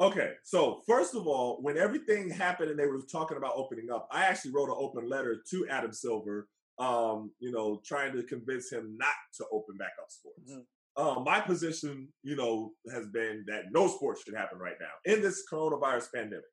[0.00, 4.08] Okay, so first of all, when everything happened and they were talking about opening up,
[4.12, 6.48] I actually wrote an open letter to Adam Silver,
[6.78, 9.08] um, you know, trying to convince him not
[9.38, 10.52] to open back up sports.
[10.52, 10.60] Mm-hmm.
[10.96, 15.20] Uh, my position, you know, has been that no sports should happen right now in
[15.20, 16.44] this coronavirus pandemic.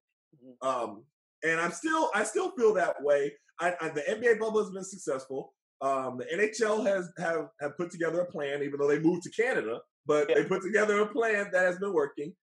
[0.44, 0.68] Mm-hmm.
[0.68, 1.04] Um,
[1.44, 3.32] and I'm still, I still feel that way.
[3.60, 5.54] I, I, the NBA bubble has been successful.
[5.82, 9.32] Um, the NHL has have have put together a plan, even though they moved to
[9.32, 10.36] Canada, but yeah.
[10.36, 12.34] they put together a plan that has been working.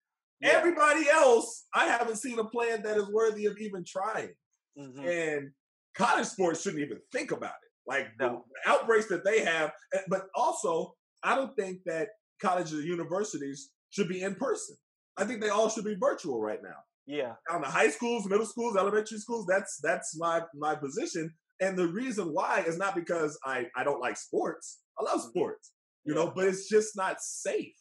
[0.43, 0.57] Yeah.
[0.57, 4.33] Everybody else, I haven't seen a plan that is worthy of even trying.
[4.77, 5.07] Mm-hmm.
[5.07, 5.51] And
[5.95, 7.71] college sports shouldn't even think about it.
[7.87, 8.43] Like no.
[8.65, 12.09] the outbreaks that they have, eh, but also I don't think that
[12.41, 14.75] colleges or universities should be in person.
[15.17, 16.75] I think they all should be virtual right now.
[17.05, 17.33] Yeah.
[17.51, 21.33] On the high schools, middle schools, elementary schools, that's that's my my position.
[21.61, 24.79] And the reason why is not because I I don't like sports.
[24.99, 25.29] I love mm-hmm.
[25.29, 25.71] sports,
[26.05, 26.23] you yeah.
[26.23, 27.73] know, but it's just not safe.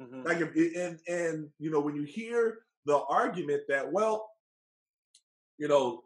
[0.00, 0.22] Mm-hmm.
[0.22, 4.28] Like if, and and you know when you hear the argument that well,
[5.58, 6.02] you know,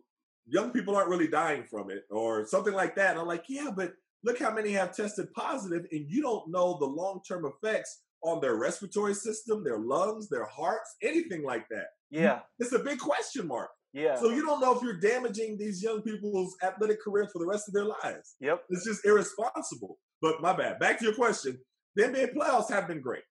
[0.46, 3.16] young people aren't really dying from it or something like that.
[3.16, 3.92] I'm like, yeah, but
[4.24, 8.40] look how many have tested positive, and you don't know the long term effects on
[8.40, 11.88] their respiratory system, their lungs, their hearts, anything like that.
[12.10, 12.40] Yeah.
[12.58, 13.68] It's a big question mark.
[13.92, 14.16] Yeah.
[14.16, 17.68] So you don't know if you're damaging these young people's athletic careers for the rest
[17.68, 18.34] of their lives.
[18.40, 18.64] Yep.
[18.70, 19.98] It's just irresponsible.
[20.20, 20.78] But my bad.
[20.78, 21.58] Back to your question.
[21.96, 23.22] The NBA playoffs have been great.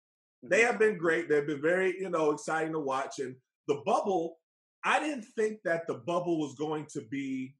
[0.43, 0.67] They mm-hmm.
[0.67, 1.29] have been great.
[1.29, 3.19] They've been very, you know, exciting to watch.
[3.19, 3.35] And
[3.67, 4.37] the bubble,
[4.83, 7.55] I didn't think that the bubble was going to be.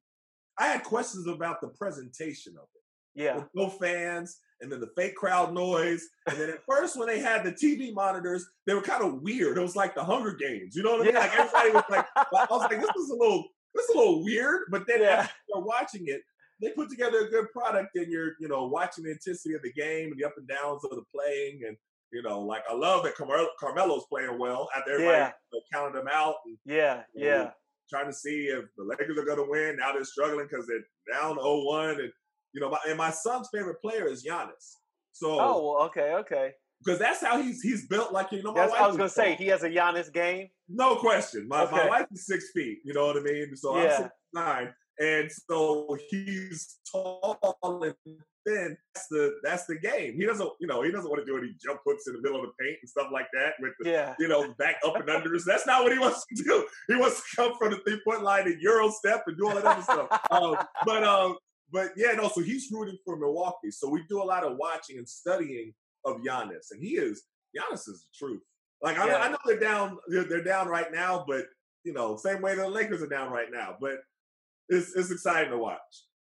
[0.58, 3.22] I had questions about the presentation of it.
[3.22, 3.36] Yeah.
[3.36, 6.06] With no fans and then the fake crowd noise.
[6.28, 9.56] And then at first, when they had the TV monitors, they were kind of weird.
[9.56, 10.74] It was like the Hunger Games.
[10.74, 11.14] You know what I mean?
[11.14, 11.20] Yeah.
[11.20, 13.44] Like everybody was like, I was like, this is a little,
[13.74, 14.62] this is a little weird.
[14.70, 15.08] But then yeah.
[15.08, 16.22] after you're watching it,
[16.62, 19.72] they put together a good product, and you're, you know, watching the intensity of the
[19.72, 21.76] game and the up and downs of the playing, and
[22.12, 25.60] you know, like I love that Carmelo, Carmelo's playing well after everybody yeah.
[25.72, 26.36] counted him out.
[26.46, 27.36] And, yeah, yeah.
[27.36, 27.50] Know,
[27.90, 29.76] trying to see if the Lakers are going to win.
[29.78, 31.98] Now they're struggling because they're down 0-1.
[32.00, 32.12] And,
[32.52, 34.76] you know, my, and my son's favorite player is Giannis.
[35.12, 36.52] So Oh, okay, okay.
[36.84, 38.12] Because that's how he's he's built.
[38.12, 40.48] Like you know, my wife I was gonna say he has a Giannis game.
[40.68, 41.48] No question.
[41.48, 41.76] My okay.
[41.76, 42.80] my wife is six feet.
[42.84, 43.56] You know what I mean?
[43.56, 43.82] So yeah.
[43.84, 47.94] I'm six nine, and so he's tall and
[48.46, 50.14] then that's the that's the game.
[50.16, 52.40] He doesn't, you know, he doesn't want to do any jump hooks in the middle
[52.40, 54.14] of the paint and stuff like that with the, yeah.
[54.18, 55.44] you know, back up and unders.
[55.46, 56.66] That's not what he wants to do.
[56.88, 59.54] He wants to come from the three point line and euro step and do all
[59.54, 60.08] that other stuff.
[60.30, 61.36] Um, but um,
[61.72, 62.28] but yeah, no.
[62.28, 63.70] So he's rooting for Milwaukee.
[63.70, 65.72] So we do a lot of watching and studying
[66.04, 67.22] of Giannis, and he is
[67.56, 68.42] Giannis is the truth.
[68.82, 69.16] Like I, yeah.
[69.16, 71.46] I know they're down, they're, they're down right now, but
[71.84, 73.76] you know, same way the Lakers are down right now.
[73.80, 74.00] But
[74.68, 75.80] it's it's exciting to watch.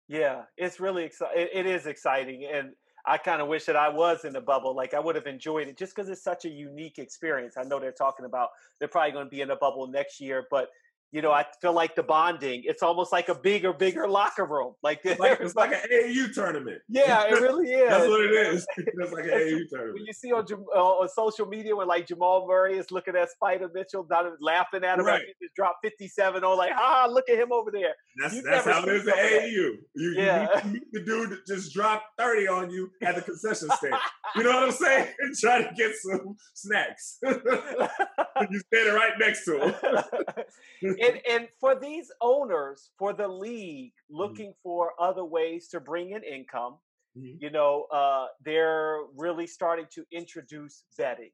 [0.07, 1.47] Yeah, it's really exciting.
[1.53, 2.71] It, is exciting, and
[3.05, 4.75] I kind of wish that I was in the bubble.
[4.75, 7.55] Like I would have enjoyed it just because it's such a unique experience.
[7.57, 8.49] I know they're talking about
[8.79, 10.69] they're probably going to be in a bubble next year, but
[11.11, 12.63] you know, I feel like the bonding.
[12.63, 14.75] It's almost like a bigger, bigger locker room.
[14.81, 16.81] Like, it's like, it's like an AAU tournament.
[16.91, 17.89] Yeah, it really is.
[17.89, 18.67] That's what it is.
[18.77, 19.93] It's like an AAU tournament.
[19.95, 23.29] When you see on, uh, on social media when like Jamal Murray is looking at
[23.29, 25.21] Spida Mitchell, down laughing at him, right.
[25.21, 26.43] he just dropped fifty seven.
[26.43, 27.95] Oh, like, ah, look at him over there.
[28.21, 29.77] That's that's how it is at AAU.
[29.95, 30.47] You, yeah.
[30.63, 33.95] you meet, the dude that just dropped thirty on you at the concession stand.
[34.35, 35.07] you know what I'm saying?
[35.19, 37.17] And try to get some snacks.
[37.23, 44.17] you standing right next to him and and for these owners, for the league mm-hmm.
[44.17, 44.63] looking mm-hmm.
[44.63, 46.77] for other ways to bring in income,
[47.17, 47.37] mm-hmm.
[47.39, 51.31] you know, uh, they're really starting to introduce betting.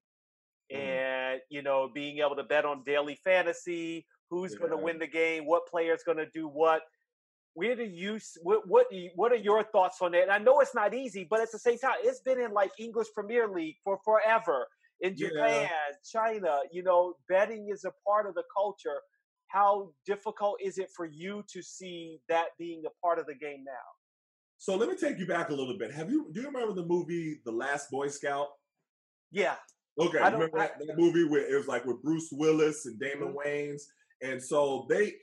[0.73, 0.81] Mm-hmm.
[0.81, 4.59] And you know, being able to bet on daily fantasy, who's yeah.
[4.59, 6.81] going to win the game, what player's going to do what.
[7.53, 10.21] Where do you what what, you, what are your thoughts on that?
[10.21, 12.69] And I know it's not easy, but at the same time, it's been in like
[12.77, 14.67] English Premier League for forever
[15.01, 15.69] in Japan, yeah.
[16.05, 16.59] China.
[16.71, 18.99] You know, betting is a part of the culture
[19.47, 23.63] how difficult is it for you to see that being a part of the game
[23.65, 23.71] now?
[24.57, 25.93] So let me take you back a little bit.
[25.93, 28.47] Have you do you remember the movie The Last Boy Scout?
[29.31, 29.55] Yeah.
[29.99, 33.29] Okay, I remember that, that, movie where it was like with Bruce Willis and Damon
[33.29, 33.37] mm-hmm.
[33.37, 33.81] Wayans,
[34.21, 35.13] and so they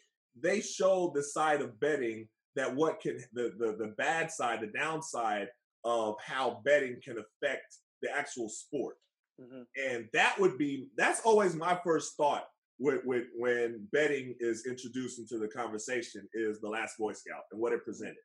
[0.41, 4.79] they showed the side of betting that what can the, the the bad side, the
[4.79, 5.49] downside
[5.85, 8.97] of how betting can affect the actual sport,
[9.41, 9.63] mm-hmm.
[9.81, 12.47] and that would be that's always my first thought
[12.79, 17.61] with, with, when betting is introduced into the conversation is the last Boy Scout and
[17.61, 17.85] what it mm-hmm.
[17.85, 18.17] presented.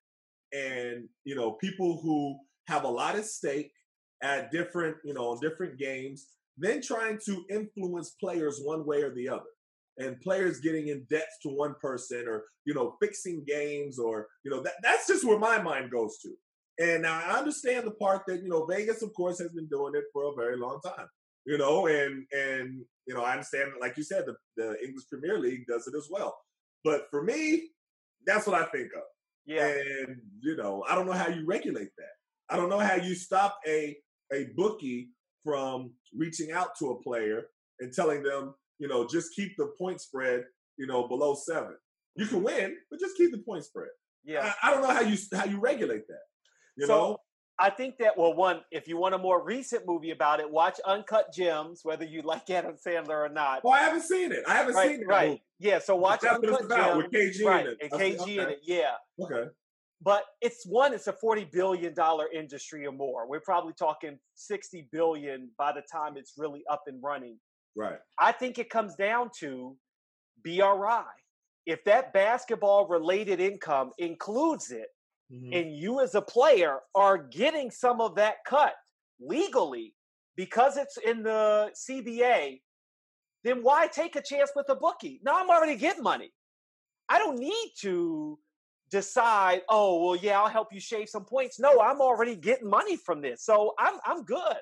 [0.53, 3.71] And, you know, people who have a lot at stake
[4.23, 6.27] at different, you know, different games,
[6.57, 9.51] then trying to influence players one way or the other.
[9.99, 14.51] and players getting in debts to one person or you know fixing games or you
[14.51, 16.29] know that that's just where my mind goes to.
[16.79, 20.05] And I understand the part that you know Vegas, of course, has been doing it
[20.13, 21.07] for a very long time.
[21.49, 22.67] You know, and and
[23.07, 26.07] you know I understand, like you said, the, the English Premier League does it as
[26.09, 26.37] well.
[26.83, 27.69] But for me,
[28.25, 29.07] that's what I think of.
[29.47, 29.65] Yeah.
[29.67, 32.15] And you know, I don't know how you regulate that.
[32.53, 33.97] I don't know how you stop a
[34.31, 35.09] a bookie
[35.43, 37.47] from reaching out to a player
[37.79, 40.43] and telling them, you know, just keep the point spread,
[40.77, 41.75] you know, below seven.
[42.15, 42.45] You can mm-hmm.
[42.45, 43.89] win, but just keep the point spread.
[44.23, 44.53] Yeah.
[44.61, 46.25] I, I don't know how you how you regulate that.
[46.77, 47.17] You So, know?
[47.59, 50.79] I think that well, one, if you want a more recent movie about it, watch
[50.85, 53.63] Uncut Gems, whether you like Adam Sandler or not.
[53.63, 54.43] Well, I haven't seen it.
[54.47, 55.07] I haven't right, seen it.
[55.07, 55.41] right.
[55.59, 57.03] Yeah, so watch That's Uncut about, Gems.
[57.03, 57.77] with KG in right, it.
[57.81, 58.59] and KG in it.
[58.63, 58.91] Yeah,
[59.21, 59.49] Okay.
[60.01, 60.93] but it's one.
[60.93, 63.27] It's a forty billion dollar industry or more.
[63.27, 67.37] We're probably talking sixty billion by the time it's really up and running.
[67.75, 67.99] Right.
[68.17, 69.75] I think it comes down to
[70.43, 71.03] BRI.
[71.65, 74.87] If that basketball related income includes it,
[75.29, 75.53] Mhm.
[75.53, 78.75] and you as a player are getting some of that cut
[79.19, 79.95] legally
[80.35, 82.61] because it's in the CBA,
[83.43, 85.19] then why take a chance with a bookie?
[85.23, 86.33] Now I'm already getting money.
[87.09, 88.39] I don't need to
[88.91, 91.59] decide, oh, well, yeah, I'll help you shave some points.
[91.59, 93.43] No, I'm already getting money from this.
[93.43, 94.57] So I'm I'm good.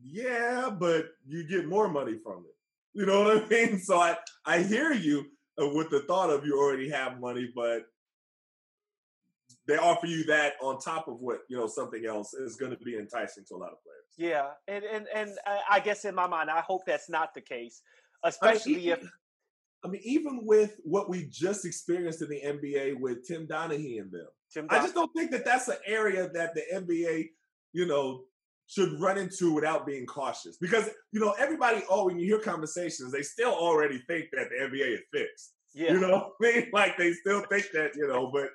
[0.00, 2.56] Yeah, but you get more money from it.
[2.94, 3.78] You know what I mean?
[3.82, 5.30] So I I hear you
[5.60, 7.86] uh, with the thought of you already have money, but
[9.66, 12.78] they offer you that on top of what you know something else is going to
[12.78, 14.02] be enticing to a lot of players.
[14.16, 14.50] Yeah.
[14.68, 17.82] And and and I- I guess in my mind, I hope that's not the case.
[18.24, 19.04] Especially if
[19.84, 24.12] I mean, even with what we just experienced in the NBA with Tim Donaghy and
[24.12, 27.30] them, Tim I just don't think that that's an area that the NBA,
[27.72, 28.22] you know,
[28.68, 30.56] should run into without being cautious.
[30.56, 34.64] Because you know, everybody, oh, when you hear conversations, they still already think that the
[34.64, 35.54] NBA is fixed.
[35.74, 35.92] yeah.
[35.92, 38.50] You know, what I mean, like they still think that, you know, but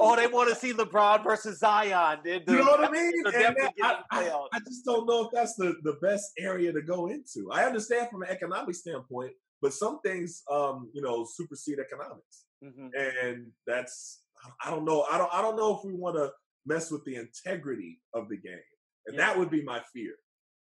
[0.00, 2.20] Oh, they want to see LeBron versus Zion.
[2.24, 3.12] They- you know what I mean?
[3.24, 4.46] And definitely that- I, I.
[4.52, 7.50] I just don't know if that's the, the best area to go into.
[7.52, 12.44] I understand from an economic standpoint, but some things, um, you know, supersede economics.
[12.64, 12.90] Mhm.
[12.98, 14.22] and that's
[14.64, 15.06] I don't know.
[15.12, 16.32] I don't I don't know if we want to
[16.66, 18.58] mess with the integrity of the game,
[19.06, 19.26] and Yeah.
[19.26, 20.14] that would be my fear.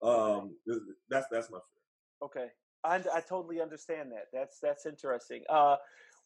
[0.02, 0.56] Um,
[1.09, 1.82] that's that's my fear.
[2.24, 2.48] Okay,
[2.82, 4.24] I, I totally understand that.
[4.32, 5.44] That's that's interesting.
[5.48, 5.77] Uh,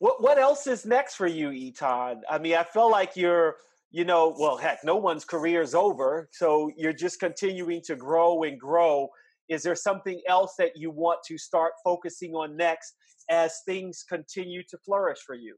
[0.01, 2.23] what what else is next for you, Etan?
[2.29, 3.57] I mean, I feel like you're,
[3.91, 8.43] you know, well, heck, no one's career is over, so you're just continuing to grow
[8.43, 9.09] and grow.
[9.51, 12.95] Is there something else that you want to start focusing on next
[13.29, 15.55] as things continue to flourish for you?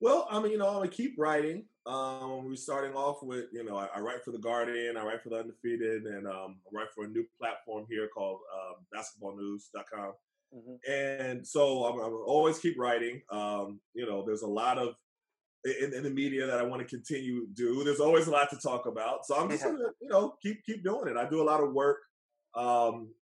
[0.00, 1.64] Well, I mean, you know, I'm gonna keep writing.
[1.86, 5.22] Um, we're starting off with, you know, I, I write for the Guardian, I write
[5.22, 10.12] for the Undefeated, and um, I write for a new platform here called um, BasketballNews.com.
[10.52, 10.80] Mhm.
[10.88, 13.22] and so I'm, I'm always keep writing.
[13.30, 14.96] Um, you know, there's a lot of
[15.64, 17.84] in, in the media that I want to continue to do.
[17.84, 20.84] There's always a lot to talk about, so I'm just gonna, you know, keep keep
[20.84, 21.16] doing it.
[21.16, 21.98] I do a lot of work
[22.56, 23.14] um,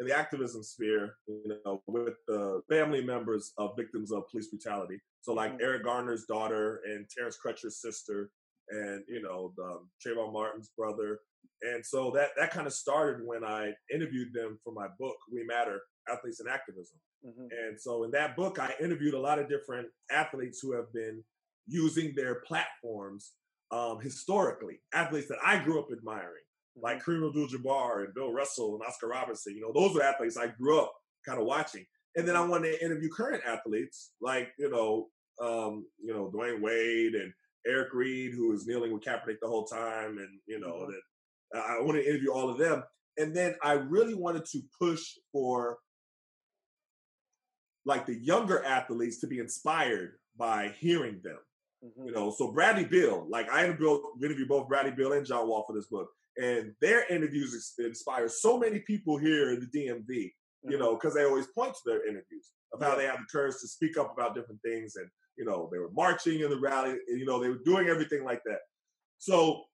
[0.00, 4.98] in the activism sphere, you know, with the family members of victims of police brutality.
[5.22, 5.60] So like Mhm.
[5.60, 8.30] Eric Garner's daughter and Terrence Crutcher's sister,
[8.70, 11.20] and you know, the, um, Trayvon Martin's brother.
[11.62, 15.44] And so that that kind of started when I interviewed them for my book, We
[15.44, 16.98] Matter: Athletes and Activism.
[17.24, 17.48] Mhm.
[17.50, 21.24] And so in that book, I interviewed a lot of different athletes who have been
[21.66, 23.34] using their platforms
[23.70, 26.44] um, historically, athletes that I grew up admiring,
[26.76, 29.54] like Kareem Abdul-Jabbar and Bill Russell and Oscar Robertson.
[29.56, 30.94] You know, those are athletes I grew up
[31.26, 31.84] kind of watching.
[32.16, 35.10] And then I wanted to interview current athletes, like you know,
[35.40, 37.32] um, you know, Dwyane Wade and
[37.66, 40.92] Eric Reid, who was kneeling with Kaepernick the whole time, and you know Mhm.
[41.52, 42.84] that I wanted to interview all of them.
[43.16, 45.78] And then I really wanted to push for
[47.84, 51.38] like the younger athletes to be inspired by hearing them.
[51.84, 52.06] Mhm.
[52.06, 55.64] You know, so Bradley Beal, like I interviewed, interviewed both Bradley Beal and John Wall
[55.66, 60.34] for this book, and their interviews inspire so many people here in the DMV.
[60.62, 60.78] You Mhm.
[60.78, 62.96] know, because they always point to their interviews of how Yeah.
[62.96, 65.90] they have the courage to speak up about different things, and you know, they were
[65.90, 66.92] marching in the rally.
[66.92, 68.60] and, You know, they were doing everything like that.
[69.18, 69.64] So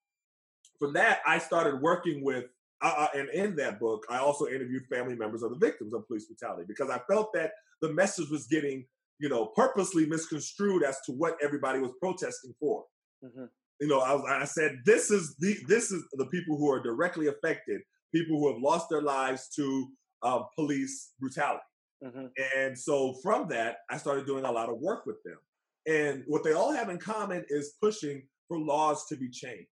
[0.79, 2.51] from that, I started working with,
[2.83, 6.27] uh, and in that book, I also interviewed family members of the victims of police
[6.27, 7.53] brutality because I felt that
[7.83, 8.87] the message was getting,
[9.19, 12.85] you know, purposely misconstrued as to what everybody was protesting for.
[13.25, 13.51] Mhm.
[13.81, 16.83] You know, I, was, I said, this is the this is the people who are
[16.83, 17.81] directly affected,
[18.15, 19.89] people who have lost their lives to
[20.23, 21.65] uh, police brutality.
[22.03, 22.31] Mhm.
[22.57, 25.39] And so from that, I started doing a lot of work with them.
[25.87, 29.69] And what they all have in common is pushing for laws to be changed.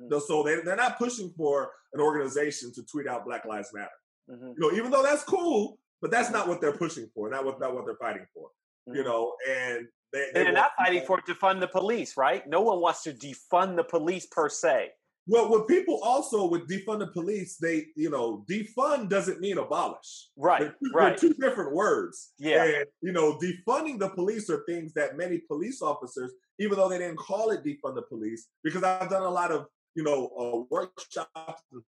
[0.00, 0.20] Mhm.
[0.22, 3.90] So they, they're not pushing for an organization to tweet out Black Lives Matter.
[4.30, 4.54] Mhm.
[4.56, 7.28] You know, even though that's cool, but that's not what they're pushing for.
[7.28, 8.50] Not what not what they're fighting for.
[8.86, 9.04] You Mhm.
[9.04, 12.46] know, and they, They're not fighting for defund the police, right?
[12.46, 14.92] No one wants to defund the police per se.
[15.26, 20.28] Well, what people also with defund the police, they you know defund doesn't mean abolish.
[20.36, 21.18] Right, They're two, right.
[21.20, 22.32] They're two different words.
[22.38, 22.64] Yeah.
[22.64, 26.98] And you know, defunding the police are things that many police officers, even though they
[26.98, 30.64] didn't call it defund the police, because I've done a lot of you know uh,
[30.70, 31.82] workshops, and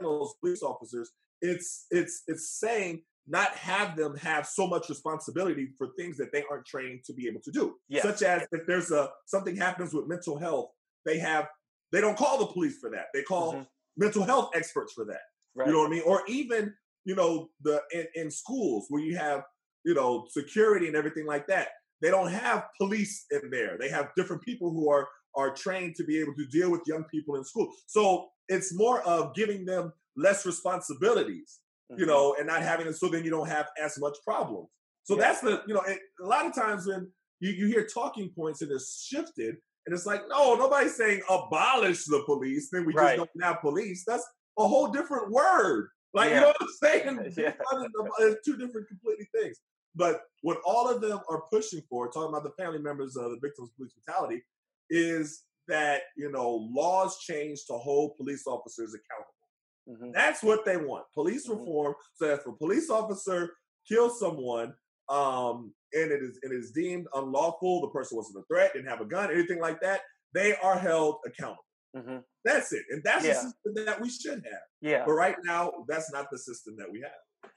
[0.00, 1.10] panels, police officers.
[1.40, 6.44] It's it's it's saying not have them have so much responsibility for things that they
[6.50, 7.74] aren't trained to be able to do.
[8.00, 10.70] Such as if there's a something happens with mental health,
[11.06, 11.48] they have
[11.92, 13.06] they don't call the police for that.
[13.14, 13.66] They call Mhm.
[13.96, 15.20] mental health experts for that.
[15.54, 15.68] Right.
[15.68, 16.02] You know what I mean?
[16.04, 16.74] Or even,
[17.04, 19.44] you know, the in, in schools where you have,
[19.84, 21.68] you know, security and everything like that.
[22.02, 23.78] They don't have police in there.
[23.78, 27.04] They have different people who are are trained to be able to deal with young
[27.04, 27.72] people in school.
[27.86, 32.08] So it's more of giving them less responsibilities, you Mhm.
[32.08, 34.68] know, and not having it so then you don't have as much problems.
[35.04, 35.20] So Yeah.
[35.22, 38.62] that's the, you know, it, a lot of times when you, you hear talking points
[38.62, 39.56] and it's shifted,
[39.86, 43.18] and it's like, no, nobody's saying abolish the police, then we Right.
[43.18, 44.04] just don't have police.
[44.06, 44.26] That's
[44.58, 45.90] a whole different word.
[46.14, 47.16] Like, you know what I'm saying?
[47.36, 47.52] Yeah.
[47.56, 49.58] Defund and ab- It's two different completely things.
[49.96, 53.38] But what all of them are pushing for, talking about the family members of the
[53.40, 54.42] victims of police brutality,
[54.90, 60.06] is that, you know, laws change to hold police officers accountable.
[60.06, 60.12] Mhm.
[60.14, 61.06] That's what they want.
[61.14, 61.58] Police Mhm.
[61.58, 61.94] reform.
[62.14, 63.54] So that if a police officer
[63.88, 64.74] kills someone,
[65.08, 69.00] um, and it is it is deemed unlawful, the person wasn't a threat, didn't have
[69.00, 70.02] a gun, anything like that,
[70.32, 71.64] they are held accountable.
[71.94, 72.24] Mhm.
[72.44, 72.84] That's it.
[72.90, 73.34] And that's Yeah.
[73.34, 74.62] the system that we should have.
[74.80, 75.04] Yeah.
[75.04, 77.12] But right now, that's not the system that we have.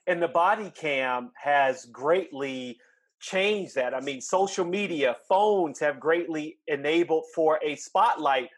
[0.05, 2.79] and the body cam has greatly
[3.19, 3.93] changed that.
[3.93, 8.49] I mean, social media, phones have greatly enabled for a spotlight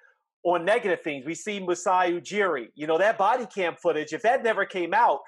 [0.44, 1.26] on negative things.
[1.26, 5.19] We see Masai Ujiri, you know, that body cam footage, if that never came out,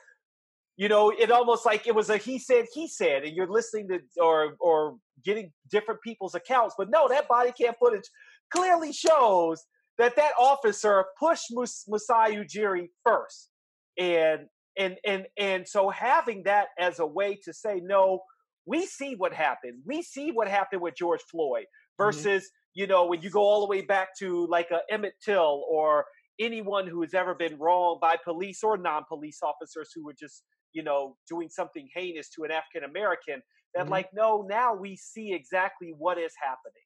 [0.77, 3.87] you know, it almost like it was a he said, he said, and you're listening
[3.89, 6.75] to or or getting different people's accounts.
[6.77, 8.09] But no, that body cam footage
[8.51, 9.63] clearly shows
[9.97, 13.49] that that officer pushed Mus- Masai Ujiri first.
[13.97, 14.47] And
[14.77, 18.21] and and and so having that as a way to say no
[18.65, 21.65] we see what happened we see what happened with george floyd
[21.97, 25.65] versus you know when you go all the way back to like a emmett till
[25.69, 26.05] or
[26.39, 30.43] anyone who has ever been wronged by police or non-police officers who were just
[30.73, 33.41] you know doing something heinous to an african american
[33.73, 33.89] that Mhm.
[33.89, 36.83] like no now we see exactly what is happening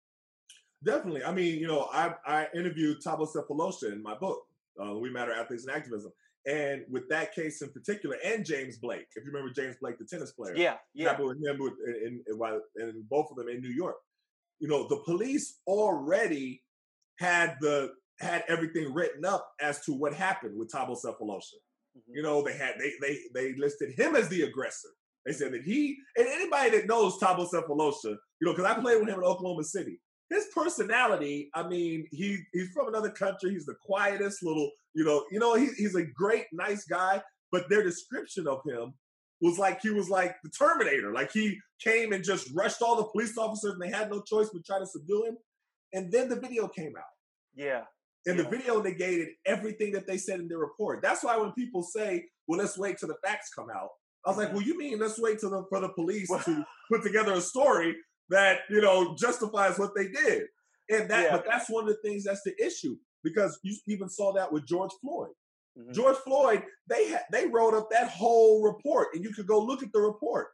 [0.83, 1.23] Definitely.
[1.23, 4.43] I mean, you know, I, I interviewed Thabo Sefolosha in my book,
[4.79, 6.11] uh, We Matter Athletes and Activism.
[6.47, 10.05] And with that case in particular, and James Blake, if you remember James Blake, the
[10.05, 10.55] tennis player.
[10.55, 11.73] yeah yeah happened with him with,
[12.03, 13.95] in, in, and both of them in New York.
[14.59, 16.61] You know, the police already
[17.19, 21.55] had the had everything written up as to what happened with Thabo Sefolosha.
[21.97, 22.01] Mhm.
[22.15, 24.89] You know, they had they they they listed him as the aggressor.
[25.25, 28.99] They said that he and anybody that knows Thabo Sefolosha, you know, because I played
[28.99, 29.99] with him in Oklahoma City.
[30.29, 33.51] His personality, I mean, he he's from another country.
[33.51, 37.21] He's the quietest little, you know, you know, he, he's a great, nice guy.
[37.51, 38.93] But their description of him
[39.41, 41.13] was like he was like the Terminator.
[41.13, 44.49] Like he came and just rushed all the police officers, and they had no choice
[44.51, 45.37] but try to subdue him.
[45.93, 47.13] And then the video came out.
[47.53, 47.83] yeah
[48.25, 48.43] And Yeah.
[48.43, 51.01] the video negated everything that they said in their report.
[51.03, 53.91] That's why when people say, "Well, let's wait till the facts come out,"
[54.25, 54.53] I was like, Mhm.
[54.53, 57.95] "Well, you mean let's wait till the, for the police to put together a story
[58.29, 60.47] that you know justifies what they did?"
[60.89, 61.31] And that, Yeah.
[61.37, 64.65] but that's one of the things that's the issue because you even saw that with
[64.65, 65.31] George Floyd.
[65.77, 65.91] Mhm.
[65.93, 69.83] George Floyd, they had they wrote up that whole report, and you could go look
[69.83, 70.51] at the report.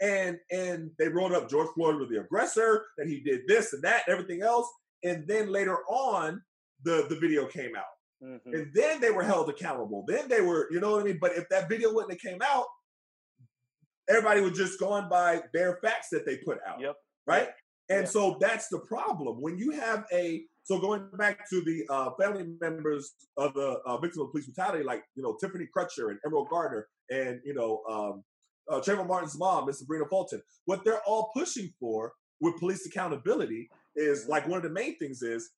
[0.00, 3.82] And and they wrote up George Floyd was the aggressor, that he did this and
[3.84, 4.68] that and everything else.
[5.04, 6.42] And then later on,
[6.82, 8.40] the the video came out, Mhm.
[8.54, 10.04] and then they were held accountable.
[10.08, 11.18] Then they were, you know what I mean.
[11.20, 12.66] But if that video wouldn't have came out,
[14.08, 17.50] everybody would just gone by bare facts that they put out yep right?
[17.88, 19.40] And so that's the problem.
[19.40, 23.96] When you have a so going back to the uh, family members of the uh,
[23.98, 27.82] victims of police brutality, like you know Tiffany Crutcher and Emerald Garner, and you know
[27.88, 28.24] um,
[28.68, 33.70] uh, Trayvon Martin's mom, Miss Sabrina Fulton, what they're all pushing for with police accountability
[33.94, 35.50] is like one of the main things is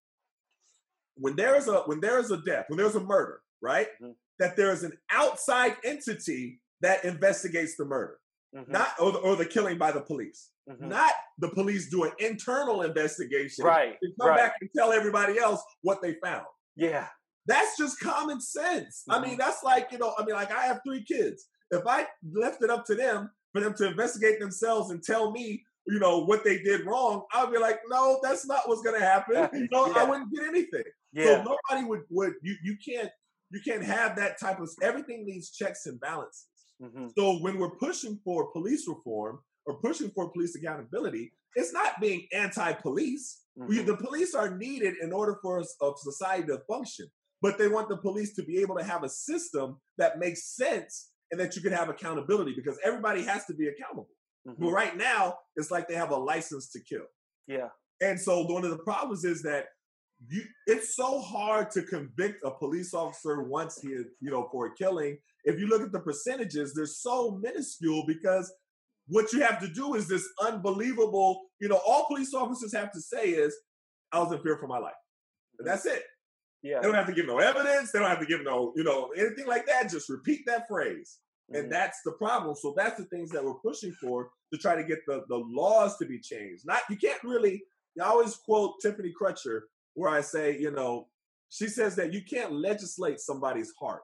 [1.15, 3.89] when there is a when there is a death, when there's a murder, right?
[4.03, 4.15] Mhm.
[4.39, 8.19] That there is an outside entity that investigates the murder,
[8.55, 8.69] Mhm.
[8.69, 10.89] not or the, or the killing by the police Mhm.
[10.89, 15.39] not the police do an internal investigation right and come right back and tell everybody
[15.39, 16.47] else what they found.
[16.77, 17.09] yeah
[17.47, 19.05] That's just common sense.
[19.09, 21.47] I mean, that's like, you know, I mean, like I have three kids.
[21.71, 22.07] If I
[22.45, 26.25] left it up to them for them to investigate themselves and tell me, you know,
[26.27, 29.49] what they did wrong, I'd be like, no, that's not what's gonna happen.
[29.55, 30.85] You know, I wouldn't get anything.
[31.15, 33.11] yeah So nobody would would you you can't
[33.51, 36.45] you can't have that type of everything needs checks and balances.
[36.83, 37.07] Mm-hmm.
[37.17, 42.27] So when we're pushing for police reform or pushing for police accountability, it's not being
[42.33, 43.43] anti-police.
[43.59, 43.87] Mm-hmm.
[43.87, 45.65] The police are needed in order for a
[45.97, 47.07] society to function,
[47.43, 51.11] but they want the police to be able to have a system that makes sense
[51.31, 54.09] and that you can have accountability because everybody has to be accountable.
[54.49, 54.65] Mm-hmm.
[54.65, 57.07] But right now, it's like they have a license to kill.
[57.47, 57.69] Yeah.
[58.01, 59.67] And so one of the problems is that
[60.29, 64.67] you, it's so hard to convict a police officer once he, is, you know, for
[64.67, 65.19] a killing.
[65.45, 68.53] If you look at the percentages, they're so minuscule because
[69.09, 73.01] what you have to do is this unbelievable, you know, all police officers have to
[73.01, 73.57] say is,
[74.13, 74.95] I was in fear for my life.
[75.59, 76.03] And that's it.
[76.63, 76.81] Yeah.
[76.81, 77.93] They don't have to give no evidence.
[77.93, 79.91] They don't have to give no, you know, anything like that.
[79.91, 81.19] Just repeat that phrase.
[81.51, 81.63] Mm-hmm.
[81.63, 82.55] And that's the problem.
[82.55, 85.97] So that's the things that we're pushing for to try to get the, the laws
[85.99, 86.65] to be changed.
[86.67, 87.63] Not you can't really
[88.01, 89.63] I always quote Tiffany Crutcher
[89.95, 91.09] where I say, you know,
[91.49, 94.03] she says that you can't legislate somebody's heart.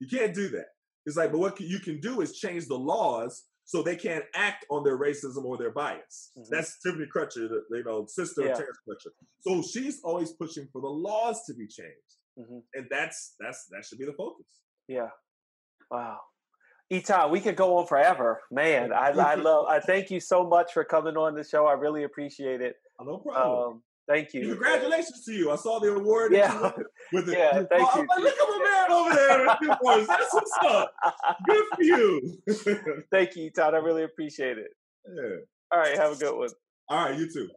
[0.00, 0.66] You can't do that.
[1.06, 4.64] It's like, but what you can do is change the laws so they can't act
[4.70, 6.30] on their racism or their bias.
[6.38, 6.48] Mm-hmm.
[6.50, 8.52] That's Tiffany Crutcher, the, you know, sister yeah.
[8.52, 9.10] of Terence Crutcher.
[9.40, 12.60] So she's always pushing for the laws to be changed, mm-hmm.
[12.72, 14.46] and that's that's that should be the focus.
[14.88, 15.08] Yeah.
[15.90, 16.16] Wow.
[16.90, 18.90] Etan, we could go on forever, man.
[18.90, 19.66] I, I love.
[19.68, 21.66] I thank you so much for coming on the show.
[21.66, 22.76] I really appreciate it.
[23.00, 23.72] No problem.
[23.74, 24.48] Um, Thank you.
[24.48, 25.50] Congratulations to you.
[25.50, 26.32] I saw the award.
[26.32, 26.72] Yeah.
[27.12, 27.36] With it.
[27.36, 28.06] Yeah, thank oh, you.
[28.08, 30.06] Like, Look at my man over there.
[30.06, 30.92] That's what's up.
[31.46, 32.38] Good for you.
[33.12, 33.74] thank you, Todd.
[33.74, 34.68] I really appreciate it.
[35.14, 35.36] Yeah.
[35.70, 35.94] All right.
[35.96, 36.48] Have a good one.
[36.88, 37.18] All right.
[37.18, 37.50] You too.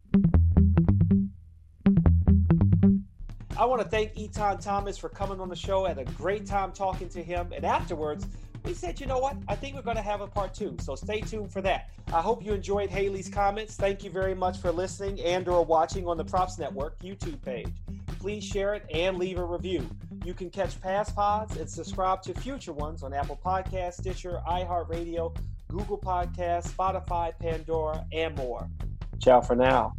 [3.57, 5.85] I want to thank Etan Thomas for coming on the show.
[5.85, 7.53] I had a great time talking to him.
[7.55, 8.27] And afterwards,
[8.63, 9.35] we said, you know what?
[9.47, 10.75] I think we're going to have a part two.
[10.81, 11.89] So stay tuned for that.
[12.13, 13.75] I hope you enjoyed Hayley's comments.
[13.75, 17.69] Thank you very much for listening and or watching on the Props Network YouTube page.
[18.19, 19.87] Please share it and leave a review.
[20.23, 25.35] You can catch past pods and subscribe to future ones on Apple Podcasts, Stitcher, iHeartRadio,
[25.67, 28.69] Google Podcasts, Spotify, Pandora, and more.
[29.19, 29.93] Ciao for now.